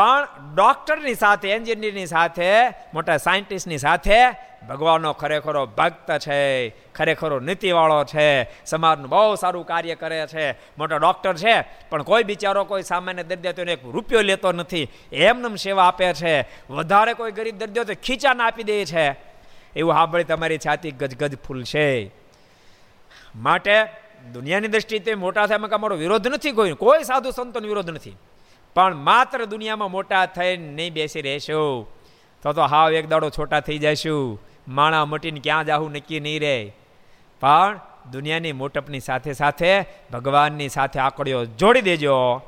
પણ 0.01 0.55
ડોક્ટરની 0.55 1.15
સાથે, 1.15 1.51
એન્જિનિયરની 1.51 2.07
સાથે, 2.07 2.69
મોટા 2.69 3.17
સાયન્ટિસ્ટની 3.17 3.79
સાથે 3.79 4.29
ભગવાનનો 4.69 5.13
ખરેખરો 5.13 5.67
ભક્ત 5.67 6.19
છે, 6.19 6.69
ખરેખરો 6.69 7.41
નીતિવાળો 7.41 8.05
છે, 8.05 8.65
સમાજનું 8.67 9.09
બહુ 9.09 9.35
સારું 9.35 9.67
કાર્ય 9.67 9.95
કરે 9.95 10.27
છે, 10.27 10.51
મોટો 10.51 10.97
ડૉક્ટર 10.97 11.35
છે, 11.35 11.61
પણ 11.91 12.03
કોઈ 12.03 12.23
બિચારો 12.23 12.65
કોઈ 12.65 12.83
સામાન્ય 12.83 13.23
દર્દીઓને 13.23 13.73
એક 13.73 13.85
રૂપિયો 13.85 14.21
લેતો 14.21 14.53
નથી 14.53 14.89
એમને 15.13 15.57
સેવા 15.57 15.85
આપે 15.85 16.15
છે, 16.15 16.49
વધારે 16.71 17.15
કોઈ 17.15 17.33
ગરીબ 17.33 17.59
દર્દીઓ 17.59 17.85
તો 17.85 17.93
ખીચાને 17.95 18.43
આપી 18.43 18.63
દે 18.63 18.85
છે. 18.85 19.17
એવું 19.77 19.93
સાંભળી 19.93 20.25
તમારી 20.25 20.59
છાતી 20.59 20.91
ગજગજ 20.91 21.39
ફૂલશે. 21.39 22.11
માટે 23.37 23.85
દુનિયાની 24.33 24.69
દ્રષ્ટિએ 24.69 25.15
મોટા 25.15 25.47
થાય 25.47 25.59
અમારો 25.59 25.97
વિરોધ 25.97 26.29
નથી 26.29 26.53
કોઈ 26.53 26.73
કોઈ 26.73 27.05
સાધુ 27.05 27.31
સંતોનો 27.31 27.69
વિરોધ 27.69 27.91
નથી. 27.91 28.17
પણ 28.75 28.95
માત્ર 28.95 29.45
દુનિયામાં 29.45 29.91
મોટા 29.91 30.27
થઈને 30.27 30.73
નહીં 30.73 30.93
બેસી 30.93 31.21
રહેશો. 31.21 31.93
તો 32.43 32.53
તો 32.53 32.63
હાવ 32.63 32.93
એક 32.93 33.09
દાડો 33.09 33.31
છોટા 33.31 33.61
થઈ 33.61 33.79
જશું 33.79 34.41
માણા 34.69 35.05
મટીને 35.05 35.41
ક્યાં 35.41 35.65
જાવું 35.65 35.93
નક્કી 35.93 36.21
નહીં 36.21 36.41
રહે. 36.41 36.73
પણ 37.41 37.81
દુનિયાની 38.11 38.53
મોટપની 38.53 39.01
સાથે 39.01 39.33
સાથે 39.33 39.85
ભગવાનની 40.13 40.69
સાથે 40.69 41.01
આંકડીઓ 41.01 41.45
જોડી 41.45 41.81
દેજો. 41.81 42.39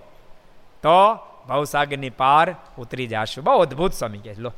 તો 0.82 1.14
ભવસાગરની 1.48 2.10
પાર 2.10 2.56
ઉતરી 2.78 3.06
જશું. 3.06 3.44
બહુ 3.44 3.58
અદભુત 3.58 3.92
સ્વામી 3.92 4.18
કહે 4.18 4.34
લો. 4.38 4.52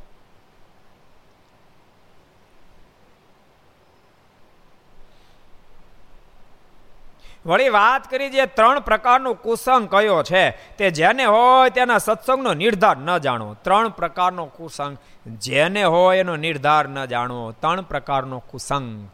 વળી 7.47 7.69
વાત 7.69 8.11
કરી 8.11 8.31
જે 8.31 8.47
ત્રણ 8.47 8.81
પ્રકારનો 8.81 9.35
કુસંગ 9.35 9.89
કયો 9.89 10.23
છે, 10.23 10.51
તે 10.51 10.91
જેને 10.91 11.25
હોય 11.25 11.71
તેના 11.71 11.99
સત્સંગનો 11.99 12.55
નિર્ધાર 12.55 12.97
ન 12.97 13.19
જાણવો 13.19 13.57
ત્રણ 13.63 13.89
પ્રકારનો 13.89 14.47
કુસંગ. 14.47 14.97
જેને 15.27 15.85
હોય 15.85 16.19
એનો 16.19 16.37
નિર્ધાર 16.37 16.89
ન 16.89 17.05
જાણવો 17.05 17.53
ત્રણ 17.53 17.81
પ્રકારનો 17.81 18.39
કુસંગ. 18.39 19.09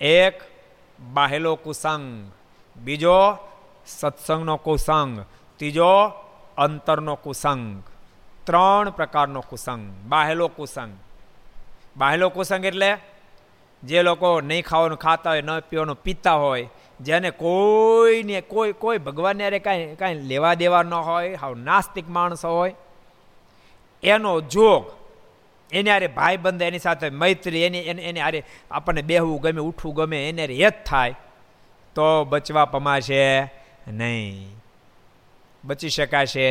એક, 0.00 0.42
બાહેલો 1.00 1.54
કુસંગ. 1.56 2.32
બીજો, 2.76 3.38
સત્સંગનો 3.86 4.56
કુસંગ. 4.56 5.20
ત્રીજો, 5.56 6.06
અંતરનો 6.58 7.14
કુસંગ. 7.14 7.82
ત્રણ 8.44 8.90
પ્રકારનો 8.90 9.40
કુસંગ. 9.40 10.08
બાહેલો 10.08 10.48
કુસંગ. 10.48 10.96
બાહેલો 11.96 12.28
કુસંગ 12.28 12.64
એટલે 12.64 12.98
જે 13.82 14.02
લોકો 14.02 14.40
નહીં 14.40 14.64
ખાવાનું 14.64 14.98
ખાતા 14.98 15.30
હોય, 15.30 15.42
ન 15.42 15.60
પીવાનું 15.60 15.96
પીતા 15.96 16.34
હોય 16.34 16.68
જેને 17.02 17.30
કોઈને 17.30 18.40
કોઈ 18.40 18.72
કોઈ 18.72 18.98
ભગવાનને 18.98 19.44
અરે 19.44 19.58
કાંઈ 19.58 19.96
કાંઈ 19.96 20.26
લેવા 20.30 20.54
દેવા 20.54 20.82
ન 20.82 20.94
હોય, 20.94 21.34
હાવ 21.34 21.54
નાસ્તિક 21.58 22.08
માણસો 22.08 22.48
હોય, 22.48 22.74
એનો 24.02 24.40
જોગ, 24.40 24.84
એને 25.72 25.90
અરે 25.90 26.06
ભાઈબંધ 26.06 26.62
એની 26.62 26.78
સાથે 26.78 27.10
મૈત્રી, 27.10 27.62
એની 27.62 27.78
એને 27.78 28.02
એને 28.02 28.20
અરે 28.20 28.44
આપણને 28.70 29.02
બેહવું 29.02 29.40
ગમે, 29.40 29.60
ઉઠવું 29.60 29.94
ગમે, 29.94 30.28
એને 30.28 30.42
અરે 30.42 30.54
હેત 30.54 30.84
થાય, 30.84 31.14
તો 31.94 32.24
બચવા 32.24 32.64
પમાશે 32.64 33.22
નહીં. 33.88 34.56
બચી 35.64 35.88
શકાશે 35.88 36.46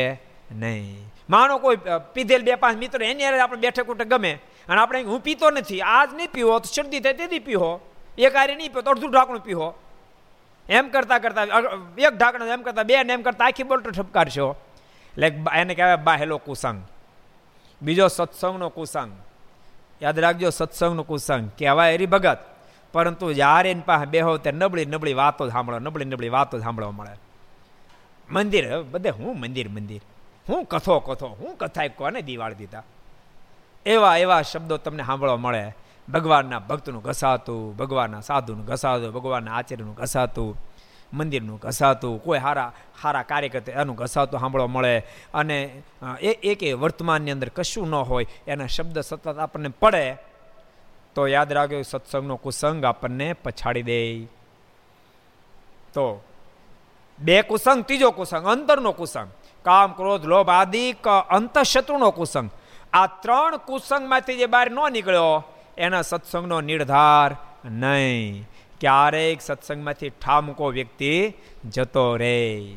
નહીં. 0.52 1.06
માનો 1.28 1.58
કોઈ 1.58 1.76
પીધેલ 2.14 2.42
બે 2.42 2.54
પાંચ 2.54 2.78
મિત્રો, 2.78 3.04
એની 3.04 3.24
અરે 3.24 3.40
આપણે 3.40 3.60
બેઠક 3.60 3.88
ઉઠે 3.88 4.04
ગમે, 4.04 4.32
અને 4.68 4.80
આપણે 4.80 5.02
હું 5.02 5.20
પીતો 5.20 5.50
નથી. 5.50 5.80
આજ 5.80 6.14
નહીં 6.14 6.30
પીવો, 6.32 6.58
તો 6.58 6.68
શરદી 6.74 7.00
થાય, 7.00 7.12
તેથી 7.12 7.38
પીવો. 7.38 7.80
એક 8.18 8.36
આરે 8.36 8.54
નહીં 8.54 8.70
પીવો, 8.72 8.82
તો 8.82 8.90
અડધું 8.90 9.10
ઢાંકણું 9.10 9.44
પીવો. 9.44 9.74
એમ 10.68 10.88
કરતા 10.88 11.18
કરતા 11.18 11.42
એક 11.98 12.14
ઢાંકણ 12.18 12.42
એમ 12.42 12.62
કરતા 12.62 12.82
બે 12.82 13.02
ને 13.02 13.12
એમ 13.12 13.22
કરતા 13.22 13.44
આખી 13.46 13.62
બોલટો 13.62 13.90
ઠપકારશો. 13.90 14.56
એટલે 15.10 15.36
એને 15.54 15.74
કહેવાય 15.74 15.96
બાહેલો 15.96 16.38
કુસંગ. 16.38 16.82
બીજો 17.82 18.08
સત્સંગનો 18.08 18.68
કુસંગ. 18.68 19.12
યાદ 20.02 20.18
રાખજો 20.18 20.50
સત્સંગનો 20.50 21.02
કુસંગ. 21.02 21.50
કહેવાય 21.58 21.94
એરી 21.94 22.06
ભગત 22.06 22.38
પરંતુ 22.92 23.32
જ્યારે 23.32 23.70
એની 23.70 23.80
પાસે 23.80 24.06
બેહો 24.06 24.36
તે 24.36 24.52
નબળી 24.52 24.84
નબળી 24.84 25.14
વાતો 25.14 25.48
સાંભળો 25.48 25.78
નબળી 25.78 26.04
નબળી 26.04 26.28
વાતો 26.28 26.58
સાંભળવા 26.58 26.90
મળે. 26.90 27.14
મંદિર 28.30 28.82
બધે 28.82 29.10
હું 29.10 29.40
મંદિર 29.40 29.68
મંદિર? 29.68 30.00
હું 30.48 30.64
કથો 30.64 31.00
કથો, 31.00 31.26
હું 31.28 31.56
કથા 31.56 31.86
કોને 31.86 32.22
દિવાળી 32.22 32.54
દીધા? 32.54 32.82
એવા 33.86 34.16
એવા 34.16 34.42
શબ્દો 34.42 34.76
તમને 34.76 35.04
સાંભળવા 35.04 35.36
મળે. 35.36 35.74
ભગવાનના 36.08 36.58
ભક્તનું 36.58 37.02
ઘસાતું, 37.02 37.76
ભગવાનના 37.76 38.20
સાધુનું 38.20 38.64
ઘસાતું, 38.64 39.12
ભગવાનના 39.12 39.54
આચાર્યનું 39.54 39.94
ઘસાતું, 39.94 40.58
મંદિરનું 41.12 41.58
ઘસાતું, 41.58 42.24
કોઈ 42.24 42.38
સારા 42.38 43.22
કરતા 43.22 43.72
એનું 43.72 43.96
ઘસાતું 43.96 44.40
સાંભળવા 44.40 44.66
મળે. 44.66 44.98
અને 45.34 45.82
એ, 46.20 46.32
એક 46.32 46.74
વર્તમાનની 46.74 47.30
અંદર 47.30 47.48
કશું 47.48 47.88
ન 47.88 47.94
હોય, 47.94 48.26
એના 48.46 48.66
શબ્દ 48.66 48.98
સતત 48.98 49.38
આપણને 49.38 49.68
પડે, 49.68 50.16
તો 51.14 51.26
યાદ 51.26 51.52
રાખ્યો 51.52 51.82
સત્સંગનો 51.82 52.36
કુસંગ 52.36 52.84
આપણને 52.84 53.32
પછાડી 53.32 53.82
દે. 53.82 54.24
તો, 55.92 56.24
બે 57.18 57.42
કુસંગ, 57.42 57.84
ત્રીજો 57.84 58.10
કુસંગ, 58.10 58.46
અંતરનો 58.46 58.92
કુસંગ. 58.92 59.28
કામ, 59.64 59.92
ક્રોધ, 59.92 60.24
લોભ 60.24 60.50
આદિ 60.50 60.92
અંતઃશત્રુનો 61.30 62.10
કુસંગ. 62.10 62.50
આ 62.92 63.06
ત્રણ 63.06 63.56
કુસંગમાંથી 63.56 64.36
જે 64.36 64.46
બહાર 64.46 64.70
ન 64.70 64.92
નીકળ્યો 64.92 65.44
એના 65.78 66.02
સત્સંગનો 66.02 66.60
નિર્ધાર 66.60 67.36
નહીં. 67.64 68.48
ક્યારેક 68.80 69.40
સત્સંગમાંથી 69.40 70.10
ઠામકો 70.10 70.68
વ્યક્તિ 70.68 71.32
જતો 71.70 72.16
રહે 72.16 72.74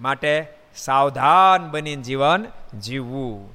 માટે 0.00 0.46
સાવધાન 0.76 1.70
બની 1.70 1.96
જીવન 1.96 2.46
જીવવું. 2.80 3.54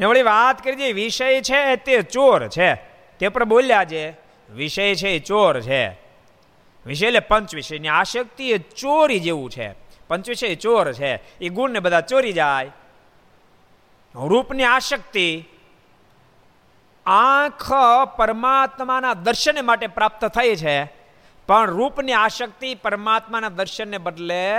ને 0.00 0.06
વળી 0.06 0.22
વાત 0.22 0.64
કરી 0.64 0.76
જે 0.76 0.92
વિષય 0.92 1.40
છે 1.40 1.76
તે 1.76 2.02
ચોર 2.02 2.48
છે. 2.48 2.74
તે 3.18 3.28
પર 3.28 3.44
બોલ્યા 3.44 3.84
છે 3.84 4.10
વિષય 4.50 4.94
છે 4.94 5.08
એ 5.08 5.18
ચોર 5.18 5.60
છે. 5.60 5.88
વિષય 6.86 7.06
એટલે 7.06 7.20
પંચ 7.20 7.54
વિષયની 7.54 7.88
આશક્તિ 7.88 8.50
એ 8.50 8.58
ચોરી 8.58 9.20
જેવું 9.20 9.50
છે. 9.50 9.87
પંચવિષય 10.08 10.54
ચોર 10.54 10.92
છે. 10.92 11.38
એ 11.38 11.48
ગુણને 11.48 11.80
બધા 11.80 12.00
ચોરી 12.00 12.32
જાય. 12.32 12.70
રૂપની 14.14 14.64
આશક્તિ 14.64 15.48
આંખ 17.06 17.72
પરમાત્માના 18.16 19.14
દર્શન 19.14 19.66
માટે 19.66 19.86
પ્રાપ્ત 19.86 20.24
થઈ 20.24 20.56
છે. 20.56 20.84
પણ 21.46 21.70
રૂપની 21.70 22.12
આશક્તિ 22.12 22.74
પરમાત્માના 22.74 23.48
દર્શનને 23.48 23.98
બદલે 23.98 24.54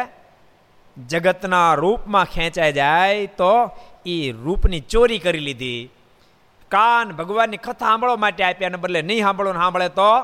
જગતના 1.08 1.74
રૂપમાં 1.74 2.26
ખેંચાઈ 2.26 2.74
જાય 2.74 3.28
તો 3.28 3.72
એ 4.06 4.32
રૂપની 4.32 4.80
ચોરી 4.80 5.20
કરી 5.20 5.39
લીધી. 5.39 5.89
કાન 6.70 7.12
ભગવાનની 7.12 7.58
કથા 7.58 7.86
સાંભળવા 7.86 8.16
માટે 8.16 8.43
આપ્યા 8.43 8.70
ને 8.70 8.78
બદલે 8.78 9.02
નહીં 9.02 9.22
સાંભળો 9.22 9.54
સાંભળે 9.54 9.89
તો 9.89 10.22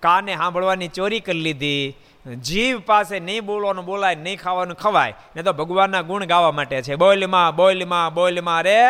કાને 0.00 0.36
સાંભળવાની 0.36 0.88
ચોરી 0.88 1.20
કરી 1.20 1.40
લીધી. 1.40 1.96
જીવ 2.34 2.80
પાસે 2.80 3.20
નહીં 3.20 3.46
બોલવાનું 3.46 3.84
બોલાય, 3.84 4.14
નહીં 4.14 4.40
ખાવાનું 4.40 4.76
ખવાય 4.76 5.14
ને 5.36 5.42
તો 5.42 5.52
ભગવાનના 5.52 6.02
ગુણ 6.02 6.24
ગાવા 6.24 6.52
માટે 6.52 6.82
છે. 6.82 6.94
બોલમાં 6.94 7.56
બોલમાં 7.56 8.14
બોલમાં 8.14 8.62
રે. 8.62 8.80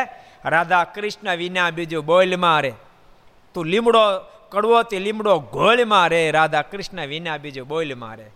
રાધા 0.45 0.85
કૃષ્ણ 0.85 1.37
વિના 1.37 1.71
બીજું 1.71 2.05
બોલમાં 2.05 2.61
રે. 2.61 2.73
તું 3.55 3.67
લીમડો 3.67 3.99
કડવો 4.51 4.83
તે 4.83 4.99
લીમડો 4.99 5.39
ગોળમાં 5.39 6.09
રે. 6.09 6.31
રાધા 6.31 6.63
કૃષ્ણ 6.63 7.07
વિના 7.07 7.37
બીજું 7.37 7.69
બોલમાં 7.69 8.17
રે. 8.17 8.27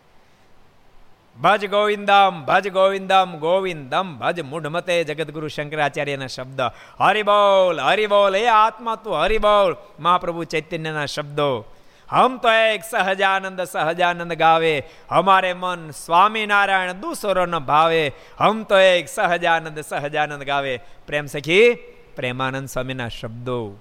ભજ 1.43 1.67
ગોવિંદમ 1.67 2.45
ભજ 2.45 2.69
ગોવિંદમ 2.69 3.37
ગોવિંદમ, 3.39 4.19
ભજ 4.19 4.41
મૂઢમતે 4.41 5.05
જગતગુરુ 5.05 5.49
શંકરાચાર્યના 5.49 6.27
શબ્દ. 6.27 6.61
હરિબોલ 7.01 7.81
હરિબોલ 7.81 8.37
એ 8.37 8.47
આત્મા 8.47 8.95
તું 8.95 9.15
હરિબોલ 9.15 9.77
મહાપ્રભુ 10.01 10.45
ચૈતન્યના 10.45 11.07
શબ્દો. 11.07 11.65
હમ 12.13 12.37
તો 12.37 12.51
એક 12.51 12.85
સહજાનંદ 12.91 13.61
સહજાનંદ 13.61 14.33
ગાવે. 14.33 14.83
હમારે 15.11 15.53
મન 15.53 15.91
સ્વામિનારાયણ 15.91 16.93
દૂસરો 16.93 17.47
ન 17.47 17.59
ભાવે. 17.59 18.13
હમ 18.41 18.63
તો 18.63 18.79
એક 18.79 19.09
સહજાનંદ 19.09 19.81
સહજાનંદ 19.81 20.43
ગાવે. 20.43 20.81
પ્રેમ 21.07 21.27
સખી, 21.27 21.75
પ્રેમાનંદ 22.17 22.69
સ્વામીના 22.69 23.09
શબ્દો. 23.09 23.77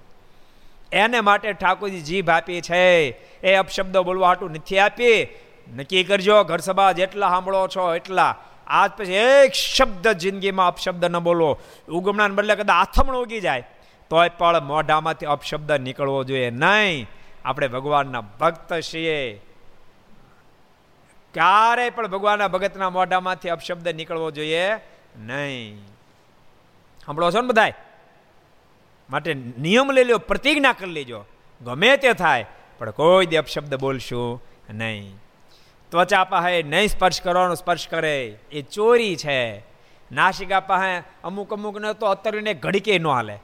એને 0.92 1.20
માટે 1.20 1.52
ઠાકોરજી 1.52 2.00
જીભ 2.00 2.30
આપી 2.30 2.60
છે. 2.60 3.08
એ 3.42 3.54
અપશબ્દો 3.54 4.02
બોલવા 4.02 4.26
હાટું 4.28 4.50
નથી 4.50 4.78
આપી. 4.78 5.28
નક્કી 5.76 6.04
કરજો, 6.04 6.44
ઘર 6.44 6.58
સભા 6.58 6.92
જેટલા 6.92 7.28
સાંભળો 7.28 7.68
છો 7.68 7.94
એટલા. 7.94 8.36
આજ 8.66 8.90
પછી 8.90 9.12
એક 9.12 9.52
શબ્દ 9.52 10.08
જિંદગીમાં 10.08 10.68
અપશબ્દ 10.68 11.04
ન 11.04 11.18
બોલો. 11.18 11.58
ઉગમણાને 11.88 12.34
બદલે 12.34 12.54
કદાચ 12.54 12.76
આથમણ 12.76 13.14
ઉગી 13.14 13.40
જાય. 13.40 13.68
તોય 14.10 14.28
પણ 14.28 14.60
મોઢામાંથી 14.60 15.26
અપશબ્દ 15.26 15.72
નીકળવો 15.72 16.24
જોઈએ 16.24 16.50
નહીં. 16.50 17.06
આપણે 17.44 17.68
ભગવાનના 17.68 18.20
ભક્ત 18.20 18.80
છીએ. 18.80 19.40
ક્યારેય 21.34 21.90
પણ 21.90 22.08
ભગવાનના 22.08 22.48
ભગતના 22.48 22.90
મોઢામાંથી 22.90 23.48
અપશબ્દ 23.48 23.88
નીકળવો 23.88 24.30
જોઈએ? 24.30 24.74
નહીં. 25.16 25.86
સાંભળો 27.06 27.30
છો 27.30 27.40
ને 27.40 27.48
બધાય? 27.48 27.74
માટે 29.10 29.34
નિયમ 29.34 29.90
લઈ 29.90 30.04
લો 30.04 30.18
પ્રતિજ્ઞા 30.18 30.72
કરી 30.72 30.90
લેજો. 30.90 31.24
ગમે 31.64 31.96
તે 31.96 32.12
થાય, 32.12 32.46
પણ 32.78 32.90
કોઈ 32.90 33.26
દે 33.26 33.36
અપશબ્દ 33.36 33.74
બોલશું 33.74 34.42
નહીં. 34.70 35.16
ત્વચા 35.90 36.24
પાસે 36.24 36.62
નહીં 36.62 36.88
સ્પર્શ 36.88 37.20
કરવાનો 37.20 37.54
સ્પર્શ 37.54 37.88
કરે. 37.88 38.38
એ 38.52 38.62
ચોરી 38.62 39.16
છે. 39.16 39.58
નાસિકા 40.12 40.60
પાસે 40.60 41.02
અમુક 41.24 41.52
અમુકને 41.52 41.94
તો 41.94 42.06
અત્યારે 42.06 42.54
ઘડીકે 42.54 42.98
ન 42.98 43.06
હાલે. 43.06 43.38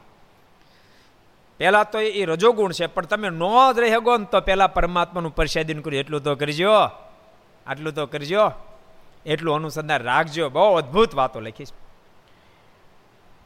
પહેલાં 1.58 1.90
તો 1.90 1.98
એ 2.00 2.24
રજોગુણ 2.24 2.72
છે, 2.72 2.86
પણ 2.86 3.06
તમે 3.06 3.28
ન 3.28 3.42
જ 3.74 3.80
રહી 3.80 3.90
શકો 3.90 4.16
ને 4.16 4.24
તો 4.24 4.40
પહેલાં 4.40 4.74
પરમાત્માનું 4.74 5.34
પરસાદીન 5.34 5.80
કર્યું. 5.80 6.00
એટલું 6.00 6.22
તો 6.22 6.34
કરજો. 6.34 6.72
આટલું 7.66 7.94
તો 7.94 8.06
કરજો. 8.06 8.52
એટલું 9.26 9.54
અનુસંધાન 9.54 10.02
રાખજો. 10.02 10.48
બહુ 10.48 10.74
અદ્ભુત 10.76 11.14
વાતો 11.14 11.40
લખીશ 11.40 11.72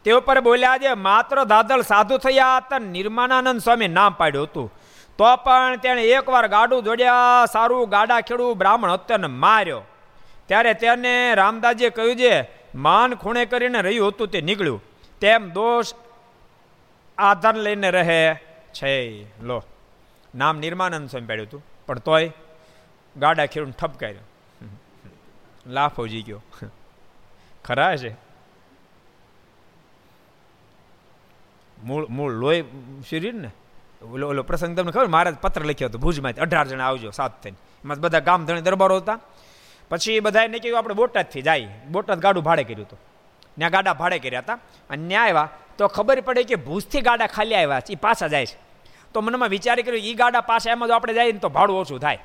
તે 0.05 0.13
ઉપર 0.13 0.41
બોલ્યા 0.41 0.79
છે, 0.79 0.95
માત્ર 0.95 1.45
દાદલ 1.45 1.83
સાધુ 1.83 2.19
થયા 2.19 2.57
હતા 2.57 2.79
નિર્માનાનંદ 2.79 3.61
સ્વામી 3.61 3.89
નામ 3.89 4.13
પાડ્યું 4.13 4.45
હતું. 4.45 4.73
તો 5.19 5.37
પણ 5.37 5.77
તેણે 5.77 6.03
એકવાર 6.03 6.47
ગાડું 6.49 6.83
જોડ્યા, 6.83 7.47
સારું 7.53 7.89
ગાડા 7.89 8.21
ખેડું 8.21 8.59
બ્રાહ્મણ 8.59 8.93
હત્યાને 8.93 9.27
માર્યો. 9.27 9.83
ત્યારે 10.47 10.75
તેને 10.75 11.35
રામદાસજીએ 11.35 11.91
કહ્યું 11.91 12.17
છે, 12.17 12.51
માન 12.75 13.15
ખૂણે 13.15 13.45
કરીને 13.45 13.81
રહ્યું 13.81 14.09
હતું 14.09 14.29
તે 14.29 14.41
નીકળ્યું. 14.41 14.83
તેમ 15.21 15.51
દોષ 15.51 15.95
આધાર 17.23 17.57
લઈને 17.57 17.91
રહે 17.91 18.35
છે 18.75 18.93
લો, 19.43 19.63
નામ 20.35 20.59
નિર્માનંદ 20.59 21.09
સ્વામી 21.09 21.27
પાડ્યું 21.27 21.49
હતું 21.49 21.63
પણ 21.87 21.99
તોય 21.99 22.33
ગાડા 23.17 23.47
ખેડૂત 23.47 23.77
ઠપકાર્યો 23.77 24.27
લાફો 25.67 26.07
જી 26.07 26.23
ગયો 26.23 26.43
ખરા 27.65 27.97
છે. 27.97 28.13
મૂળ 31.85 32.07
મૂળ 32.07 32.33
લોહી 32.33 32.65
શરીર 33.11 33.35
ને? 33.35 33.51
ઓલો 34.13 34.29
ઓલો 34.29 34.43
પ્રસંગ 34.43 34.77
તમને 34.77 34.93
ખબર? 34.93 35.07
મહારાજ 35.07 35.37
પત્ર 35.37 35.65
લખ્યો 35.65 35.89
હતો 35.89 35.99
ભુજમાંથી 35.99 36.41
અઢાર 36.41 36.67
જણા 36.67 36.87
આવજો 36.87 37.11
સાત 37.11 37.43
થઈને. 37.43 37.57
એમાં 37.85 38.01
બધા 38.01 38.19
ગામ 38.19 38.47
ધણી 38.47 38.61
દરબારો 38.61 38.97
હતા. 38.97 39.19
પછી 39.89 40.21
બધાએ 40.21 40.49
કહ્યું, 40.49 40.79
આપણે 40.79 40.95
બોટાદથી 40.95 41.43
જાય. 41.43 41.69
બોટાદ 41.91 42.21
ગાડું 42.21 42.45
ભાડે 42.45 42.65
કર્યું 42.65 42.87
હતું. 42.87 42.99
ત્યાં 43.59 43.71
ગાડા 43.71 43.95
ભાડે 43.95 44.19
કર્યા 44.19 44.41
હતા. 44.41 44.59
અને 44.91 45.09
ત્યાં 45.09 45.25
આવ્યા. 45.25 45.49
તો 45.79 45.89
ખબર 45.89 46.19
પડે 46.27 46.43
કે 46.51 46.57
ભૂસથી 46.67 47.03
ગાડા 47.09 47.31
ખાલી 47.37 47.59
આવ્યા 47.61 47.83
એ 47.95 47.97
પાછા 48.07 48.29
જાય 48.35 48.47
છે. 48.51 48.57
તો 49.13 49.19
મનમાં 49.23 49.51
વિચારી 49.55 49.85
કર્યો 49.87 50.05
એ 50.11 50.15
ગાડા 50.21 50.43
પાછા 50.51 50.73
એમાં 50.75 50.89
જો 50.91 50.95
આપણે 50.97 51.15
જઈએ 51.19 51.33
ને 51.37 51.41
તો 51.45 51.49
ભાડું 51.57 51.77
ઓછું 51.83 52.01
થાય. 52.05 52.21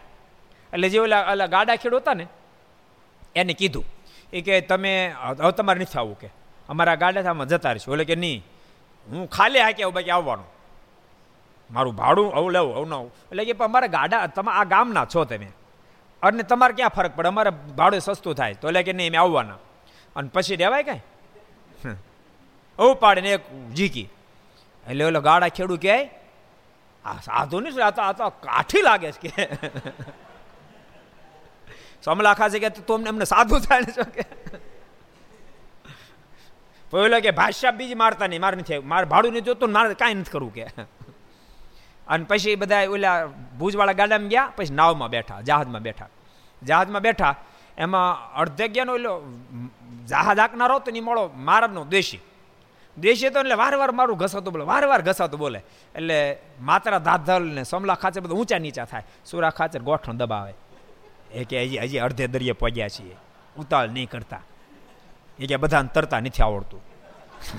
એટલે 0.74 0.88
જે 0.90 1.00
ઓલા 1.06 1.22
ઓલા 1.32 1.48
ગાડા 1.56 1.78
ખેડૂત 1.82 2.04
હતા 2.04 2.18
ને, 2.20 2.26
એને 3.36 3.54
કીધું 3.60 3.86
એ 4.34 4.42
કે 4.46 4.62
તમે 4.70 4.92
હવે 5.40 5.52
તમારે 5.58 5.80
નથી 5.84 6.00
આવવું 6.02 6.18
કે. 6.22 6.30
અમારા 6.70 6.98
ગાડા 7.04 7.24
આમાં 7.32 7.50
જતા 7.52 7.74
રહીશું. 7.74 7.94
એટલે 7.94 8.06
કે 8.12 8.16
નહીં, 8.24 8.42
હું 9.08 9.28
ખાલી 9.36 9.64
હાકે 9.66 9.82
આવું, 9.84 9.96
બાકી 9.98 10.16
આવવાનું. 10.18 10.48
મારું 11.70 11.96
ભાડું 12.02 12.28
આવું 12.38 12.52
લેવું, 12.56 12.74
આવું 12.78 12.90
ના 12.90 13.04
એટલે 13.32 13.44
કે 13.48 13.54
અમારા 13.70 13.94
ગાડા, 13.98 14.28
તમે 14.38 14.52
આ 14.60 14.66
ગામના 14.74 15.06
છો 15.14 15.26
તમે. 15.32 15.50
અને 16.24 16.44
તમારે 16.52 16.74
ક્યાં 16.78 16.96
ફરક 16.98 17.14
પડે? 17.18 17.30
અમારે 17.34 17.52
ભાડું 17.80 18.02
સસ્તું 18.08 18.36
થાય. 18.40 18.56
તો 18.62 18.68
એટલે 18.70 18.84
કે 18.88 18.94
નહીં 19.00 19.14
એમ 19.14 19.20
આવવાના. 19.24 19.60
અને 20.16 20.30
પછી 20.36 20.58
દેવાય 20.64 20.84
કાંઈ? 20.90 21.04
ઓ 22.80 22.94
પાડે 22.94 23.22
ને 23.22 23.32
એક 23.32 23.42
જીકી 23.74 24.10
એટલે 24.88 25.06
ઓલો 25.06 25.22
ગાડા 25.22 25.48
ખેડું 25.48 25.78
કે 25.78 26.10
આ 27.06 27.22
સાધુ 27.22 27.60
નહીં, 27.60 27.84
આ 27.84 27.92
તો 27.92 28.02
આ 28.02 28.14
તો 28.14 28.30
કાઠી 28.30 28.82
લાગે 28.82 29.12
છે. 29.12 29.30
કે 29.36 29.48
સમલાખા 32.02 32.50
છે 32.50 32.60
કે, 32.60 32.70
તું 32.70 33.08
એમને 33.08 33.26
સાધુ 33.26 33.60
થાય 33.60 33.82
ને 33.82 33.92
કે? 34.16 34.22
પેલો 36.92 37.22
કે 37.22 37.32
ભાષા 37.32 37.72
બીજી 37.72 37.96
મારતા 37.96 38.28
નહીં, 38.28 38.42
મારે 38.42 38.56
નથી 38.56 38.80
મારે 38.80 39.06
ભાડું 39.06 39.32
નહીં 39.32 39.44
જોતું 39.44 39.72
મારે 39.72 39.94
કાંઈ 39.94 40.14
નથી 40.14 40.32
કરવું 40.32 40.54
કે. 40.54 40.68
અને 42.08 42.24
પછી 42.24 42.56
બધા 42.56 42.90
ઓલા 42.90 43.28
ભુજવાળા 43.60 43.94
ગાડામાં 43.94 44.30
ગયા, 44.30 44.52
પછી 44.58 44.74
નાવમાં 44.74 45.10
બેઠા, 45.10 45.42
જહાજમાં 45.42 45.82
બેઠા. 45.82 46.08
જહાજમાં 46.64 47.02
બેઠા, 47.02 47.36
એમાં 47.78 48.34
અડધે 48.34 48.68
ગયાનો 48.68 48.94
ઓલો 48.94 49.24
જહાજ 50.08 50.40
આંકનારો 50.40 50.80
તો 50.80 50.92
નહીં 50.92 51.04
મળો 51.04 51.28
મારનો 51.28 51.86
દેશી. 51.86 52.27
દેશી 52.98 53.30
તો 53.30 53.40
એટલે 53.40 53.54
વાર 53.54 53.76
વાર 53.76 53.92
મારું 53.92 54.18
ઘસાતું 54.18 54.54
બોલે 54.54 54.66
વાર 54.66 54.86
વાર 54.86 55.02
ઘસાતું 55.02 55.40
બોલે. 55.40 55.60
એટલે 55.96 56.38
માત્ર 56.62 57.00
દાધલ 57.00 57.44
ને 57.44 57.64
સમલા 57.64 57.96
ખાચર 57.96 58.22
બધું 58.22 58.38
ઊંચા 58.38 58.58
નીચા 58.58 58.86
થાય. 58.86 59.04
સુરા 59.26 59.50
ખાચર 59.50 59.80
ગોઠણ 59.80 60.14
દબાવે. 60.14 60.54
એ 61.32 61.44
કે 61.44 61.64
હજી 61.64 61.78
હજી 61.78 61.98
અડધે 61.98 62.28
દરિયે 62.28 62.52
પહોંચ્યા 62.52 62.88
છીએ. 62.88 63.16
ઉતાળ 63.58 63.90
નહીં 63.90 64.10
કરતા. 64.10 64.42
એ 65.40 65.48
કે 65.48 65.56
બધાને 65.56 65.90
તરતા 65.94 66.20
નથી 66.20 66.44
આવડતું. 66.44 66.82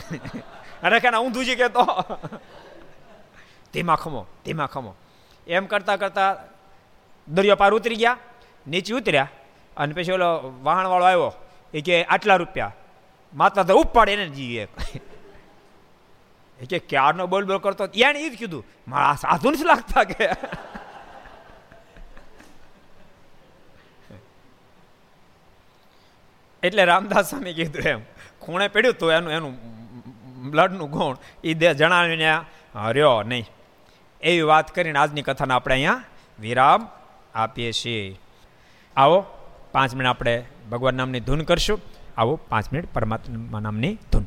અરે 0.82 1.01
કે 1.01 1.09
ઊંધું 1.09 1.45
છે 1.45 1.55
કે 1.55 1.68
તો 1.68 1.84
ધીમા 3.72 3.97
ખમો 3.97 4.26
ધીમા 4.45 4.66
ખમો. 4.66 4.95
એમ 5.47 5.66
કરતા 5.66 5.97
કરતા 5.97 6.36
દરિયો 7.28 7.57
પાર 7.57 7.72
ઉતરી 7.72 7.97
ગયા, 7.97 8.16
નીચે 8.66 8.95
ઉતર્યા 8.95 9.28
અને 9.76 9.95
પછી 9.95 10.12
ઓલો 10.12 10.55
વાહણવાળો 10.62 11.05
આવ્યો. 11.05 11.32
એ 11.74 11.80
કે 11.80 12.05
આટલા 12.05 12.36
રૂપિયા. 12.36 12.72
માતા 13.34 13.62
તો 13.62 13.76
ઉપાડે 13.76 14.12
એને 14.12 14.26
જીવે 14.28 14.68
કે 16.66 16.78
ક્યારનો 16.78 17.26
બોલ 17.26 17.44
બોલ 17.44 17.59
કરતો 17.59 17.84
એને 17.86 18.18
એ 18.20 18.30
જ 18.30 18.38
કીધું, 18.38 18.64
મારા 18.88 19.14
સાધુ 19.14 19.50
નથી 19.50 19.64
લાગતા 19.64 20.04
કે? 20.04 20.26
એટલે 26.62 26.84
રામદાસ 26.84 27.30
સ્વામી 27.30 27.54
કીધું 27.54 27.82
એમ, 27.82 28.00
ખૂણે 28.40 28.68
પડ્યું 28.68 28.94
તો 28.94 29.11
એનું 29.12 29.32
એનું 29.32 29.54
બ્લડનું 30.50 30.90
ગુણ. 30.90 31.16
એ 31.44 31.54
દે 31.54 31.74
જણાવીને 31.74 32.30
રહ્યો 32.74 33.22
નહીં. 33.22 33.46
એવી 34.22 34.42
વાત 34.42 34.74
કરીને 34.74 34.98
આજની 34.98 35.22
કથાને 35.22 35.54
આપણે 35.54 35.74
અહીંયા 35.74 36.02
વિરામ 36.38 36.88
આપીએ 37.34 37.72
છીએ. 37.72 38.18
આવો, 38.96 39.18
પાંચ 39.72 39.94
મિનિટ 39.94 40.11
આપણે 40.11 40.34
ભગવાન 40.70 40.94
નામની 40.94 41.20
ધૂન 41.20 41.40
કરશું. 41.40 41.80
આવો, 42.16 42.34
પાંચ 42.36 42.72
મિનિટ 42.72 42.94
પરમાત્મા 42.94 43.61
નામની 43.61 43.94
ધૂન. 44.12 44.26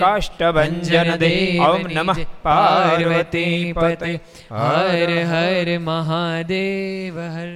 કાષ્ટભંજન 0.01 1.11
દેવ 1.17 1.65
ઓમ 1.65 1.83
નમઃ 1.89 2.23
પાર્વતી 2.43 3.73
પતે 3.73 4.13
હર 4.53 5.11
હર 5.27 5.77
મહાદેવ 5.81 7.21
હર 7.27 7.51